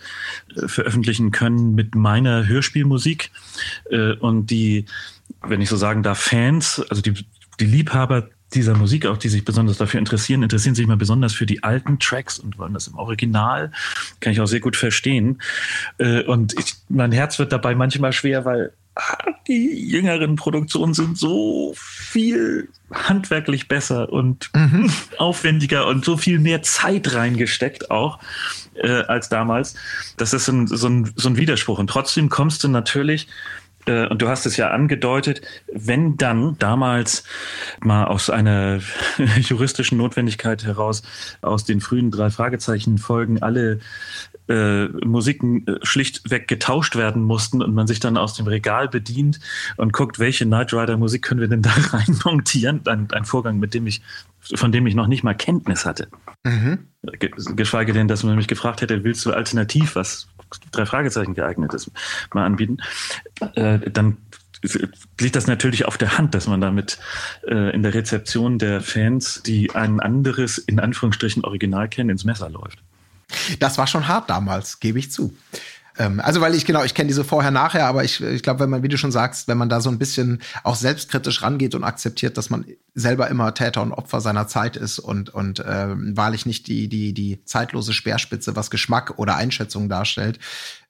veröffentlichen 0.55 1.31
können 1.31 1.75
mit 1.75 1.95
meiner 1.95 2.47
Hörspielmusik 2.47 3.31
und 4.21 4.51
die, 4.51 4.85
wenn 5.43 5.63
ich 5.63 5.71
so 5.71 5.77
sagen 5.77 6.03
darf, 6.03 6.19
Fans, 6.19 6.85
also 6.91 7.01
die, 7.01 7.15
die 7.59 7.65
Liebhaber 7.65 8.29
dieser 8.55 8.75
Musik, 8.75 9.07
auch 9.07 9.17
die 9.17 9.29
sich 9.29 9.45
besonders 9.45 9.79
dafür 9.79 9.99
interessieren, 9.99 10.43
interessieren 10.43 10.75
sich 10.75 10.87
mal 10.87 10.97
besonders 10.97 11.33
für 11.33 11.47
die 11.47 11.63
alten 11.63 11.99
Tracks 11.99 12.39
und 12.39 12.59
wollen 12.59 12.75
das 12.75 12.87
im 12.87 12.95
Original. 12.95 13.73
Kann 14.21 14.33
ich 14.33 14.41
auch 14.41 14.47
sehr 14.47 14.61
gut 14.61 14.77
verstehen. 14.77 15.41
Äh, 15.99 16.23
und 16.25 16.59
ich, 16.59 16.75
mein 16.89 17.13
Herz 17.13 17.39
wird 17.39 17.53
dabei 17.53 17.75
manchmal 17.75 18.13
schwer, 18.13 18.45
weil 18.45 18.73
ah, 18.95 19.19
die 19.49 19.89
jüngeren 19.89 20.37
Produktionen 20.37 20.95
sind 20.95 21.19
so 21.19 21.75
viel 21.77 22.69
handwerklich 22.93 23.69
besser 23.69 24.13
und 24.13 24.51
mhm. 24.55 24.91
aufwendiger 25.19 25.87
und 25.87 26.05
so 26.05 26.17
viel 26.17 26.39
mehr 26.39 26.63
Zeit 26.63 27.15
reingesteckt 27.15 27.91
auch 27.91 28.19
äh, 28.75 29.03
als 29.03 29.29
damals. 29.29 29.75
Das 30.17 30.33
ist 30.33 30.49
ein, 30.49 30.67
so, 30.67 30.89
ein, 30.89 31.13
so 31.17 31.29
ein 31.29 31.37
Widerspruch. 31.37 31.79
Und 31.79 31.89
trotzdem 31.89 32.29
kommst 32.29 32.65
du 32.65 32.69
natürlich 32.69 33.29
äh, 33.87 34.07
und 34.07 34.23
du 34.23 34.29
hast 34.29 34.47
es 34.47 34.57
ja 34.57 34.71
angedeutet, 34.71 35.43
wenn 35.73 36.17
dann 36.17 36.57
damals 36.59 37.25
mal 37.81 38.05
aus 38.05 38.31
einer 38.31 38.81
juristischen 39.41 39.99
Notwendigkeit 39.99 40.65
heraus 40.65 41.03
aus 41.43 41.65
den 41.65 41.81
frühen 41.81 42.11
drei 42.11 42.31
Fragezeichen 42.31 42.99
Folgen 42.99 43.43
alle 43.43 43.81
äh, 44.49 44.89
Musiken 45.05 45.67
äh, 45.67 45.79
schlichtweg 45.83 46.49
getauscht 46.49 46.97
werden 46.97 47.23
mussten 47.23 47.63
und 47.63 47.75
man 47.75 47.87
sich 47.87 48.01
dann 48.01 48.17
aus 48.17 48.35
dem 48.35 48.47
Regal 48.47 48.89
bedient 48.89 49.41
und 49.77 49.93
guckt, 49.93 50.19
welche 50.19 50.45
Knight 50.45 50.75
Rider 50.75 50.97
Musik 50.97 51.23
können 51.23 51.41
wir 51.41 51.49
denn 51.49 51.63
da 51.63 51.71
rein 51.93 52.19
montieren. 52.25 52.83
Ein, 52.87 53.09
ein 53.13 53.25
Vorgang, 53.25 53.59
mit 53.59 53.75
dem 53.75 53.87
ich, 53.87 54.03
von 54.41 54.71
dem 54.71 54.87
ich 54.87 54.95
noch 54.95 55.07
nicht 55.07 55.25
mal 55.25 55.35
Kenntnis 55.35 55.87
hatte. 55.87 56.09
Mhm. 56.45 56.89
Geschweige 57.57 57.93
denn, 57.93 58.09
dass 58.09 58.23
man 58.23 58.37
mich 58.37 58.49
gefragt 58.49 58.83
hätte, 58.83 59.03
willst 59.05 59.25
du 59.25 59.33
alternativ 59.33 59.97
was 59.97 60.29
drei 60.71 60.87
Fragezeichen 60.87 61.35
geeignet 61.35 61.75
ist, 61.75 61.91
mal 62.33 62.45
anbieten, 62.45 62.79
äh, 63.55 63.79
dann 63.91 64.19
liegt 65.21 65.37
das 65.37 65.47
natürlich 65.47 65.85
auf 65.85 65.99
der 65.99 66.17
Hand, 66.17 66.35
dass 66.35 66.47
man 66.47 66.61
damit 66.61 66.99
äh, 67.47 67.75
in 67.75 67.83
der 67.83 67.95
Rezeption 67.95 68.59
der 68.59 68.81
Fans, 68.81 69.43
die 69.43 69.75
ein 69.75 70.01
anderes, 70.01 70.59
in 70.59 70.81
Anführungsstrichen, 70.81 71.45
Original 71.45 71.89
kennen, 71.89 72.11
ins 72.11 72.25
Messer 72.25 72.49
läuft. 72.49 72.79
Das 73.59 73.79
war 73.79 73.87
schon 73.87 74.09
hart 74.09 74.31
damals, 74.31 74.81
gebe 74.81 74.99
ich 74.99 75.11
zu. 75.11 75.37
Ähm, 75.99 76.21
also 76.21 76.41
weil 76.41 76.55
ich 76.55 76.65
genau, 76.65 76.83
ich 76.83 76.95
kenne 76.95 77.09
diese 77.09 77.25
vorher-nachher, 77.25 77.87
aber 77.87 78.05
ich, 78.05 78.21
ich 78.21 78.43
glaube, 78.43 78.61
wenn 78.61 78.71
man, 78.71 78.83
wie 78.83 78.89
du 78.89 78.99
schon 78.99 79.13
sagst, 79.13 79.49
wenn 79.49 79.59
man 79.59 79.69
da 79.69 79.81
so 79.81 79.91
ein 79.91 79.99
bisschen 79.99 80.41
auch 80.63 80.75
selbstkritisch 80.75 81.43
rangeht 81.43 81.75
und 81.75 81.85
akzeptiert, 81.85 82.37
dass 82.37 82.51
man 82.51 82.65
selber 82.95 83.29
immer 83.29 83.55
Täter 83.55 83.83
und 83.83 83.93
Opfer 83.93 84.21
seiner 84.21 84.47
Zeit 84.47 84.77
ist 84.77 84.99
und 84.99 85.31
und 85.31 85.61
äh, 85.61 85.89
wahrlich 86.17 86.47
nicht 86.47 86.67
die 86.67 86.89
die 86.89 87.13
die 87.13 87.45
zeitlose 87.45 87.93
Speerspitze, 87.93 88.57
was 88.57 88.71
Geschmack 88.71 89.19
oder 89.19 89.37
Einschätzung 89.37 89.89
darstellt, 89.89 90.39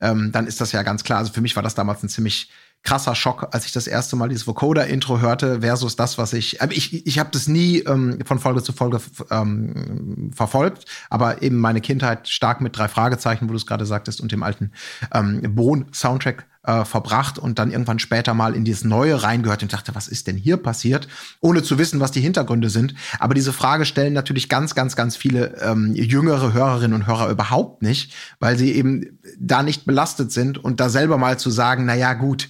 ähm, 0.01 0.33
dann 0.33 0.47
ist 0.47 0.61
das 0.61 0.73
ja 0.73 0.83
ganz 0.83 1.05
klar. 1.05 1.19
Also 1.19 1.33
für 1.33 1.41
mich 1.41 1.57
war 1.57 1.63
das 1.63 1.75
damals 1.75 2.03
ein 2.03 2.09
ziemlich 2.09 2.51
krasser 2.85 3.15
Schock, 3.15 3.49
als 3.53 3.65
ich 3.65 3.73
das 3.73 3.87
erste 3.87 4.15
Mal 4.15 4.29
dieses 4.29 4.47
Vocoder-Intro 4.47 5.19
hörte, 5.21 5.63
versus 5.63 5.97
das, 5.97 6.19
was 6.19 6.33
ich. 6.33 6.61
Äh, 6.61 6.69
ich 6.71 7.07
ich 7.07 7.19
habe 7.19 7.31
das 7.33 7.49
nie 7.49 7.79
ähm, 7.79 8.19
von 8.25 8.39
Folge 8.39 8.63
zu 8.63 8.73
Folge 8.73 9.01
ähm, 9.31 10.31
verfolgt, 10.35 10.85
aber 11.11 11.43
eben 11.43 11.57
meine 11.57 11.81
Kindheit 11.81 12.29
stark 12.29 12.61
mit 12.61 12.77
drei 12.77 12.89
Fragezeichen, 12.89 13.49
wo 13.49 13.53
du 13.53 13.57
es 13.57 13.67
gerade 13.67 13.87
sagtest, 13.87 14.21
und 14.21 14.31
dem 14.31 14.43
alten 14.43 14.71
ähm, 15.13 15.41
Bohn-Soundtrack 15.55 16.47
äh, 16.65 16.85
verbracht 16.85 17.39
und 17.39 17.59
dann 17.59 17.71
irgendwann 17.71 17.99
später 17.99 18.35
mal 18.35 18.55
in 18.55 18.65
dieses 18.65 18.85
Neue 18.85 19.23
reingehört 19.23 19.63
und 19.63 19.73
dachte, 19.73 19.95
was 19.95 20.09
ist 20.09 20.27
denn 20.27 20.37
hier 20.37 20.57
passiert, 20.57 21.09
ohne 21.41 21.63
zu 21.63 21.79
wissen, 21.79 22.01
was 22.01 22.11
die 22.11 22.21
Hintergründe 22.21 22.71
sind. 22.71 22.95
Aber 23.19 23.35
diese 23.35 23.53
Frage 23.53 23.85
stellen 23.85 24.13
natürlich 24.13 24.49
ganz, 24.49 24.75
ganz, 24.75 24.97
ganz 24.97 25.17
viele 25.17 25.57
ähm, 25.63 25.95
jüngere 25.95 26.53
Hörerinnen 26.53 26.95
und 26.95 27.07
Hörer 27.07 27.31
überhaupt 27.31 27.83
nicht, 27.83 28.15
weil 28.41 28.57
sie 28.57 28.73
eben 28.73 29.19
da 29.39 29.63
nicht 29.63 29.85
belastet 29.85 30.33
sind 30.33 30.59
und 30.59 30.81
da 30.81 30.89
selber 30.89 31.19
mal 31.19 31.39
zu 31.39 31.51
sagen, 31.51 31.85
na 31.85 31.95
ja, 31.95 32.15
gut, 32.15 32.49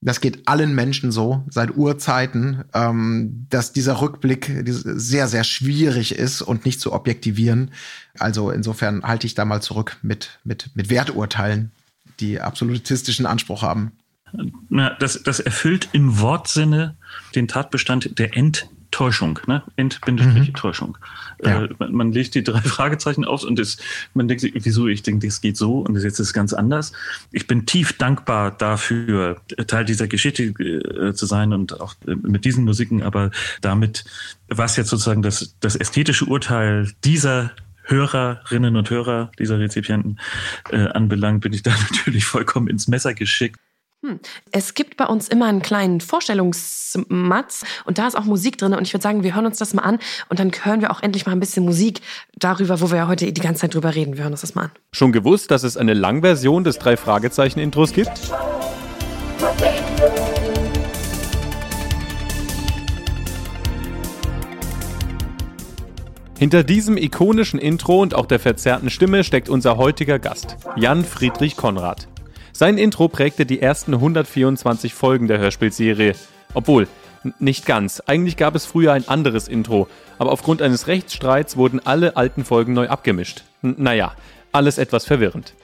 das 0.00 0.20
geht 0.20 0.46
allen 0.46 0.74
Menschen 0.74 1.10
so 1.10 1.44
seit 1.50 1.76
Urzeiten, 1.76 2.64
ähm, 2.72 3.46
dass 3.50 3.72
dieser 3.72 4.00
Rückblick 4.00 4.62
sehr, 4.66 5.26
sehr 5.26 5.42
schwierig 5.42 6.14
ist 6.14 6.40
und 6.40 6.64
nicht 6.64 6.80
zu 6.80 6.92
objektivieren. 6.92 7.72
Also 8.18 8.50
insofern 8.50 9.02
halte 9.02 9.26
ich 9.26 9.34
da 9.34 9.44
mal 9.44 9.60
zurück 9.60 9.96
mit, 10.02 10.38
mit, 10.44 10.70
mit 10.74 10.90
Werturteilen, 10.90 11.72
die 12.20 12.40
absolutistischen 12.40 13.26
Anspruch 13.26 13.62
haben. 13.62 13.92
Na, 14.68 14.94
das, 14.98 15.22
das 15.22 15.40
erfüllt 15.40 15.88
im 15.92 16.20
Wortsinne 16.20 16.96
den 17.34 17.48
Tatbestand 17.48 18.18
der 18.18 18.36
Ent 18.36 18.68
Täuschung, 18.90 19.38
ne? 19.46 19.62
Ent-Täuschung. 19.76 20.96
Mhm. 21.42 21.48
Ja. 21.48 21.64
Äh, 21.64 21.68
man, 21.78 21.92
man, 21.92 22.12
legt 22.12 22.34
die 22.34 22.42
drei 22.42 22.60
Fragezeichen 22.62 23.24
aus 23.24 23.44
und 23.44 23.58
es, 23.58 23.76
man 24.14 24.28
denkt 24.28 24.40
sich, 24.40 24.52
wieso? 24.54 24.88
Ich 24.88 25.02
denke, 25.02 25.26
das 25.26 25.40
geht 25.40 25.56
so 25.56 25.80
und 25.80 25.94
jetzt 25.94 26.04
ist 26.04 26.20
es 26.20 26.32
ganz 26.32 26.54
anders. 26.54 26.92
Ich 27.30 27.46
bin 27.46 27.66
tief 27.66 27.92
dankbar 27.92 28.50
dafür, 28.50 29.40
Teil 29.66 29.84
dieser 29.84 30.08
Geschichte 30.08 30.44
äh, 30.44 31.12
zu 31.12 31.26
sein 31.26 31.52
und 31.52 31.80
auch 31.80 31.94
äh, 32.06 32.14
mit 32.14 32.44
diesen 32.44 32.64
Musiken, 32.64 33.02
aber 33.02 33.30
damit, 33.60 34.04
was 34.48 34.76
jetzt 34.76 34.88
sozusagen 34.88 35.22
das, 35.22 35.54
das 35.60 35.76
ästhetische 35.76 36.24
Urteil 36.24 36.90
dieser 37.04 37.52
Hörerinnen 37.88 38.76
und 38.76 38.90
Hörer 38.90 39.30
dieser 39.38 39.58
Rezipienten 39.58 40.20
äh, 40.70 40.88
anbelangt, 40.88 41.40
bin 41.40 41.52
ich 41.52 41.62
da 41.62 41.70
natürlich 41.90 42.24
vollkommen 42.24 42.68
ins 42.68 42.88
Messer 42.88 43.14
geschickt. 43.14 43.58
Hm. 44.06 44.20
Es 44.52 44.74
gibt 44.74 44.96
bei 44.96 45.06
uns 45.06 45.26
immer 45.26 45.46
einen 45.46 45.60
kleinen 45.60 46.00
Vorstellungsmatz 46.00 47.64
und 47.84 47.98
da 47.98 48.06
ist 48.06 48.16
auch 48.16 48.26
Musik 48.26 48.56
drin 48.56 48.72
und 48.74 48.86
ich 48.86 48.94
würde 48.94 49.02
sagen, 49.02 49.24
wir 49.24 49.34
hören 49.34 49.46
uns 49.46 49.58
das 49.58 49.74
mal 49.74 49.82
an 49.82 49.98
und 50.28 50.38
dann 50.38 50.52
hören 50.62 50.80
wir 50.80 50.92
auch 50.92 51.02
endlich 51.02 51.26
mal 51.26 51.32
ein 51.32 51.40
bisschen 51.40 51.64
Musik 51.64 52.00
darüber, 52.36 52.80
wo 52.80 52.90
wir 52.90 52.98
ja 52.98 53.08
heute 53.08 53.32
die 53.32 53.40
ganze 53.40 53.62
Zeit 53.62 53.74
drüber 53.74 53.96
reden. 53.96 54.16
Wir 54.16 54.22
hören 54.22 54.32
uns 54.32 54.42
das 54.42 54.54
mal 54.54 54.66
an. 54.66 54.70
Schon 54.92 55.10
gewusst, 55.10 55.50
dass 55.50 55.64
es 55.64 55.76
eine 55.76 55.94
Langversion 55.94 56.62
des 56.62 56.78
drei 56.78 56.96
Fragezeichen 56.96 57.58
Intros 57.58 57.92
gibt? 57.92 58.30
Hinter 66.38 66.62
diesem 66.62 66.96
ikonischen 66.96 67.58
Intro 67.58 68.00
und 68.00 68.14
auch 68.14 68.26
der 68.26 68.38
verzerrten 68.38 68.90
Stimme 68.90 69.24
steckt 69.24 69.48
unser 69.48 69.76
heutiger 69.76 70.20
Gast, 70.20 70.56
Jan 70.76 71.04
Friedrich 71.04 71.56
Konrad. 71.56 72.06
Sein 72.52 72.78
Intro 72.78 73.08
prägte 73.08 73.44
die 73.44 73.60
ersten 73.60 73.92
124 73.94 74.94
Folgen 74.94 75.26
der 75.26 75.40
Hörspielserie. 75.40 76.14
Obwohl, 76.54 76.86
nicht 77.40 77.66
ganz. 77.66 78.00
Eigentlich 78.06 78.36
gab 78.36 78.54
es 78.54 78.66
früher 78.66 78.92
ein 78.92 79.08
anderes 79.08 79.48
Intro, 79.48 79.88
aber 80.20 80.30
aufgrund 80.30 80.62
eines 80.62 80.86
Rechtsstreits 80.86 81.56
wurden 81.56 81.80
alle 81.84 82.16
alten 82.16 82.44
Folgen 82.44 82.72
neu 82.72 82.88
abgemischt. 82.88 83.42
N 83.64 83.74
naja, 83.78 84.12
alles 84.52 84.78
etwas 84.78 85.06
verwirrend. 85.06 85.54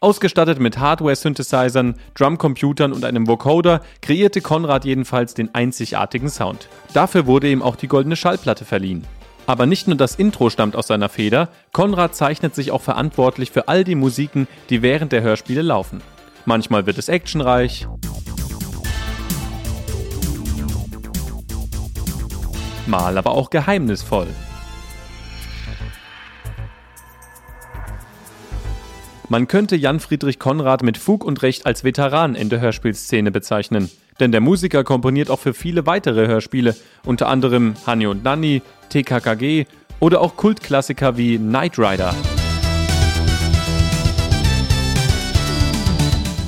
Ausgestattet 0.00 0.58
mit 0.58 0.78
Hardware-Synthesizern, 0.78 1.96
Drumcomputern 2.14 2.94
und 2.94 3.04
einem 3.04 3.26
Vocoder 3.26 3.82
kreierte 4.00 4.40
Konrad 4.40 4.86
jedenfalls 4.86 5.34
den 5.34 5.54
einzigartigen 5.54 6.30
Sound. 6.30 6.68
Dafür 6.94 7.26
wurde 7.26 7.50
ihm 7.50 7.60
auch 7.60 7.76
die 7.76 7.86
goldene 7.86 8.16
Schallplatte 8.16 8.64
verliehen. 8.64 9.04
Aber 9.46 9.66
nicht 9.66 9.88
nur 9.88 9.96
das 9.96 10.14
Intro 10.14 10.50
stammt 10.50 10.76
aus 10.76 10.86
seiner 10.86 11.08
Feder, 11.08 11.48
Konrad 11.72 12.14
zeichnet 12.14 12.54
sich 12.54 12.70
auch 12.70 12.82
verantwortlich 12.82 13.50
für 13.50 13.68
all 13.68 13.84
die 13.84 13.96
Musiken, 13.96 14.46
die 14.70 14.82
während 14.82 15.12
der 15.12 15.22
Hörspiele 15.22 15.62
laufen. 15.62 16.02
Manchmal 16.44 16.86
wird 16.86 16.98
es 16.98 17.08
actionreich. 17.08 17.86
Mal 22.86 23.16
aber 23.16 23.32
auch 23.32 23.50
geheimnisvoll. 23.50 24.28
Man 29.28 29.48
könnte 29.48 29.76
Jan 29.76 29.98
Friedrich 29.98 30.38
Konrad 30.38 30.82
mit 30.82 30.98
Fug 30.98 31.24
und 31.24 31.40
Recht 31.42 31.64
als 31.64 31.84
Veteran 31.84 32.34
in 32.34 32.50
der 32.50 32.60
Hörspielszene 32.60 33.30
bezeichnen. 33.30 33.90
Denn 34.20 34.32
der 34.32 34.40
Musiker 34.40 34.84
komponiert 34.84 35.30
auch 35.30 35.38
für 35.38 35.54
viele 35.54 35.86
weitere 35.86 36.26
Hörspiele, 36.26 36.76
unter 37.04 37.28
anderem 37.28 37.74
Hani 37.86 38.06
und 38.06 38.24
Nanni, 38.24 38.62
TKKG 38.90 39.66
oder 40.00 40.20
auch 40.20 40.36
Kultklassiker 40.36 41.16
wie 41.16 41.38
Knight 41.38 41.78
Rider. 41.78 42.14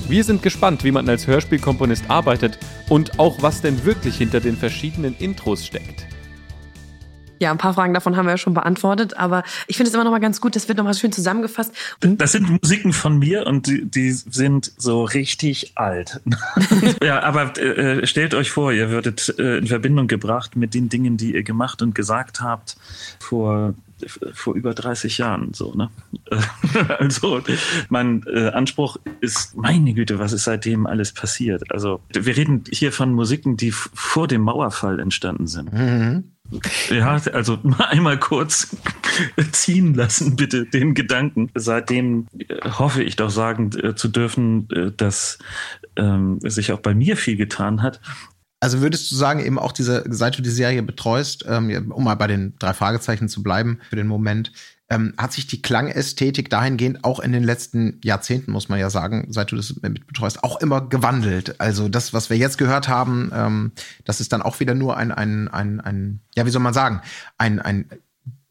Wir 0.06 0.22
sind 0.22 0.42
gespannt, 0.42 0.84
wie 0.84 0.92
man 0.92 1.08
als 1.08 1.26
Hörspielkomponist 1.26 2.10
arbeitet 2.10 2.58
und 2.88 3.18
auch 3.18 3.40
was 3.40 3.62
denn 3.62 3.84
wirklich 3.84 4.18
hinter 4.18 4.40
den 4.40 4.56
verschiedenen 4.56 5.16
Intros 5.18 5.64
steckt. 5.64 6.06
Ja, 7.44 7.50
ein 7.50 7.58
paar 7.58 7.74
Fragen 7.74 7.92
davon 7.92 8.16
haben 8.16 8.24
wir 8.24 8.30
ja 8.30 8.38
schon 8.38 8.54
beantwortet, 8.54 9.18
aber 9.18 9.42
ich 9.66 9.76
finde 9.76 9.90
es 9.90 9.94
immer 9.94 10.02
noch 10.02 10.10
mal 10.10 10.18
ganz 10.18 10.40
gut, 10.40 10.56
das 10.56 10.66
wird 10.66 10.78
noch 10.78 10.84
mal 10.84 10.94
schön 10.94 11.12
zusammengefasst. 11.12 11.74
Das 12.00 12.32
sind 12.32 12.48
Musiken 12.48 12.94
von 12.94 13.18
mir 13.18 13.46
und 13.46 13.66
die, 13.66 13.84
die 13.84 14.12
sind 14.12 14.72
so 14.78 15.04
richtig 15.04 15.72
alt. 15.74 16.22
ja, 17.02 17.22
aber 17.22 17.54
äh, 17.58 18.06
stellt 18.06 18.32
euch 18.32 18.50
vor, 18.50 18.72
ihr 18.72 18.88
würdet 18.88 19.34
äh, 19.38 19.58
in 19.58 19.66
Verbindung 19.66 20.06
gebracht 20.06 20.56
mit 20.56 20.72
den 20.72 20.88
Dingen, 20.88 21.18
die 21.18 21.34
ihr 21.34 21.42
gemacht 21.42 21.82
und 21.82 21.94
gesagt 21.94 22.40
habt 22.40 22.78
vor 23.18 23.74
vor 24.32 24.54
über 24.54 24.74
30 24.74 25.18
Jahren 25.18 25.54
so, 25.54 25.72
ne? 25.72 25.88
also 26.98 27.40
mein 27.88 28.24
äh, 28.26 28.48
Anspruch 28.48 28.96
ist, 29.20 29.56
meine 29.56 29.94
Güte, 29.94 30.18
was 30.18 30.32
ist 30.32 30.44
seitdem 30.44 30.86
alles 30.86 31.12
passiert? 31.12 31.70
Also 31.70 32.00
wir 32.12 32.36
reden 32.36 32.64
hier 32.70 32.90
von 32.90 33.12
Musiken, 33.12 33.56
die 33.56 33.70
vor 33.70 34.26
dem 34.26 34.42
Mauerfall 34.42 34.98
entstanden 34.98 35.46
sind. 35.46 35.72
Mhm. 35.72 36.33
Ja, 36.90 37.20
also 37.32 37.58
mal 37.62 37.84
einmal 37.88 38.18
kurz 38.18 38.76
ziehen 39.52 39.94
lassen, 39.94 40.36
bitte, 40.36 40.66
den 40.66 40.94
Gedanken. 40.94 41.50
Seitdem 41.54 42.26
äh, 42.38 42.68
hoffe 42.68 43.02
ich 43.02 43.16
doch 43.16 43.30
sagen 43.30 43.70
äh, 43.82 43.94
zu 43.94 44.08
dürfen, 44.08 44.68
äh, 44.70 44.92
dass 44.96 45.38
ähm, 45.96 46.38
sich 46.42 46.72
auch 46.72 46.80
bei 46.80 46.94
mir 46.94 47.16
viel 47.16 47.36
getan 47.36 47.82
hat. 47.82 48.00
Also 48.60 48.80
würdest 48.80 49.10
du 49.10 49.16
sagen, 49.16 49.44
eben 49.44 49.58
auch 49.58 49.72
diese, 49.72 50.04
seit 50.08 50.38
du 50.38 50.42
die 50.42 50.48
Serie 50.48 50.82
betreust, 50.82 51.44
ähm, 51.46 51.92
um 51.92 52.04
mal 52.04 52.14
bei 52.14 52.26
den 52.26 52.54
drei 52.58 52.72
Fragezeichen 52.72 53.28
zu 53.28 53.42
bleiben 53.42 53.78
für 53.90 53.96
den 53.96 54.06
Moment, 54.06 54.52
ähm, 54.90 55.14
hat 55.16 55.32
sich 55.32 55.46
die 55.46 55.62
Klangästhetik 55.62 56.50
dahingehend 56.50 57.04
auch 57.04 57.20
in 57.20 57.32
den 57.32 57.42
letzten 57.42 58.00
Jahrzehnten, 58.04 58.52
muss 58.52 58.68
man 58.68 58.78
ja 58.78 58.90
sagen, 58.90 59.26
seit 59.30 59.50
du 59.50 59.56
das 59.56 59.74
mit 59.80 60.06
betreust, 60.06 60.44
auch 60.44 60.60
immer 60.60 60.82
gewandelt. 60.82 61.60
Also 61.60 61.88
das, 61.88 62.12
was 62.12 62.30
wir 62.30 62.36
jetzt 62.36 62.58
gehört 62.58 62.88
haben, 62.88 63.30
ähm, 63.34 63.72
das 64.04 64.20
ist 64.20 64.32
dann 64.32 64.42
auch 64.42 64.60
wieder 64.60 64.74
nur 64.74 64.96
ein, 64.96 65.10
ein, 65.10 65.48
ein, 65.48 65.80
ein, 65.80 66.20
ja, 66.34 66.44
wie 66.44 66.50
soll 66.50 66.62
man 66.62 66.74
sagen, 66.74 67.00
ein, 67.38 67.60
ein 67.60 67.86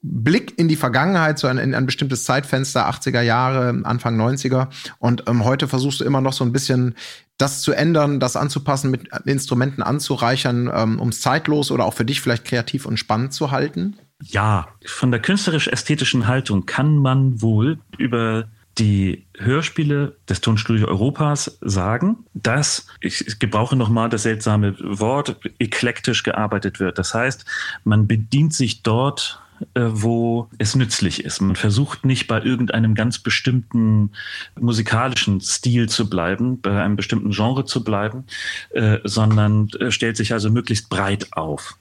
Blick 0.03 0.59
in 0.59 0.67
die 0.67 0.75
Vergangenheit, 0.75 1.39
so 1.39 1.47
ein, 1.47 1.57
in 1.57 1.73
ein 1.73 1.85
bestimmtes 1.85 2.25
Zeitfenster, 2.25 2.89
80er 2.89 3.21
Jahre, 3.21 3.81
Anfang 3.83 4.19
90er. 4.19 4.67
Und 4.99 5.23
ähm, 5.27 5.45
heute 5.45 5.69
versuchst 5.69 6.01
du 6.01 6.03
immer 6.03 6.19
noch 6.19 6.33
so 6.33 6.43
ein 6.43 6.51
bisschen 6.51 6.95
das 7.37 7.61
zu 7.61 7.71
ändern, 7.71 8.19
das 8.19 8.35
anzupassen, 8.35 8.91
mit 8.91 9.07
Instrumenten 9.25 9.81
anzureichern, 9.81 10.69
ähm, 10.73 10.99
um 10.99 11.09
es 11.09 11.21
zeitlos 11.21 11.71
oder 11.71 11.85
auch 11.85 11.93
für 11.93 12.05
dich 12.05 12.21
vielleicht 12.21 12.43
kreativ 12.43 12.85
und 12.85 12.97
spannend 12.97 13.33
zu 13.33 13.51
halten? 13.51 13.95
Ja, 14.29 14.67
von 14.85 15.11
der 15.11 15.21
künstlerisch-ästhetischen 15.21 16.27
Haltung 16.27 16.65
kann 16.65 16.97
man 16.97 17.41
wohl 17.41 17.79
über 17.97 18.47
die 18.77 19.25
Hörspiele 19.37 20.15
des 20.27 20.41
Tonstudio 20.41 20.87
Europas 20.87 21.57
sagen, 21.61 22.25
dass, 22.33 22.87
ich 23.01 23.37
gebrauche 23.39 23.75
nochmal 23.75 24.09
das 24.09 24.23
seltsame 24.23 24.75
Wort, 24.79 25.37
eklektisch 25.59 26.23
gearbeitet 26.23 26.79
wird. 26.79 26.97
Das 26.97 27.13
heißt, 27.13 27.45
man 27.83 28.07
bedient 28.07 28.53
sich 28.53 28.81
dort 28.81 29.39
äh, 29.75 29.81
wo 29.85 30.49
es 30.57 30.75
nützlich 30.75 31.23
ist. 31.23 31.39
Man 31.39 31.55
versucht 31.55 32.05
nicht 32.05 32.27
bei 32.27 32.41
irgendeinem 32.41 32.95
ganz 32.95 33.19
bestimmten 33.19 34.11
musikalischen 34.59 35.39
Stil 35.41 35.87
zu 35.87 36.09
bleiben, 36.09 36.59
bei 36.59 36.81
einem 36.81 36.95
bestimmten 36.95 37.31
Genre 37.31 37.63
zu 37.63 37.83
bleiben, 37.83 38.25
äh, 38.71 38.97
sondern 39.03 39.69
äh, 39.79 39.91
stellt 39.91 40.17
sich 40.17 40.33
also 40.33 40.49
möglichst 40.49 40.89
breit 40.89 41.27
auf. 41.31 41.77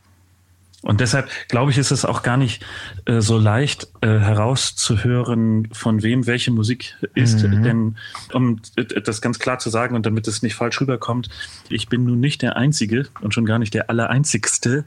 Und 0.83 1.01
deshalb 1.01 1.29
glaube 1.49 1.71
ich, 1.71 1.79
ist 1.79 1.93
es 1.93 2.05
auch 2.05 2.23
gar 2.23 2.37
nicht 2.37 2.65
äh, 3.05 3.21
so 3.21 3.39
leicht 3.39 3.89
äh, 4.01 4.09
herauszuhören, 4.09 5.69
von 5.73 6.03
wem 6.03 6.27
welche 6.27 6.51
Musik 6.51 6.97
ist. 7.15 7.43
Mhm. 7.43 7.63
Denn 7.63 7.97
um 8.33 8.61
das 8.77 9.21
ganz 9.21 9.39
klar 9.39 9.59
zu 9.61 9.71
sagen 9.71 9.95
und 9.95 10.05
damit 10.07 10.27
es 10.27 10.43
nicht 10.43 10.55
falsch 10.55 10.81
rüberkommt, 10.81 11.29
ich 11.69 11.89
bin 11.89 12.05
nun 12.05 12.19
nicht 12.19 12.43
der 12.43 12.57
Einzige 12.57 13.07
und 13.21 13.33
schon 13.33 13.47
gar 13.47 13.61
nicht 13.61 13.75
der 13.75 13.91
allereinzigste 13.91 14.85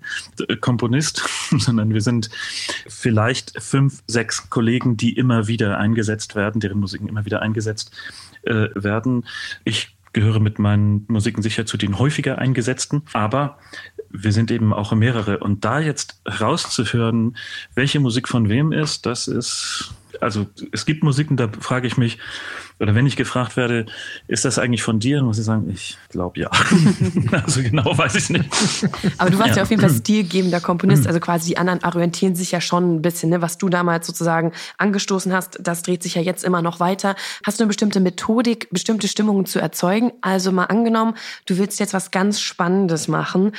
äh, 0.47 0.57
Komponist, 0.57 1.23
sondern 1.57 1.93
wir 1.93 2.01
sind 2.01 2.29
vielleicht 2.87 3.61
fünf, 3.61 4.03
sechs 4.05 4.49
Kollegen, 4.49 4.97
die 4.97 5.13
immer 5.13 5.47
wieder 5.47 5.77
eingesetzt 5.77 6.35
werden, 6.35 6.59
deren 6.59 6.79
Musiken 6.79 7.07
immer 7.07 7.25
wieder 7.25 7.41
eingesetzt 7.41 7.91
äh, 8.43 8.67
werden. 8.75 9.25
Ich 9.63 9.95
gehöre 10.15 10.39
mit 10.39 10.59
meinen 10.59 11.05
Musiken 11.09 11.43
sicher 11.43 11.65
zu 11.65 11.75
den 11.75 11.99
häufiger 11.99 12.37
eingesetzten, 12.39 13.03
aber 13.11 13.59
wir 14.23 14.31
sind 14.31 14.51
eben 14.51 14.73
auch 14.73 14.93
mehrere. 14.93 15.39
Und 15.39 15.65
da 15.65 15.79
jetzt 15.79 16.21
rauszuhören, 16.39 17.37
welche 17.73 17.99
Musik 17.99 18.27
von 18.27 18.49
wem 18.49 18.71
ist, 18.71 19.05
das 19.05 19.27
ist, 19.27 19.93
also 20.21 20.47
es 20.71 20.85
gibt 20.85 21.03
Musiken, 21.03 21.37
da 21.37 21.49
frage 21.59 21.87
ich 21.87 21.97
mich, 21.97 22.17
oder 22.79 22.93
wenn 22.93 23.05
ich 23.05 23.15
gefragt 23.15 23.55
werde, 23.55 23.85
ist 24.27 24.43
das 24.43 24.59
eigentlich 24.59 24.83
von 24.83 24.99
dir, 24.99 25.17
dann 25.17 25.25
muss 25.25 25.39
ich 25.39 25.45
sagen, 25.45 25.69
ich 25.69 25.97
glaube 26.09 26.41
ja. 26.41 26.49
also 27.31 27.61
genau 27.63 27.97
weiß 27.97 28.15
ich 28.15 28.29
nicht. 28.29 28.49
Aber 29.17 29.29
du 29.29 29.39
warst 29.39 29.51
ja, 29.51 29.57
ja 29.57 29.63
auf 29.63 29.69
jeden 29.69 29.81
Fall 29.81 29.89
stilgebender 29.99 30.59
Komponist, 30.59 31.07
also 31.07 31.19
quasi 31.19 31.47
die 31.47 31.57
anderen 31.57 31.83
orientieren 31.83 32.35
sich 32.35 32.51
ja 32.51 32.59
schon 32.59 32.95
ein 32.95 33.01
bisschen, 33.01 33.29
ne? 33.29 33.41
was 33.41 33.57
du 33.57 33.69
damals 33.69 34.07
sozusagen 34.07 34.51
angestoßen 34.77 35.31
hast, 35.31 35.57
das 35.61 35.83
dreht 35.83 36.03
sich 36.03 36.15
ja 36.15 36.21
jetzt 36.21 36.43
immer 36.43 36.61
noch 36.61 36.79
weiter. 36.79 37.15
Hast 37.45 37.59
du 37.59 37.63
eine 37.63 37.69
bestimmte 37.69 38.01
Methodik, 38.01 38.67
bestimmte 38.71 39.07
Stimmungen 39.07 39.45
zu 39.45 39.59
erzeugen? 39.59 40.11
Also 40.21 40.51
mal 40.51 40.65
angenommen, 40.65 41.15
du 41.45 41.57
willst 41.57 41.79
jetzt 41.79 41.93
was 41.93 42.11
ganz 42.11 42.41
Spannendes 42.41 43.07
machen. 43.07 43.53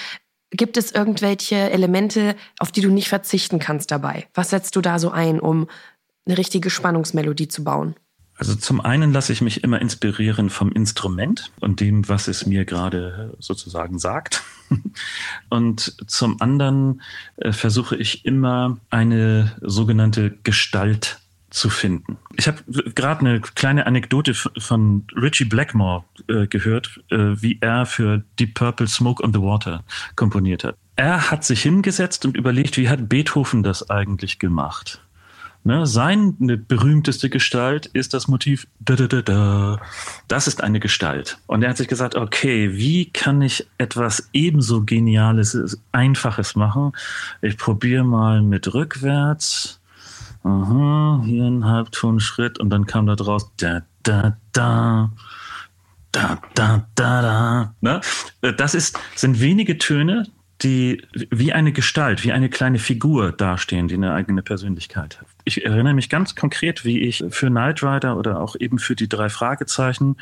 Gibt 0.56 0.76
es 0.76 0.92
irgendwelche 0.92 1.56
Elemente, 1.70 2.34
auf 2.58 2.72
die 2.72 2.80
du 2.80 2.90
nicht 2.90 3.08
verzichten 3.08 3.58
kannst 3.58 3.90
dabei? 3.90 4.26
Was 4.34 4.50
setzt 4.50 4.74
du 4.76 4.80
da 4.80 4.98
so 4.98 5.10
ein, 5.10 5.38
um 5.38 5.68
eine 6.26 6.38
richtige 6.38 6.70
Spannungsmelodie 6.70 7.48
zu 7.48 7.62
bauen? 7.62 7.94
Also 8.38 8.54
zum 8.54 8.82
einen 8.82 9.12
lasse 9.12 9.32
ich 9.32 9.40
mich 9.40 9.64
immer 9.64 9.80
inspirieren 9.80 10.50
vom 10.50 10.70
Instrument 10.70 11.50
und 11.60 11.80
dem, 11.80 12.06
was 12.08 12.28
es 12.28 12.44
mir 12.44 12.66
gerade 12.66 13.34
sozusagen 13.38 13.98
sagt. 13.98 14.42
Und 15.48 15.96
zum 16.06 16.42
anderen 16.42 17.00
äh, 17.36 17.52
versuche 17.52 17.96
ich 17.96 18.26
immer 18.26 18.78
eine 18.90 19.56
sogenannte 19.62 20.36
Gestalt 20.42 21.18
zu 21.56 21.70
finden. 21.70 22.18
Ich 22.36 22.48
habe 22.48 22.58
gerade 22.94 23.20
eine 23.20 23.40
kleine 23.40 23.86
Anekdote 23.86 24.34
von 24.34 25.06
Richie 25.16 25.46
Blackmore 25.46 26.04
äh, 26.28 26.46
gehört, 26.46 27.00
äh, 27.10 27.16
wie 27.16 27.56
er 27.62 27.86
für 27.86 28.22
Deep 28.38 28.52
Purple 28.52 28.86
Smoke 28.86 29.24
on 29.24 29.32
the 29.32 29.40
Water 29.40 29.82
komponiert 30.16 30.64
hat. 30.64 30.76
Er 30.96 31.30
hat 31.30 31.44
sich 31.44 31.62
hingesetzt 31.62 32.26
und 32.26 32.36
überlegt, 32.36 32.76
wie 32.76 32.90
hat 32.90 33.08
Beethoven 33.08 33.62
das 33.62 33.88
eigentlich 33.88 34.38
gemacht? 34.38 35.00
Ne, 35.64 35.86
seine 35.86 36.58
berühmteste 36.58 37.30
Gestalt 37.30 37.86
ist 37.86 38.12
das 38.12 38.28
Motiv 38.28 38.68
da, 38.78 38.94
da, 38.94 39.06
da, 39.06 39.22
da. 39.22 39.80
Das 40.28 40.48
ist 40.48 40.62
eine 40.62 40.78
Gestalt. 40.78 41.38
Und 41.46 41.62
er 41.62 41.70
hat 41.70 41.78
sich 41.78 41.88
gesagt, 41.88 42.16
okay, 42.16 42.74
wie 42.74 43.06
kann 43.06 43.40
ich 43.40 43.66
etwas 43.78 44.28
ebenso 44.34 44.84
Geniales, 44.84 45.80
Einfaches 45.90 46.54
machen? 46.54 46.92
Ich 47.40 47.56
probiere 47.56 48.04
mal 48.04 48.42
mit 48.42 48.74
rückwärts. 48.74 49.80
Aha, 50.46 51.22
hier 51.24 51.44
ein 51.44 51.64
Halbtonschritt 51.64 52.60
und 52.60 52.70
dann 52.70 52.86
kam 52.86 53.06
da 53.06 53.16
draus 53.16 53.50
da, 53.56 53.82
da, 54.04 54.36
da. 54.52 55.10
Da, 56.12 56.40
da, 56.54 56.86
da, 56.94 57.20
da. 57.20 57.74
Ne? 57.80 58.00
Das 58.56 58.74
ist, 58.74 58.98
sind 59.16 59.40
wenige 59.40 59.76
Töne, 59.76 60.26
die 60.62 61.02
wie 61.30 61.52
eine 61.52 61.72
Gestalt, 61.72 62.24
wie 62.24 62.32
eine 62.32 62.48
kleine 62.48 62.78
Figur 62.78 63.32
dastehen, 63.32 63.88
die 63.88 63.96
eine 63.96 64.14
eigene 64.14 64.42
Persönlichkeit 64.42 65.20
hat. 65.20 65.26
Ich 65.44 65.64
erinnere 65.64 65.94
mich 65.94 66.08
ganz 66.08 66.34
konkret, 66.36 66.84
wie 66.84 67.00
ich 67.00 67.24
für 67.28 67.48
Knight 67.48 67.82
Rider 67.82 68.16
oder 68.16 68.40
auch 68.40 68.56
eben 68.58 68.78
für 68.78 68.94
die 68.94 69.08
drei 69.08 69.28
Fragezeichen 69.28 70.16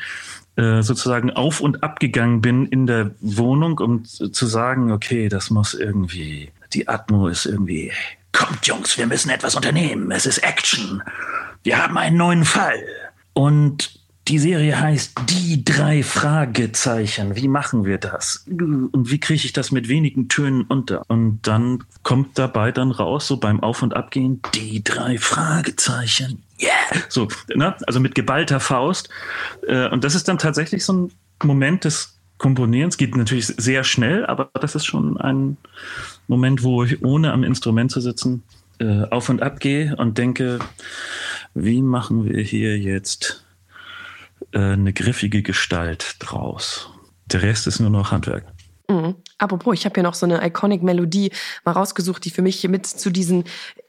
äh, 0.55 0.81
sozusagen 0.81 1.31
auf 1.31 1.61
und 1.61 1.83
ab 1.83 1.99
gegangen 1.99 2.41
bin 2.41 2.65
in 2.65 2.87
der 2.87 3.11
Wohnung, 3.21 3.79
um 3.79 4.03
zu 4.05 4.45
sagen, 4.47 4.91
okay, 4.91 5.29
das 5.29 5.51
muss 5.51 5.73
irgendwie, 5.73 6.51
die 6.73 6.89
Atmo 6.89 7.27
ist 7.27 7.45
irgendwie, 7.45 7.91
kommt 8.35 8.67
Jungs, 8.67 8.97
wir 8.97 9.07
müssen 9.07 9.29
etwas 9.29 9.55
unternehmen, 9.55 10.11
es 10.11 10.25
ist 10.25 10.39
Action, 10.39 11.01
wir 11.63 11.81
haben 11.81 11.97
einen 11.97 12.17
neuen 12.17 12.45
Fall. 12.45 12.83
Und 13.33 13.99
die 14.27 14.39
Serie 14.39 14.79
heißt 14.79 15.13
Die 15.29 15.63
drei 15.63 16.01
Fragezeichen. 16.01 17.35
Wie 17.35 17.47
machen 17.47 17.85
wir 17.85 17.99
das? 17.99 18.45
Und 18.47 19.11
wie 19.11 19.19
kriege 19.19 19.45
ich 19.45 19.53
das 19.53 19.71
mit 19.71 19.87
wenigen 19.87 20.29
Tönen 20.29 20.63
unter? 20.63 21.03
Und 21.07 21.41
dann 21.43 21.83
kommt 22.01 22.37
dabei 22.39 22.71
dann 22.71 22.91
raus, 22.91 23.27
so 23.27 23.37
beim 23.37 23.61
Auf- 23.61 23.83
und 23.83 23.95
Abgehen, 23.95 24.41
die 24.55 24.83
drei 24.83 25.19
Fragezeichen. 25.19 26.41
Yeah! 26.59 27.03
So, 27.09 27.27
ne? 27.53 27.75
also 27.85 27.99
mit 27.99 28.15
geballter 28.15 28.59
Faust. 28.59 29.09
Äh, 29.67 29.89
und 29.89 30.03
das 30.03 30.15
ist 30.15 30.27
dann 30.27 30.39
tatsächlich 30.39 30.83
so 30.83 30.93
ein 30.93 31.11
Moment 31.43 31.83
des 31.83 32.14
Komponierens. 32.37 32.97
Geht 32.97 33.15
natürlich 33.15 33.47
sehr 33.47 33.83
schnell, 33.83 34.25
aber 34.25 34.49
das 34.53 34.75
ist 34.75 34.85
schon 34.85 35.17
ein 35.17 35.57
Moment, 36.27 36.63
wo 36.63 36.83
ich 36.83 37.03
ohne 37.03 37.31
am 37.31 37.43
Instrument 37.43 37.91
zu 37.91 38.01
sitzen 38.01 38.43
äh, 38.79 39.03
auf 39.03 39.29
und 39.29 39.41
ab 39.41 39.59
gehe 39.59 39.95
und 39.95 40.17
denke, 40.17 40.59
wie 41.53 41.81
machen 41.81 42.25
wir 42.25 42.41
hier 42.41 42.77
jetzt 42.77 43.45
äh, 44.51 44.59
eine 44.59 44.93
griffige 44.93 45.41
Gestalt 45.41 46.17
draus. 46.19 46.89
Der 47.27 47.41
Rest 47.41 47.67
ist 47.67 47.79
nur 47.79 47.89
noch 47.89 48.11
Handwerk. 48.11 48.45
Mhm. 48.87 49.15
Apropos, 49.37 49.73
ich 49.73 49.85
habe 49.85 49.95
hier 49.95 50.03
noch 50.03 50.13
so 50.13 50.25
eine 50.25 50.45
iconic 50.45 50.83
Melodie 50.83 51.31
mal 51.63 51.71
rausgesucht, 51.71 52.23
die 52.23 52.29
für 52.29 52.41
mich 52.41 52.67
mit 52.67 52.85
zu 52.85 53.09
diesen 53.09 53.45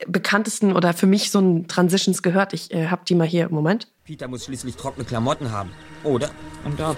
bekanntesten 0.06 0.72
oder 0.72 0.94
für 0.94 1.06
mich 1.06 1.30
so 1.30 1.40
ein 1.40 1.68
Transitions 1.68 2.22
gehört. 2.22 2.52
Ich 2.54 2.72
äh, 2.72 2.88
habe 2.88 3.02
die 3.06 3.14
mal 3.14 3.26
hier. 3.26 3.48
Moment. 3.50 3.88
Peter 4.04 4.28
muss 4.28 4.44
schließlich 4.46 4.76
trockene 4.76 5.04
Klamotten 5.04 5.50
haben, 5.50 5.70
oder? 6.02 6.30
Und 6.64 6.80
ob. 6.80 6.96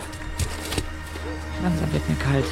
Langsam 1.63 1.93
wird 1.93 2.09
mir 2.09 2.15
kalt. 2.17 2.45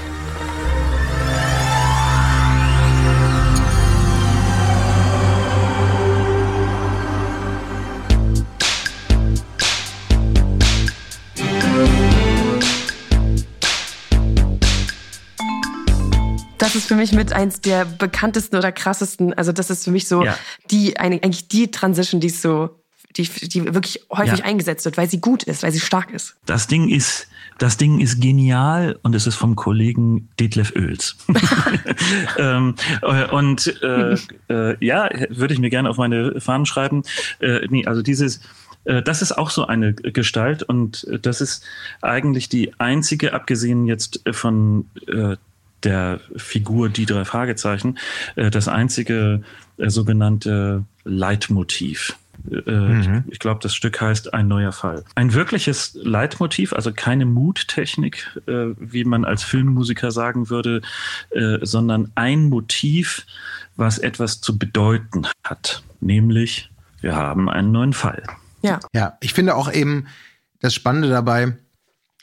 Das 16.58 16.74
ist 16.74 16.88
für 16.88 16.96
mich 16.96 17.12
mit 17.12 17.32
eins 17.32 17.60
der 17.60 17.84
bekanntesten 17.84 18.56
oder 18.56 18.72
krassesten. 18.72 19.32
Also 19.34 19.52
das 19.52 19.70
ist 19.70 19.84
für 19.84 19.92
mich 19.92 20.08
so 20.08 20.24
ja. 20.24 20.36
die 20.70 20.98
eigentlich 20.98 21.46
die 21.46 21.70
Transition, 21.70 22.20
die 22.20 22.28
so 22.28 22.70
die, 23.16 23.48
die 23.48 23.64
wirklich 23.74 24.00
häufig 24.10 24.40
ja. 24.40 24.44
eingesetzt 24.44 24.84
wird, 24.84 24.96
weil 24.96 25.08
sie 25.08 25.20
gut 25.20 25.42
ist, 25.42 25.62
weil 25.62 25.72
sie 25.72 25.80
stark 25.80 26.10
ist. 26.10 26.36
Das 26.46 26.66
Ding 26.66 26.88
ist, 26.88 27.28
das 27.58 27.76
Ding 27.76 28.00
ist 28.00 28.20
genial 28.20 28.98
und 29.02 29.14
es 29.14 29.26
ist 29.26 29.36
vom 29.36 29.56
Kollegen 29.56 30.28
Detlef 30.38 30.74
Oels. 30.76 31.16
ähm, 32.38 32.74
äh, 33.02 33.26
und 33.26 33.82
äh, 33.82 34.16
äh, 34.48 34.76
ja, 34.84 35.08
würde 35.30 35.54
ich 35.54 35.60
mir 35.60 35.70
gerne 35.70 35.90
auf 35.90 35.96
meine 35.96 36.40
Fahnen 36.40 36.66
schreiben. 36.66 37.02
Äh, 37.40 37.66
nee, 37.70 37.86
also 37.86 38.02
dieses 38.02 38.40
äh, 38.84 39.02
das 39.02 39.22
ist 39.22 39.32
auch 39.32 39.50
so 39.50 39.66
eine 39.66 39.94
Gestalt 39.94 40.62
und 40.62 41.06
das 41.22 41.40
ist 41.40 41.64
eigentlich 42.02 42.48
die 42.48 42.78
einzige, 42.78 43.32
abgesehen 43.32 43.86
jetzt 43.86 44.22
von 44.32 44.86
der 45.82 46.20
Figur 46.36 46.88
die 46.88 47.06
drei 47.06 47.24
Fragezeichen 47.24 47.98
das 48.34 48.66
einzige 48.66 49.42
sogenannte 49.78 50.84
Leitmotiv. 51.04 52.16
Äh, 52.50 52.70
mhm. 52.70 53.24
Ich 53.28 53.38
glaube, 53.38 53.60
das 53.62 53.74
Stück 53.74 54.00
heißt 54.00 54.34
Ein 54.34 54.48
neuer 54.48 54.72
Fall. 54.72 55.04
Ein 55.14 55.32
wirkliches 55.34 55.96
Leitmotiv, 56.00 56.72
also 56.72 56.92
keine 56.92 57.26
Muttechnik, 57.26 58.38
äh, 58.46 58.74
wie 58.78 59.04
man 59.04 59.24
als 59.24 59.42
Filmmusiker 59.42 60.10
sagen 60.10 60.50
würde, 60.50 60.82
äh, 61.30 61.58
sondern 61.62 62.12
ein 62.14 62.48
Motiv, 62.48 63.26
was 63.76 63.98
etwas 63.98 64.40
zu 64.40 64.58
bedeuten 64.58 65.26
hat. 65.44 65.82
Nämlich, 66.00 66.70
wir 67.00 67.16
haben 67.16 67.48
einen 67.48 67.72
neuen 67.72 67.92
Fall. 67.92 68.22
Ja. 68.62 68.80
Ja, 68.92 69.16
ich 69.20 69.32
finde 69.32 69.54
auch 69.54 69.72
eben 69.72 70.06
das 70.60 70.74
Spannende 70.74 71.08
dabei, 71.08 71.56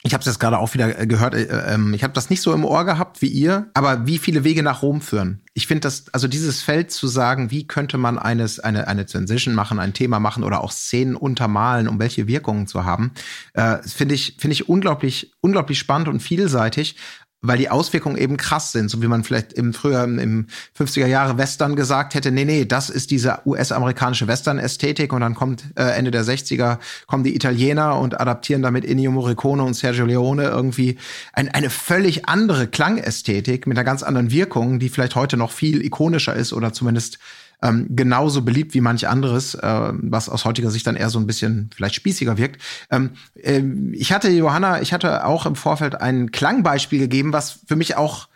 ich 0.06 0.14
habe 0.14 0.20
es 0.20 0.26
jetzt 0.26 0.40
gerade 0.40 0.60
auch 0.60 0.74
wieder 0.74 1.00
äh, 1.00 1.08
gehört, 1.08 1.34
äh, 1.34 1.44
äh, 1.44 1.96
ich 1.96 2.04
habe 2.04 2.14
das 2.14 2.30
nicht 2.30 2.42
so 2.42 2.54
im 2.54 2.66
Ohr 2.66 2.84
gehabt 2.84 3.22
wie 3.22 3.28
ihr, 3.28 3.70
aber 3.74 4.06
wie 4.06 4.18
viele 4.18 4.44
Wege 4.44 4.62
nach 4.62 4.82
Rom 4.82 5.00
führen. 5.00 5.42
Ich 5.54 5.66
finde 5.66 5.82
das, 5.82 6.06
also 6.12 6.28
dieses 6.28 6.62
Feld 6.62 6.92
zu 6.92 7.08
sagen, 7.08 7.52
wie 7.52 7.66
könnte 7.68 7.98
man 7.98 8.20
eines, 8.20 8.60
eine, 8.60 8.88
eine 8.88 9.06
Transition 9.06 9.56
machen, 9.56 9.80
ein 9.80 9.94
Thema 9.94 10.20
machen 10.20 10.44
oder 10.44 10.62
auch 10.62 10.72
Szenen 10.72 11.16
untermalen, 11.16 11.88
um 11.88 12.00
welche 12.00 12.28
Wirkungen 12.28 12.68
zu 12.68 12.84
haben, 12.84 13.12
äh, 13.54 13.78
finde 13.84 14.16
ich, 14.16 14.36
finde 14.40 14.54
ich 14.54 14.68
unglaublich, 14.68 15.32
unglaublich 15.40 15.80
spannend 15.80 16.10
und 16.10 16.20
vielseitig. 16.20 16.98
Weil 17.44 17.58
die 17.58 17.70
Auswirkungen 17.70 18.18
eben 18.18 18.38
krass 18.38 18.72
sind, 18.72 18.90
so 18.90 19.02
wie 19.02 19.08
man 19.08 19.24
vielleicht 19.26 19.52
im 19.54 19.74
früher 19.74 20.06
im 20.06 20.48
50er 20.80 21.06
Jahre 21.06 21.38
Western 21.38 21.76
gesagt 21.76 22.16
hätte, 22.16 22.32
nee, 22.32 22.46
nee, 22.46 22.64
das 22.64 22.90
ist 22.90 23.12
diese 23.12 23.40
US-amerikanische 23.46 24.28
Western-Ästhetik 24.28 25.12
und 25.12 25.20
dann 25.20 25.36
kommt 25.36 25.66
äh, 25.76 25.84
Ende 25.84 26.10
der 26.10 26.24
60er 26.24 26.80
kommen 27.06 27.26
die 27.26 27.36
Italiener 27.36 28.00
und 28.00 28.20
adaptieren 28.20 28.62
damit 28.62 28.86
Ennio 28.86 29.12
Morricone 29.12 29.62
und 29.62 29.74
Sergio 29.74 30.06
Leone 30.06 30.46
irgendwie 30.46 30.98
ein, 31.34 31.50
eine 31.50 31.70
völlig 31.70 32.30
andere 32.30 32.68
Klangästhetik 32.68 33.68
mit 33.68 33.78
einer 33.78 33.86
ganz 33.86 34.04
anderen 34.04 34.32
Wirkung, 34.32 34.80
die 34.80 34.88
vielleicht 34.88 35.16
heute 35.16 35.36
noch 35.36 35.52
viel 35.52 35.86
ikonischer 35.86 36.34
ist 36.34 36.54
oder 36.54 36.72
zumindest 36.72 37.20
ähm, 37.64 37.88
genauso 37.90 38.42
beliebt 38.42 38.74
wie 38.74 38.82
manch 38.82 39.08
anderes, 39.08 39.56
äh, 39.56 39.92
was 39.94 40.30
aus 40.30 40.46
heutiger 40.46 40.70
Sicht 40.70 40.86
dann 40.86 40.98
eher 40.98 41.10
so 41.10 41.18
ein 41.18 41.26
bisschen 41.26 41.70
vielleicht 41.74 41.96
spießiger 41.96 42.38
wirkt. 42.38 42.62
Ähm, 42.92 43.12
äh, 43.42 43.62
ich 43.94 44.12
hatte 44.12 44.30
Johanna, 44.30 44.82
ich 44.82 44.94
hatte 44.94 45.26
auch 45.26 45.46
im 45.46 45.56
Vorfeld 45.56 46.00
ein 46.00 46.32
Klangbeispiel 46.32 47.00
gegeben, 47.00 47.32
was 47.32 47.62
für 47.66 47.78
mich 47.78 47.96
auch 47.96 48.28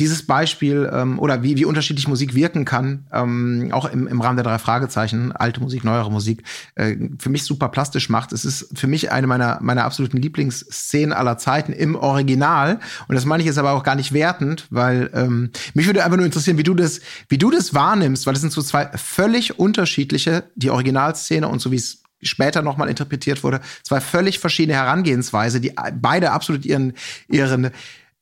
dieses 0.00 0.24
Beispiel 0.24 0.88
ähm, 0.92 1.18
oder 1.18 1.42
wie, 1.42 1.56
wie 1.56 1.64
unterschiedlich 1.64 2.06
Musik 2.06 2.34
wirken 2.34 2.64
kann, 2.64 3.06
ähm, 3.12 3.70
auch 3.72 3.84
im, 3.90 4.06
im 4.06 4.20
Rahmen 4.20 4.36
der 4.36 4.44
drei 4.44 4.58
Fragezeichen, 4.58 5.32
alte 5.32 5.60
Musik, 5.60 5.82
neuere 5.82 6.10
Musik, 6.10 6.44
äh, 6.76 6.96
für 7.18 7.30
mich 7.30 7.42
super 7.42 7.68
plastisch 7.68 8.08
macht. 8.08 8.32
Es 8.32 8.44
ist 8.44 8.78
für 8.78 8.86
mich 8.86 9.10
eine 9.10 9.26
meiner, 9.26 9.58
meiner 9.60 9.84
absoluten 9.84 10.18
Lieblingsszenen 10.18 11.12
aller 11.12 11.36
Zeiten 11.38 11.72
im 11.72 11.96
Original. 11.96 12.78
Und 13.08 13.16
das 13.16 13.24
meine 13.24 13.42
ich 13.42 13.46
jetzt 13.46 13.58
aber 13.58 13.72
auch 13.72 13.82
gar 13.82 13.96
nicht 13.96 14.12
wertend, 14.12 14.66
weil 14.70 15.10
ähm, 15.14 15.50
mich 15.74 15.86
würde 15.86 16.04
einfach 16.04 16.16
nur 16.16 16.26
interessieren, 16.26 16.58
wie 16.58 16.62
du 16.62 16.74
das, 16.74 17.00
wie 17.28 17.38
du 17.38 17.50
das 17.50 17.74
wahrnimmst, 17.74 18.26
weil 18.26 18.34
das 18.34 18.40
sind 18.40 18.52
so 18.52 18.62
zwei 18.62 18.86
völlig 18.94 19.58
unterschiedliche, 19.58 20.44
die 20.54 20.70
Originalszene 20.70 21.48
und 21.48 21.60
so 21.60 21.72
wie 21.72 21.76
es 21.76 22.02
später 22.22 22.62
nochmal 22.62 22.88
interpretiert 22.88 23.44
wurde, 23.44 23.60
zwei 23.82 24.00
völlig 24.00 24.38
verschiedene 24.38 24.76
Herangehensweise, 24.76 25.60
die 25.60 25.72
beide 26.00 26.32
absolut 26.32 26.64
ihren, 26.64 26.94
ihren 27.28 27.70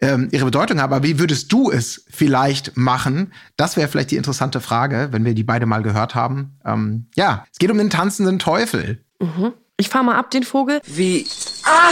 ähm, 0.00 0.28
ihre 0.32 0.44
Bedeutung 0.44 0.80
haben. 0.80 0.92
Aber 0.92 1.02
wie 1.04 1.18
würdest 1.18 1.52
du 1.52 1.70
es 1.70 2.04
vielleicht 2.10 2.76
machen? 2.76 3.32
Das 3.56 3.76
wäre 3.76 3.88
vielleicht 3.88 4.10
die 4.10 4.16
interessante 4.16 4.60
Frage, 4.60 5.08
wenn 5.12 5.24
wir 5.24 5.34
die 5.34 5.44
beide 5.44 5.66
mal 5.66 5.82
gehört 5.82 6.14
haben. 6.14 6.58
Ähm, 6.64 7.06
ja, 7.14 7.44
es 7.52 7.58
geht 7.58 7.70
um 7.70 7.78
den 7.78 7.90
tanzenden 7.90 8.38
Teufel. 8.38 9.04
Mhm. 9.20 9.52
Ich 9.78 9.88
fahr 9.88 10.02
mal 10.02 10.16
ab 10.16 10.30
den 10.30 10.42
Vogel. 10.42 10.80
Wie? 10.86 11.26
Ah! 11.64 11.90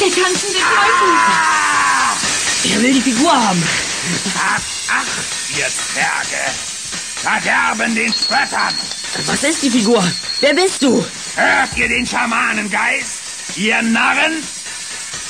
Der 0.00 0.08
tanzende 0.08 0.58
Teufel! 0.58 1.10
Er 2.72 2.82
will 2.82 2.94
die 2.94 3.00
Figur 3.00 3.32
haben. 3.32 3.62
Ach, 4.36 4.60
ach, 4.90 5.56
ihr 5.56 5.66
Zwerge! 5.66 6.42
Verderben 7.16 7.94
den 7.94 8.12
Spöttern! 8.12 8.74
Was 9.26 9.42
ist 9.44 9.62
die 9.62 9.70
Figur? 9.70 10.02
Wer 10.40 10.54
bist 10.54 10.82
du? 10.82 11.04
Hört 11.36 11.76
ihr 11.76 11.88
den 11.88 12.06
Schamanengeist? 12.06 13.56
Ihr 13.56 13.80
Narren? 13.82 14.42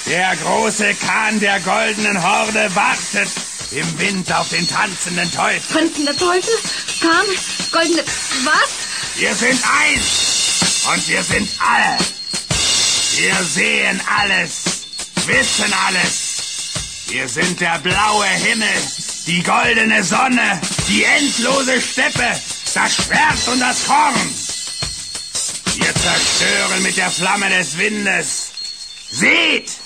Der 0.08 0.36
große 0.36 0.94
Kahn 0.94 1.40
der 1.40 1.58
goldenen 1.60 2.22
Horde 2.22 2.72
wartet 2.76 3.28
im 3.72 3.98
Wind 3.98 4.32
auf 4.32 4.48
den 4.50 4.68
tanzenden 4.68 5.30
Teufel. 5.32 5.62
Tanzender 5.72 6.16
Teufel? 6.16 6.54
Kahn? 7.00 7.26
Goldene... 7.72 8.04
Was? 8.44 8.70
Wir 9.16 9.34
sind 9.34 9.60
eins 9.64 10.86
und 10.94 11.08
wir 11.08 11.22
sind 11.24 11.48
alle. 11.58 11.98
Wir 13.16 13.34
sehen 13.44 14.00
alles, 14.20 14.86
wissen 15.26 15.74
alles. 15.88 16.36
Wir 17.08 17.28
sind 17.28 17.60
der 17.60 17.78
blaue 17.80 18.26
Himmel, 18.26 18.68
die 19.26 19.42
goldene 19.42 20.04
Sonne, 20.04 20.60
die 20.86 21.02
endlose 21.02 21.80
Steppe, 21.80 22.40
das 22.74 22.94
Schwert 22.94 23.48
und 23.48 23.58
das 23.58 23.84
Korn. 23.84 24.34
Wir 25.74 25.94
zerstören 25.94 26.82
mit 26.84 26.96
der 26.96 27.10
Flamme 27.10 27.48
des 27.48 27.76
Windes. 27.76 28.52
Seht! 29.10 29.85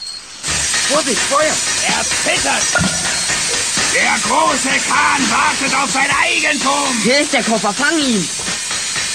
Vorsicht, 0.91 1.21
Feuer! 1.21 1.45
Er 1.87 2.03
zittert! 2.03 2.65
Der 3.95 4.29
große 4.29 4.69
Kahn 4.89 5.23
wartet 5.31 5.73
auf 5.77 5.89
sein 5.89 6.09
Eigentum! 6.21 7.01
Hier 7.05 7.21
ist 7.21 7.33
der 7.33 7.45
Koffer, 7.45 7.73
fang 7.73 7.97
ihn! 7.97 8.29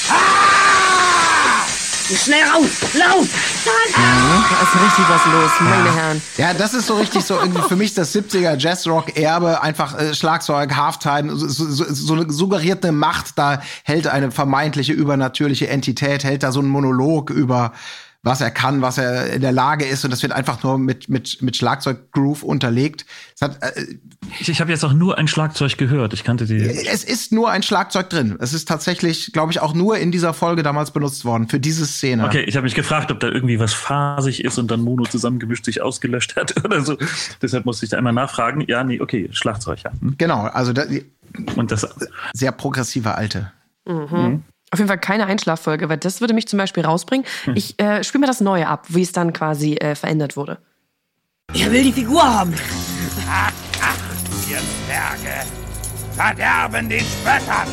Ah! 0.10 1.66
Schnell 2.24 2.44
raus! 2.48 2.70
Lauf! 2.94 3.28
Da 3.66 4.64
ist 4.64 4.84
richtig 4.84 5.06
was 5.10 5.26
los, 5.26 5.52
meine 5.60 5.94
Herren. 5.94 6.22
Ja, 6.38 6.54
das 6.54 6.74
ist 6.74 6.88
so 6.88 6.96
richtig 6.96 7.26
so 7.26 7.34
irgendwie 7.34 7.64
für 7.68 7.76
mich 7.76 7.94
das 7.94 8.16
70er 8.16 8.58
Jazzrock-Erbe, 8.58 9.62
einfach 9.62 10.00
äh, 10.00 10.14
Schlagzeug, 10.14 10.74
Halftime, 10.78 11.36
so, 11.36 11.48
so, 11.48 11.84
so 11.94 12.14
eine 12.14 12.32
suggerierte 12.32 12.94
Macht, 12.94 13.38
da 13.38 13.62
hält 13.84 14.08
eine 14.08 14.32
vermeintliche 14.32 14.94
übernatürliche 14.94 15.68
Entität, 15.68 16.24
hält 16.24 16.44
da 16.44 16.54
so 16.54 16.62
einen 16.62 16.70
Monolog 16.70 17.32
über 17.32 17.74
was 18.26 18.42
er 18.42 18.50
kann, 18.50 18.82
was 18.82 18.98
er 18.98 19.32
in 19.34 19.42
der 19.42 19.52
Lage 19.52 19.86
ist 19.86 20.04
und 20.04 20.12
das 20.12 20.24
wird 20.24 20.34
einfach 20.34 20.64
nur 20.64 20.80
mit 20.80 21.10
mit 21.10 21.42
mit 21.44 21.56
Schlagzeug-Groove 21.56 22.42
unterlegt. 22.44 23.06
Es, 23.36 23.42
hat, 23.42 23.62
äh, 23.62 23.86
Ich, 24.40 24.50
ich 24.50 24.60
habe 24.60 24.72
jetzt 24.72 24.84
auch 24.84 24.94
nur 24.94 25.18
ein 25.20 25.28
Schlagzeug 25.28 25.78
gehört. 25.78 26.14
Ich 26.14 26.24
kannte 26.24 26.46
die. 26.46 26.58
es 26.58 27.04
ist 27.04 27.32
nur 27.32 27.52
ein 27.52 27.62
Schlagzeug 27.62 28.10
drin. 28.10 28.36
Es 28.40 28.54
ist 28.54 28.68
tatsächlich, 28.68 29.32
glaube 29.32 29.52
ich, 29.52 29.62
auch 29.62 29.76
nur 29.76 29.98
in 30.00 30.12
dieser 30.12 30.34
Folge 30.34 30.64
damals 30.64 30.90
benutzt 30.90 31.24
worden 31.24 31.48
für 31.48 31.60
diese 31.60 31.86
Szene. 31.86 32.26
Okay, 32.26 32.42
ich 32.42 32.56
habe 32.56 32.64
mich 32.64 32.74
gefragt, 32.74 33.12
ob 33.12 33.20
da 33.20 33.28
irgendwie 33.28 33.60
was 33.60 33.74
phasig 33.74 34.44
ist 34.44 34.58
und 34.58 34.72
dann 34.72 34.82
Mono 34.82 35.04
zusammengemischt 35.06 35.66
sich 35.66 35.82
ausgelöscht 35.84 36.36
hat 36.36 36.56
oder 36.66 36.82
so. 36.82 36.98
Deshalb 37.44 37.66
musste 37.66 37.86
ich 37.86 37.92
da 37.92 37.98
einmal 37.98 38.14
nachfragen. 38.14 38.66
Ja, 38.68 38.84
nee, 38.84 39.00
okay, 39.00 39.30
Schlagzeug, 39.32 39.84
ja. 39.84 39.92
Hm. 40.02 40.16
Genau, 40.18 40.42
also 40.46 40.74
da, 40.74 40.86
Und 41.56 41.72
das, 41.72 41.88
sehr 42.34 42.52
progressive 42.52 43.14
Alte. 43.14 43.52
Auf 44.72 44.80
jeden 44.80 44.88
Fall 44.88 45.00
keine 45.00 45.26
Einschlaffolge, 45.28 45.90
weil 45.90 45.98
das 45.98 46.22
würde 46.22 46.34
mich 46.34 46.48
zum 46.48 46.58
Beispiel 46.58 46.84
rausbringen. 46.84 47.26
Ich 47.54 47.80
äh, 47.80 48.04
spiele 48.04 48.22
mir 48.22 48.28
das 48.28 48.42
Neue 48.42 48.68
ab, 48.68 48.86
wie 48.90 49.04
es 49.04 49.12
dann 49.12 49.32
quasi 49.32 49.76
äh, 49.76 49.96
verändert 49.96 50.36
wurde. 50.36 50.58
Er 51.54 51.72
will 51.72 51.84
die 51.84 51.94
Figur 51.94 52.22
haben. 52.24 52.54
Ach, 53.30 53.52
ach, 53.82 54.50
ihr 54.50 54.58
Zwerge! 54.58 55.46
Verderben 56.16 56.90
den 56.90 57.02
Spöttern! 57.02 57.68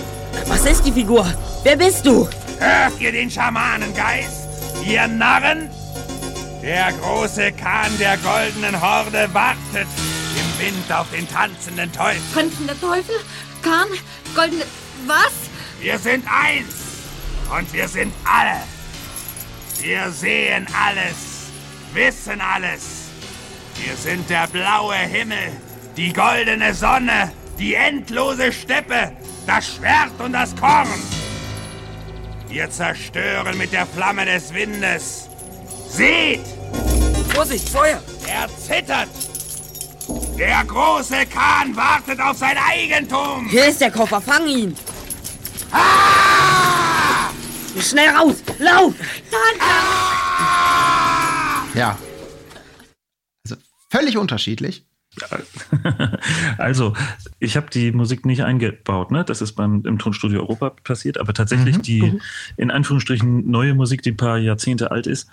Was 0.47 0.67
ist 0.67 0.85
die 0.85 0.93
Figur? 0.93 1.27
Wer 1.63 1.77
bist 1.77 2.07
du? 2.07 2.29
Hört 2.59 3.01
ihr 3.01 3.13
den 3.13 3.31
Schamanengeist? 3.31 4.49
Ihr 4.87 5.07
Narren? 5.09 5.71
Der 6.63 6.93
große 6.93 7.53
Kahn 7.53 7.91
der 7.99 8.17
goldenen 8.19 8.81
Horde 8.81 9.29
wartet 9.33 9.89
im 10.37 10.65
Wind 10.65 10.93
auf 10.93 11.11
den 11.11 11.29
tanzenden 11.29 11.91
Teufel. 11.93 12.21
Tanzender 12.35 12.79
Teufel? 12.81 13.17
Kahn? 13.63 13.89
Goldene... 14.35 14.65
Was? 15.07 15.33
Wir 15.81 15.99
sind 15.99 16.25
eins 16.29 16.82
und 17.57 17.73
wir 17.73 17.89
sind 17.89 18.13
alle. 18.25 18.63
Wir 19.81 20.11
sehen 20.11 20.67
alles, 20.73 21.51
wissen 21.93 22.41
alles. 22.41 23.11
Wir 23.77 23.97
sind 23.97 24.29
der 24.31 24.47
blaue 24.47 24.95
Himmel, 24.95 25.53
die 25.97 26.13
goldene 26.13 26.73
Sonne, 26.75 27.33
die 27.59 27.75
endlose 27.75 28.53
Steppe, 28.53 29.13
das 29.47 29.75
Schwert 29.75 30.13
und 30.19 30.33
das 30.33 30.55
Korn. 30.57 30.89
Wir 32.49 32.71
zerstören 32.71 33.57
mit 33.59 33.73
der 33.73 33.87
Flamme 33.87 34.25
des 34.25 34.53
Windes. 34.53 35.29
Seht, 35.89 36.47
Vorsicht, 37.35 37.69
Feuer! 37.69 38.03
er 38.27 38.49
zittert. 38.57 39.09
Der 40.39 40.65
große 40.65 41.27
Kahn 41.27 41.75
wartet 41.77 42.21
auf 42.21 42.37
sein 42.37 42.57
Eigentum. 42.71 43.49
Hier 43.49 43.67
ist 43.67 43.81
der 43.81 43.91
Koffer, 43.91 44.21
fang 44.21 44.47
ihn! 44.47 44.77
Ah! 45.71 46.22
Schnell 47.81 48.11
raus! 48.11 48.43
Lauf! 48.59 48.95
Ja. 51.75 51.99
Also 53.45 53.57
völlig 53.91 54.17
unterschiedlich. 54.17 54.87
also, 56.59 56.95
ich 57.39 57.57
habe 57.57 57.69
die 57.71 57.93
Musik 57.93 58.25
nicht 58.25 58.45
eingebaut, 58.45 59.11
ne? 59.11 59.25
Das 59.25 59.43
ist 59.43 59.53
beim 59.53 59.85
im 59.85 59.99
Tonstudio 59.99 60.41
Europa 60.41 60.71
passiert, 60.71 61.19
aber 61.19 61.35
tatsächlich 61.35 61.79
die 61.79 62.19
in 62.57 62.71
Anführungsstrichen 62.71 63.51
neue 63.51 63.75
Musik, 63.75 64.03
die 64.03 64.13
ein 64.13 64.17
paar 64.17 64.39
Jahrzehnte 64.39 64.91
alt 64.91 65.07
ist, 65.07 65.29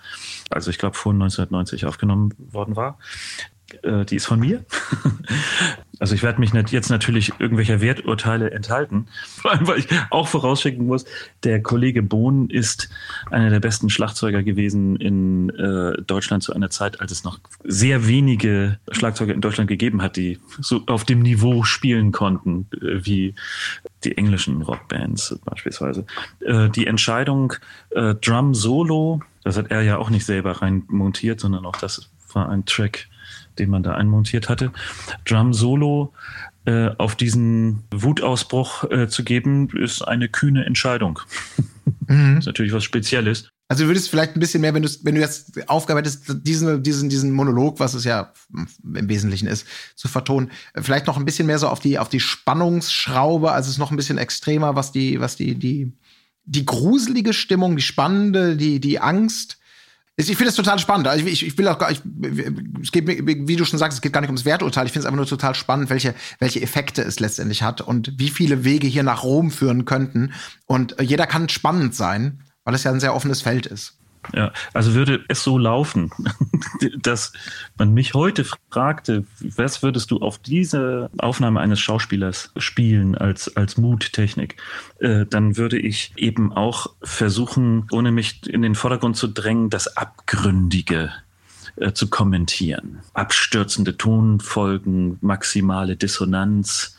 also 0.50 0.70
ich 0.70 0.76
glaube 0.76 0.96
vor 0.96 1.12
1990 1.12 1.86
aufgenommen 1.86 2.34
worden 2.36 2.76
war, 2.76 2.98
äh, 3.82 4.04
die 4.04 4.16
ist 4.16 4.26
von 4.26 4.40
mir. 4.40 4.64
also 5.98 6.14
ich 6.14 6.22
werde 6.22 6.40
mich 6.40 6.52
jetzt 6.70 6.90
natürlich 6.90 7.32
irgendwelcher 7.38 7.80
Werturteile 7.80 8.50
enthalten, 8.50 9.06
weil 9.42 9.78
ich 9.78 9.88
auch 10.10 10.28
vorausschicken 10.28 10.86
muss, 10.86 11.04
der 11.44 11.62
Kollege 11.62 12.02
Bohn 12.02 12.48
ist 12.48 12.88
einer 13.30 13.50
der 13.50 13.60
besten 13.60 13.90
Schlagzeuger 13.90 14.42
gewesen 14.42 14.96
in 14.96 15.50
äh, 15.50 16.02
Deutschland 16.02 16.42
zu 16.42 16.52
einer 16.54 16.70
Zeit, 16.70 17.00
als 17.00 17.12
es 17.12 17.24
noch 17.24 17.38
sehr 17.64 18.06
wenige 18.06 18.78
Schlagzeuger 18.90 19.34
in 19.34 19.40
Deutschland 19.40 19.68
gegeben 19.68 20.02
hat, 20.02 20.16
die 20.16 20.38
so 20.60 20.82
auf 20.86 21.04
dem 21.04 21.20
Niveau 21.20 21.64
spielen 21.64 22.12
konnten, 22.12 22.66
äh, 22.74 23.04
wie 23.04 23.34
die 24.04 24.16
englischen 24.16 24.62
Rockbands 24.62 25.38
beispielsweise. 25.44 26.06
Äh, 26.40 26.70
die 26.70 26.86
Entscheidung 26.86 27.52
äh, 27.90 28.14
Drum 28.14 28.54
Solo, 28.54 29.20
das 29.44 29.56
hat 29.56 29.70
er 29.70 29.82
ja 29.82 29.98
auch 29.98 30.10
nicht 30.10 30.24
selber 30.24 30.62
rein 30.62 30.84
montiert, 30.88 31.40
sondern 31.40 31.66
auch 31.66 31.76
das 31.76 32.08
war 32.32 32.48
ein 32.48 32.64
Track, 32.64 33.08
den 33.58 33.70
man 33.70 33.82
da 33.82 33.94
einmontiert 33.94 34.48
hatte. 34.48 34.72
Drum 35.24 35.52
Solo 35.52 36.12
äh, 36.66 36.90
auf 36.98 37.16
diesen 37.16 37.84
Wutausbruch 37.90 38.84
äh, 38.90 39.08
zu 39.08 39.24
geben, 39.24 39.68
ist 39.76 40.02
eine 40.02 40.28
kühne 40.28 40.64
Entscheidung. 40.64 41.20
ist 42.38 42.46
natürlich 42.46 42.72
was 42.72 42.84
Spezielles. 42.84 43.48
Also 43.70 43.84
du 43.84 43.88
würdest 43.88 44.10
vielleicht 44.10 44.34
ein 44.34 44.40
bisschen 44.40 44.62
mehr, 44.62 44.74
wenn 44.74 44.82
du, 44.82 44.88
wenn 45.04 45.14
du 45.14 45.20
jetzt 45.20 45.68
Aufgabe 45.68 46.00
hättest, 46.00 46.44
diesen, 46.44 46.82
diesen, 46.82 47.08
diesen 47.08 47.30
Monolog, 47.30 47.78
was 47.78 47.94
es 47.94 48.02
ja 48.02 48.32
im 48.52 49.08
Wesentlichen 49.08 49.46
ist, 49.46 49.64
zu 49.94 50.08
vertonen, 50.08 50.50
vielleicht 50.74 51.06
noch 51.06 51.16
ein 51.16 51.24
bisschen 51.24 51.46
mehr 51.46 51.60
so 51.60 51.68
auf 51.68 51.78
die, 51.78 52.00
auf 52.00 52.08
die 52.08 52.18
Spannungsschraube, 52.18 53.52
also 53.52 53.68
es 53.68 53.74
ist 53.74 53.78
noch 53.78 53.92
ein 53.92 53.96
bisschen 53.96 54.18
extremer, 54.18 54.74
was 54.74 54.90
die, 54.90 55.20
was 55.20 55.36
die, 55.36 55.54
die, 55.54 55.92
die 56.46 56.66
gruselige 56.66 57.32
Stimmung, 57.32 57.76
die 57.76 57.82
spannende, 57.82 58.56
die, 58.56 58.80
die 58.80 58.98
Angst. 58.98 59.59
Ich 60.28 60.36
finde 60.36 60.46
das 60.46 60.56
total 60.56 60.78
spannend. 60.78 61.08
Also 61.08 61.24
ich, 61.24 61.46
ich 61.46 61.56
will 61.56 61.68
auch 61.68 61.78
gar, 61.78 61.90
ich, 61.90 62.02
es 62.82 62.92
geht, 62.92 63.06
wie 63.06 63.56
du 63.56 63.64
schon 63.64 63.78
sagst, 63.78 63.98
es 63.98 64.02
geht 64.02 64.12
gar 64.12 64.20
nicht 64.20 64.30
ums 64.30 64.44
Werturteil. 64.44 64.86
Ich 64.86 64.92
finde 64.92 65.04
es 65.04 65.06
einfach 65.06 65.16
nur 65.16 65.26
total 65.26 65.54
spannend, 65.54 65.88
welche, 65.90 66.14
welche 66.38 66.60
Effekte 66.60 67.02
es 67.02 67.20
letztendlich 67.20 67.62
hat 67.62 67.80
und 67.80 68.12
wie 68.18 68.30
viele 68.30 68.64
Wege 68.64 68.86
hier 68.86 69.02
nach 69.02 69.22
Rom 69.22 69.50
führen 69.50 69.84
könnten. 69.84 70.32
Und 70.66 70.96
jeder 71.00 71.26
kann 71.26 71.48
spannend 71.48 71.94
sein 71.94 72.42
weil 72.64 72.74
es 72.74 72.84
ja 72.84 72.92
ein 72.92 73.00
sehr 73.00 73.14
offenes 73.14 73.42
Feld 73.42 73.66
ist. 73.66 73.99
Ja, 74.34 74.52
also 74.72 74.94
würde 74.94 75.24
es 75.28 75.42
so 75.42 75.58
laufen, 75.58 76.10
dass 77.02 77.32
man 77.78 77.94
mich 77.94 78.14
heute 78.14 78.44
fragte, 78.70 79.24
was 79.40 79.82
würdest 79.82 80.10
du 80.10 80.18
auf 80.18 80.38
diese 80.38 81.10
Aufnahme 81.18 81.60
eines 81.60 81.80
Schauspielers 81.80 82.52
spielen 82.56 83.16
als, 83.16 83.56
als 83.56 83.76
Muttechnik, 83.76 84.56
äh, 84.98 85.26
dann 85.26 85.56
würde 85.56 85.78
ich 85.78 86.12
eben 86.16 86.52
auch 86.52 86.88
versuchen, 87.02 87.86
ohne 87.90 88.12
mich 88.12 88.46
in 88.46 88.62
den 88.62 88.74
Vordergrund 88.74 89.16
zu 89.16 89.26
drängen, 89.26 89.70
das 89.70 89.96
Abgründige 89.96 91.12
äh, 91.80 91.92
zu 91.92 92.08
kommentieren. 92.08 93.00
Abstürzende 93.14 93.96
Tonfolgen, 93.96 95.18
maximale 95.20 95.96
Dissonanz, 95.96 96.96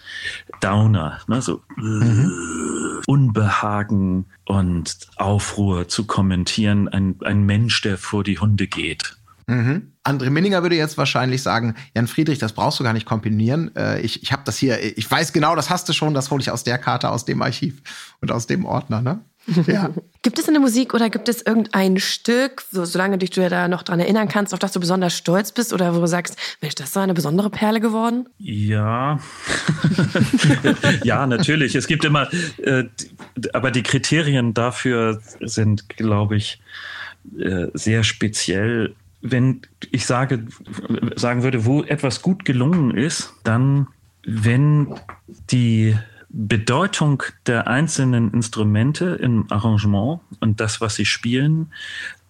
Downer, 0.59 1.19
ne, 1.27 1.41
so 1.41 1.61
mhm. 1.77 3.01
Unbehagen 3.07 4.25
und 4.45 4.97
Aufruhr 5.15 5.87
zu 5.87 6.05
kommentieren. 6.05 6.87
Ein, 6.87 7.15
ein 7.23 7.43
Mensch, 7.43 7.81
der 7.81 7.97
vor 7.97 8.23
die 8.23 8.39
Hunde 8.39 8.67
geht. 8.67 9.15
Mhm. 9.47 9.91
André 10.03 10.29
Minninger 10.29 10.63
würde 10.63 10.75
jetzt 10.75 10.97
wahrscheinlich 10.97 11.43
sagen, 11.43 11.75
Jan 11.95 12.07
Friedrich, 12.07 12.39
das 12.39 12.53
brauchst 12.53 12.79
du 12.79 12.83
gar 12.83 12.93
nicht 12.93 13.05
kombinieren. 13.05 13.75
Äh, 13.75 14.01
ich 14.01 14.23
ich 14.23 14.31
habe 14.31 14.43
das 14.45 14.57
hier, 14.57 14.97
ich 14.97 15.09
weiß 15.09 15.33
genau, 15.33 15.55
das 15.55 15.69
hast 15.69 15.87
du 15.89 15.93
schon, 15.93 16.13
das 16.13 16.31
hole 16.31 16.41
ich 16.41 16.51
aus 16.51 16.63
der 16.63 16.77
Karte, 16.77 17.09
aus 17.09 17.25
dem 17.25 17.41
Archiv 17.41 17.81
und 18.21 18.31
aus 18.31 18.47
dem 18.47 18.65
Ordner. 18.65 19.01
Ne? 19.01 19.19
Ja. 19.67 19.89
gibt 20.21 20.37
es 20.39 20.47
in 20.47 20.53
der 20.53 20.61
Musik 20.61 20.93
oder 20.93 21.09
gibt 21.09 21.27
es 21.27 21.41
irgendein 21.41 21.99
Stück, 21.99 22.63
so, 22.71 22.85
solange 22.85 23.17
dich 23.17 23.31
du 23.31 23.47
da 23.49 23.67
noch 23.67 23.83
dran 23.83 23.99
erinnern 23.99 24.27
kannst, 24.27 24.53
auf 24.53 24.59
das 24.59 24.71
du 24.71 24.79
besonders 24.79 25.15
stolz 25.17 25.51
bist 25.51 25.73
oder 25.73 25.95
wo 25.95 25.99
du 25.99 26.07
sagst, 26.07 26.37
Mensch, 26.61 26.75
das 26.75 26.87
ist 26.87 26.93
so 26.93 26.99
eine 26.99 27.13
besondere 27.13 27.49
Perle 27.49 27.79
geworden? 27.79 28.27
Ja. 28.37 29.19
ja, 31.03 31.25
natürlich. 31.25 31.75
Es 31.75 31.87
gibt 31.87 32.05
immer, 32.05 32.29
äh, 32.57 32.83
aber 33.53 33.71
die 33.71 33.83
Kriterien 33.83 34.53
dafür 34.53 35.21
sind, 35.41 35.89
glaube 35.89 36.37
ich, 36.37 36.61
äh, 37.37 37.67
sehr 37.73 38.03
speziell. 38.03 38.95
Wenn 39.21 39.61
ich 39.91 40.05
sage, 40.05 40.45
sagen 41.15 41.43
würde, 41.43 41.65
wo 41.65 41.83
etwas 41.83 42.21
gut 42.21 42.45
gelungen 42.45 42.95
ist, 42.95 43.33
dann 43.43 43.87
wenn 44.23 44.93
die 45.49 45.95
Bedeutung 46.33 47.23
der 47.45 47.67
einzelnen 47.67 48.33
Instrumente 48.33 49.05
im 49.21 49.45
Arrangement 49.51 50.21
und 50.39 50.59
das, 50.59 50.79
was 50.79 50.95
sie 50.95 51.05
spielen, 51.05 51.71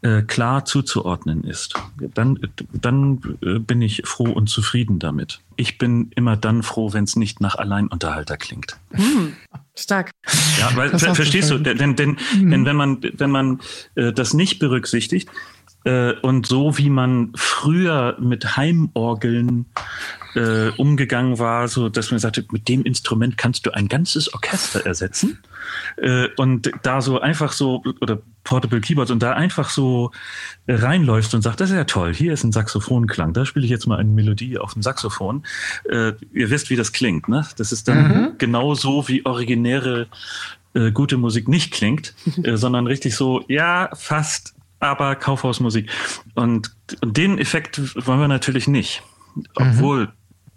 äh, 0.01 0.23
klar 0.23 0.65
zuzuordnen 0.65 1.43
ist. 1.43 1.75
Dann, 2.15 2.39
dann 2.73 3.37
äh, 3.43 3.59
bin 3.59 3.81
ich 3.83 4.01
froh 4.05 4.31
und 4.31 4.47
zufrieden 4.47 4.97
damit. 4.97 5.41
Ich 5.55 5.77
bin 5.77 6.11
immer 6.15 6.35
dann 6.35 6.63
froh, 6.63 6.93
wenn 6.93 7.03
es 7.03 7.15
nicht 7.15 7.39
nach 7.41 7.55
Alleinunterhalter 7.55 8.37
klingt. 8.37 8.77
Hm, 8.89 9.33
stark. 9.77 10.09
Ja, 10.59 10.75
weil 10.75 10.89
ver 10.97 11.13
verstehst 11.13 11.51
du, 11.51 11.59
denn, 11.59 11.95
denn, 11.95 12.17
mhm. 12.35 12.49
denn 12.49 12.65
wenn 12.65 12.75
man, 12.75 13.03
wenn 13.13 13.29
man 13.29 13.59
äh, 13.93 14.11
das 14.11 14.33
nicht 14.33 14.57
berücksichtigt, 14.57 15.29
äh, 15.83 16.13
und 16.21 16.47
so 16.47 16.77
wie 16.77 16.89
man 16.89 17.31
früher 17.35 18.17
mit 18.19 18.57
Heimorgeln 18.57 19.65
äh, 20.35 20.69
umgegangen 20.77 21.39
war, 21.39 21.67
so 21.67 21.89
dass 21.89 22.11
man 22.11 22.19
sagte, 22.19 22.45
mit 22.51 22.67
dem 22.67 22.83
Instrument 22.83 23.37
kannst 23.37 23.65
du 23.65 23.71
ein 23.71 23.87
ganzes 23.87 24.33
Orchester 24.33 24.85
ersetzen. 24.85 25.39
Äh, 25.97 26.27
und 26.37 26.71
da 26.83 27.01
so 27.01 27.19
einfach 27.19 27.51
so, 27.51 27.83
oder 27.99 28.21
Portable 28.43 28.81
Keyboards, 28.81 29.11
und 29.11 29.21
da 29.21 29.33
einfach 29.33 29.69
so 29.69 30.11
reinläufst 30.67 31.33
und 31.35 31.41
sagst, 31.41 31.59
das 31.59 31.69
ist 31.69 31.75
ja 31.75 31.83
toll, 31.83 32.13
hier 32.13 32.33
ist 32.33 32.43
ein 32.43 32.51
Saxophonklang, 32.51 33.33
da 33.33 33.45
spiele 33.45 33.65
ich 33.65 33.71
jetzt 33.71 33.87
mal 33.87 33.97
eine 33.97 34.09
Melodie 34.09 34.57
auf 34.57 34.73
dem 34.73 34.81
Saxophon. 34.81 35.43
Äh, 35.89 36.13
ihr 36.33 36.49
wisst, 36.49 36.69
wie 36.69 36.75
das 36.75 36.91
klingt, 36.91 37.27
ne? 37.27 37.45
Das 37.57 37.71
ist 37.71 37.87
dann 37.87 38.07
mhm. 38.07 38.31
genau 38.37 38.73
so, 38.73 39.07
wie 39.07 39.25
originäre 39.25 40.07
äh, 40.73 40.91
gute 40.91 41.17
Musik 41.17 41.47
nicht 41.47 41.71
klingt, 41.71 42.13
äh, 42.43 42.57
sondern 42.57 42.87
richtig 42.87 43.15
so, 43.15 43.43
ja, 43.47 43.89
fast, 43.93 44.53
aber 44.79 45.15
Kaufhausmusik. 45.15 45.89
Und, 46.35 46.71
und 47.01 47.17
den 47.17 47.37
Effekt 47.37 47.79
wollen 48.07 48.19
wir 48.19 48.27
natürlich 48.27 48.67
nicht. 48.67 49.03
Obwohl 49.55 50.07
mhm 50.07 50.11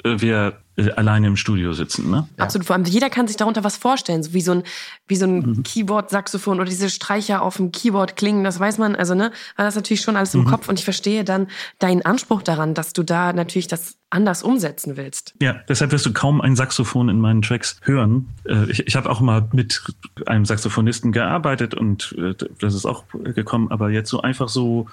wir 0.05 0.59
äh, 0.77 0.91
alleine 0.93 1.29
im 1.29 1.37
Studio 1.37 1.73
sitzen. 1.73 2.11
Ne? 2.11 2.29
Absolut. 2.37 2.67
Vor 2.67 2.75
allem 2.75 2.85
jeder 2.85 3.11
kann 3.11 3.27
sich 3.27 3.37
darunter 3.37 3.65
was 3.65 3.77
vorstellen, 3.77 4.23
so 4.23 4.33
wie 4.35 4.41
so 4.41 4.53
ein, 4.53 4.63
wie 5.07 5.17
so 5.17 5.27
ein 5.27 5.39
mhm. 5.39 5.63
Keyboard-Saxophon 5.63 6.61
oder 6.61 6.69
diese 6.69 6.91
Streicher 6.91 7.43
auf 7.43 7.57
dem 7.57 7.73
Keyboard 7.73 8.17
klingen. 8.17 8.45
Das 8.45 8.61
weiß 8.61 8.79
man, 8.79 8.95
also 8.95 9.15
ne, 9.15 9.33
war 9.57 9.65
das 9.65 9.77
natürlich 9.77 10.03
schon 10.03 10.17
alles 10.17 10.35
im 10.35 10.43
mhm. 10.43 10.47
Kopf 10.47 10.69
und 10.69 10.79
ich 10.79 10.85
verstehe 10.85 11.25
dann 11.25 11.49
deinen 11.79 12.03
Anspruch 12.03 12.43
daran, 12.43 12.75
dass 12.75 12.93
du 12.93 13.03
da 13.03 13.33
natürlich 13.33 13.69
das 13.69 13.97
anders 14.15 14.43
umsetzen 14.43 14.97
willst. 14.97 15.35
Ja, 15.43 15.57
deshalb 15.69 15.93
wirst 15.93 16.07
du 16.07 16.13
kaum 16.13 16.41
ein 16.41 16.57
Saxophon 16.57 17.09
in 17.09 17.21
meinen 17.21 17.43
Tracks 17.43 17.79
hören. 17.83 18.29
Äh, 18.45 18.71
ich, 18.71 18.87
ich 18.87 18.97
habe 18.97 19.11
auch 19.11 19.21
mal 19.21 19.49
mit 19.53 19.83
einem 20.27 20.45
Saxophonisten 20.45 21.13
gearbeitet 21.13 21.75
und 21.75 22.15
äh, 22.19 22.35
das 22.61 22.75
ist 22.75 22.87
auch 22.87 23.05
gekommen, 23.13 23.71
aber 23.71 23.91
jetzt 23.91 24.11
so 24.11 24.23
einfach 24.23 24.49
so, 24.49 24.87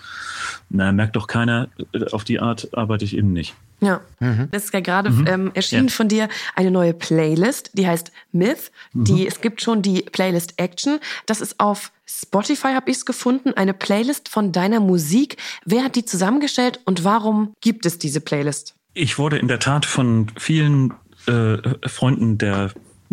na, 0.70 0.92
merkt 0.92 1.16
doch 1.16 1.28
keiner, 1.28 1.70
auf 2.12 2.24
die 2.24 2.40
Art 2.40 2.70
arbeite 2.74 3.06
ich 3.06 3.16
eben 3.16 3.32
nicht. 3.32 3.56
Ja, 3.84 4.02
mhm. 4.20 4.48
es 4.52 4.66
ist 4.66 4.74
ja 4.74 4.80
gerade 4.80 5.10
mhm. 5.10 5.28
ähm, 5.28 5.52
erschienen 5.56 5.88
ja. 5.88 5.94
von 5.94 6.08
dir 6.08 6.30
eine 6.56 6.70
neue 6.70 6.94
Playlist, 6.94 7.72
die 7.74 7.88
heißt 7.88 8.12
Myth. 8.32 8.72
Mhm. 8.94 9.04
Die, 9.06 9.28
es 9.28 9.42
gibt 9.42 9.62
schon 9.62 9.82
die 9.82 10.04
Playlist 10.04 10.54
Action. 10.58 11.00
Das 11.26 11.42
ist 11.42 11.60
auf 11.60 11.92
Spotify, 12.06 12.74
habe 12.74 12.92
ich 12.92 12.98
es 12.98 13.06
gefunden, 13.06 13.54
eine 13.56 13.74
Playlist 13.74 14.30
von 14.30 14.52
deiner 14.52 14.80
Musik. 14.80 15.38
Wer 15.66 15.84
hat 15.84 15.96
die 15.96 16.06
zusammengestellt 16.06 16.80
und 16.86 17.04
warum 17.04 17.54
gibt 17.62 17.88
es 17.88 17.98
diese 17.98 18.22
Playlist? 18.22 18.76
Ich 18.94 19.18
wurde 19.18 19.38
in 19.38 19.48
der 19.48 19.60
Tat 19.60 19.86
von 19.86 20.28
vielen 20.38 20.94
äh, 21.28 21.58
Freunden 21.88 22.38
der 22.38 22.72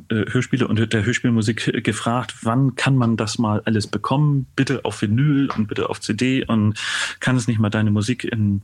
Hörspiele 0.09 0.67
und 0.67 0.93
der 0.93 1.05
Hörspielmusik 1.05 1.85
gefragt, 1.85 2.37
wann 2.43 2.75
kann 2.77 2.97
man 2.97 3.17
das 3.17 3.39
mal 3.39 3.63
alles 3.65 3.87
bekommen? 3.87 4.47
Bitte 4.57 4.85
auf 4.85 5.03
Vinyl 5.03 5.51
und 5.51 5.69
bitte 5.69 5.89
auf 5.91 6.01
CD 6.01 6.45
und 6.45 6.79
kann 7.21 7.37
es 7.37 7.49
nicht 7.49 7.59
mal 7.59 7.71
deine 7.71 7.91
Musik 7.91 8.25
in, 8.25 8.63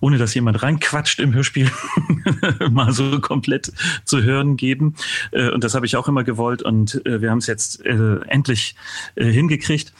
ohne 0.00 0.18
dass 0.18 0.34
jemand 0.34 0.62
reinquatscht 0.62 1.20
im 1.20 1.34
Hörspiel, 1.34 1.70
mal 2.70 2.92
so 2.92 3.20
komplett 3.20 3.72
zu 4.04 4.22
hören 4.22 4.56
geben? 4.56 4.94
Äh, 5.30 5.50
und 5.50 5.64
das 5.64 5.74
habe 5.74 5.86
ich 5.86 5.96
auch 5.96 6.08
immer 6.08 6.24
gewollt 6.24 6.62
und 6.62 7.04
äh, 7.06 7.20
wir 7.20 7.30
haben 7.30 7.38
es 7.38 7.46
jetzt 7.46 7.84
endlich 7.84 8.74
hingekriegt. 9.16 9.92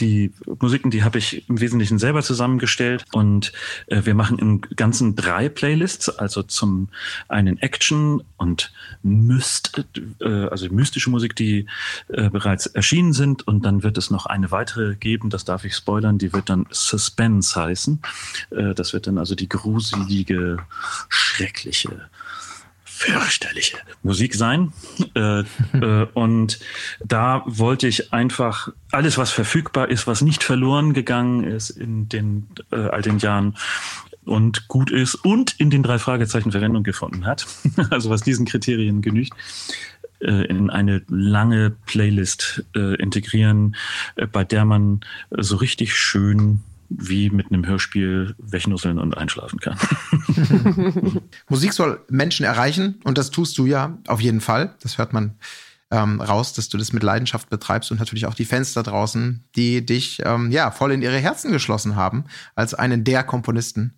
Die 0.00 0.32
Musiken, 0.60 0.90
die 0.90 1.02
habe 1.02 1.18
ich 1.18 1.48
im 1.48 1.60
Wesentlichen 1.60 1.98
selber 1.98 2.22
zusammengestellt 2.22 3.04
und 3.12 3.52
wir 3.88 4.14
machen 4.14 4.38
im 4.38 4.60
Ganzen 4.60 5.16
drei 5.16 5.48
Playlists, 5.48 6.08
also 6.08 6.42
zum 6.42 6.88
einen 7.28 7.58
Action 7.58 8.22
und 8.36 8.72
Myst, 9.02 9.84
äh, 10.26 10.48
also 10.48 10.68
mystische 10.68 11.10
Musik, 11.10 11.36
die 11.36 11.66
äh, 12.08 12.28
bereits 12.28 12.66
erschienen 12.66 13.12
sind. 13.12 13.46
Und 13.46 13.64
dann 13.64 13.82
wird 13.82 13.96
es 13.98 14.10
noch 14.10 14.26
eine 14.26 14.50
weitere 14.50 14.96
geben, 14.96 15.30
das 15.30 15.44
darf 15.44 15.64
ich 15.64 15.74
spoilern, 15.74 16.18
die 16.18 16.32
wird 16.32 16.50
dann 16.50 16.66
Suspense 16.70 17.60
heißen. 17.60 18.00
Äh, 18.50 18.74
das 18.74 18.92
wird 18.92 19.06
dann 19.06 19.18
also 19.18 19.34
die 19.34 19.48
gruselige, 19.48 20.58
schreckliche, 21.08 22.08
fürchterliche 22.84 23.76
Musik 24.02 24.34
sein. 24.34 24.72
Äh, 25.14 25.40
äh, 25.74 26.06
und 26.14 26.58
da 27.04 27.42
wollte 27.46 27.86
ich 27.88 28.12
einfach 28.12 28.70
alles, 28.90 29.18
was 29.18 29.30
verfügbar 29.30 29.90
ist, 29.90 30.06
was 30.06 30.22
nicht 30.22 30.42
verloren 30.42 30.94
gegangen 30.94 31.44
ist 31.44 31.70
in 31.70 32.08
den 32.08 32.48
äh, 32.72 32.76
all 32.76 33.02
den 33.02 33.18
Jahren 33.18 33.56
und 34.26 34.66
gut 34.68 34.90
ist 34.90 35.14
und 35.14 35.54
in 35.58 35.70
den 35.70 35.82
drei 35.82 35.98
Fragezeichen 35.98 36.50
Verwendung 36.50 36.82
gefunden 36.82 37.26
hat, 37.26 37.46
also 37.90 38.10
was 38.10 38.22
diesen 38.22 38.44
Kriterien 38.44 39.00
genügt, 39.00 39.32
in 40.30 40.70
eine 40.70 41.02
lange 41.08 41.70
Playlist 41.70 42.64
äh, 42.74 42.94
integrieren, 42.96 43.76
äh, 44.16 44.26
bei 44.26 44.44
der 44.44 44.64
man 44.64 45.00
so 45.30 45.56
richtig 45.56 45.94
schön 45.94 46.60
wie 46.88 47.30
mit 47.30 47.50
einem 47.50 47.66
Hörspiel 47.66 48.34
wegnisseln 48.38 48.98
und 48.98 49.16
einschlafen 49.16 49.58
kann. 49.58 49.76
Musik 51.48 51.72
soll 51.72 52.00
Menschen 52.08 52.46
erreichen 52.46 53.00
und 53.04 53.18
das 53.18 53.30
tust 53.30 53.58
du 53.58 53.66
ja 53.66 53.98
auf 54.06 54.20
jeden 54.20 54.40
Fall. 54.40 54.76
Das 54.80 54.98
hört 54.98 55.12
man 55.12 55.36
ähm, 55.90 56.20
raus, 56.20 56.52
dass 56.52 56.68
du 56.68 56.78
das 56.78 56.92
mit 56.92 57.02
Leidenschaft 57.02 57.50
betreibst 57.50 57.90
und 57.90 57.98
natürlich 57.98 58.26
auch 58.26 58.34
die 58.34 58.44
Fans 58.44 58.72
da 58.72 58.82
draußen, 58.82 59.44
die 59.54 59.84
dich 59.84 60.20
ähm, 60.24 60.50
ja 60.50 60.70
voll 60.70 60.92
in 60.92 61.02
ihre 61.02 61.18
Herzen 61.18 61.52
geschlossen 61.52 61.96
haben 61.96 62.24
als 62.54 62.74
einen 62.74 63.04
der 63.04 63.24
Komponisten 63.24 63.94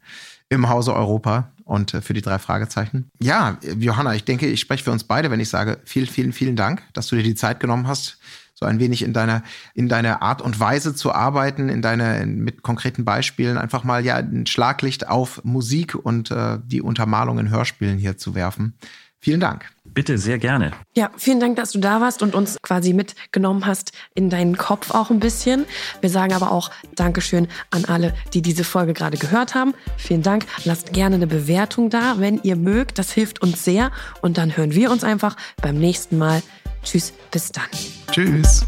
im 0.49 0.69
Hause 0.69 0.95
Europa 0.95 1.53
und 1.69 1.95
äh, 1.95 2.01
für 2.01 2.15
die 2.15 2.23
drei 2.23 2.39
Fragezeichen. 2.39 3.11
Ja, 3.21 3.59
Johanna, 3.79 4.15
ich 4.15 4.25
denke, 4.25 4.47
ich 4.47 4.61
spreche 4.61 4.85
für 4.85 4.91
uns 4.91 5.05
beide, 5.05 5.31
wenn 5.31 5.39
ich 5.39 5.51
sage, 5.51 5.79
vielen, 5.85 6.07
vielen, 6.07 6.33
vielen 6.33 6.57
Dank, 6.57 6.83
dass 6.95 7.09
du 7.09 7.17
dir 7.17 7.23
die 7.23 7.35
Zeit 7.35 7.61
genommen 7.61 7.87
hast, 7.87 8.19
so 8.55 8.67
ein 8.67 8.81
wenig 8.81 9.03
in 9.03 9.13
deiner, 9.13 9.43
in 9.75 9.89
deiner 9.89 10.23
Art 10.23 10.43
und 10.43 10.59
Weise 10.59 10.95
zu 10.95 11.13
arbeiten, 11.13 11.69
in 11.69 11.83
deiner, 11.83 12.25
mit 12.27 12.63
konkreten 12.63 13.05
Beispielen 13.05 13.59
einfach 13.59 13.85
mal 13.85 14.05
ja 14.05 14.17
ein 14.17 14.47
Schlaglicht 14.47 15.09
auf 15.09 15.45
Musik 15.45 15.95
und 15.95 16.31
äh, 16.31 16.59
die 16.65 16.81
Untermalung 16.81 17.39
in 17.39 17.51
Hörspielen 17.51 17.99
hier 17.99 18.17
zu 18.17 18.35
werfen. 18.35 18.75
Vielen 19.21 19.41
Dank. 19.41 19.67
Bitte, 19.99 20.17
sehr 20.17 20.39
gerne. 20.39 20.71
Ja, 20.95 21.11
vielen 21.17 21.41
Dank, 21.41 21.57
dass 21.57 21.73
du 21.73 21.81
da 21.81 22.01
warst 22.01 22.23
und 22.23 22.37
uns 22.37 22.57
quasi 22.63 22.93
mitgenommen 22.93 23.67
hast 23.67 23.91
in 24.15 24.31
deinen 24.31 24.57
Kopf 24.57 24.95
auch 24.95 25.11
ein 25.11 25.19
bisschen. 25.19 25.65
Wir 26.01 26.09
sagen 26.09 26.35
aber 26.35 26.53
auch 26.53 26.71
Dankeschön 26.95 27.49
an 27.73 27.85
alle, 27.85 28.15
die 28.33 28.41
diese 28.41 28.63
Folge 28.63 28.95
gerade 28.95 29.19
gehört 29.19 29.57
haben. 29.57 29.75
Vielen 29.97 30.23
Dank. 30.23 30.47
Lasst 30.65 30.93
gerne 30.93 31.17
eine 31.17 31.27
Bewertung 31.27 31.91
da, 31.91 32.21
wenn 32.21 32.39
ihr 32.45 32.55
mögt. 32.55 33.01
Das 33.01 33.11
hilft 33.11 33.43
uns 33.43 33.65
sehr. 33.65 33.91
Und 34.23 34.39
dann 34.39 34.57
hören 34.57 34.73
wir 34.73 34.93
uns 34.93 35.03
einfach 35.03 35.35
beim 35.61 35.77
nächsten 35.81 36.17
Mal. 36.17 36.45
Tschüss, 36.85 37.13
bis 37.33 37.51
dann. 37.51 37.67
Tschüss. 38.13 38.65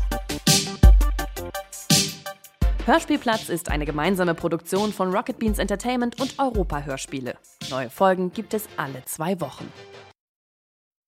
Hörspielplatz 2.87 3.51
ist 3.51 3.71
eine 3.71 3.87
gemeinsame 3.87 4.35
Produktion 4.35 4.93
von 4.93 5.15
Rocket 5.15 5.39
Beans 5.39 5.61
Entertainment 5.61 6.21
und 6.21 6.41
Europa 6.41 6.83
Hörspiele. 6.83 7.37
Neue 7.71 7.89
Folgen 7.89 8.33
gibt 8.33 8.53
es 8.53 8.65
alle 8.77 9.05
zwei 9.05 9.41
Wochen. 9.41 9.69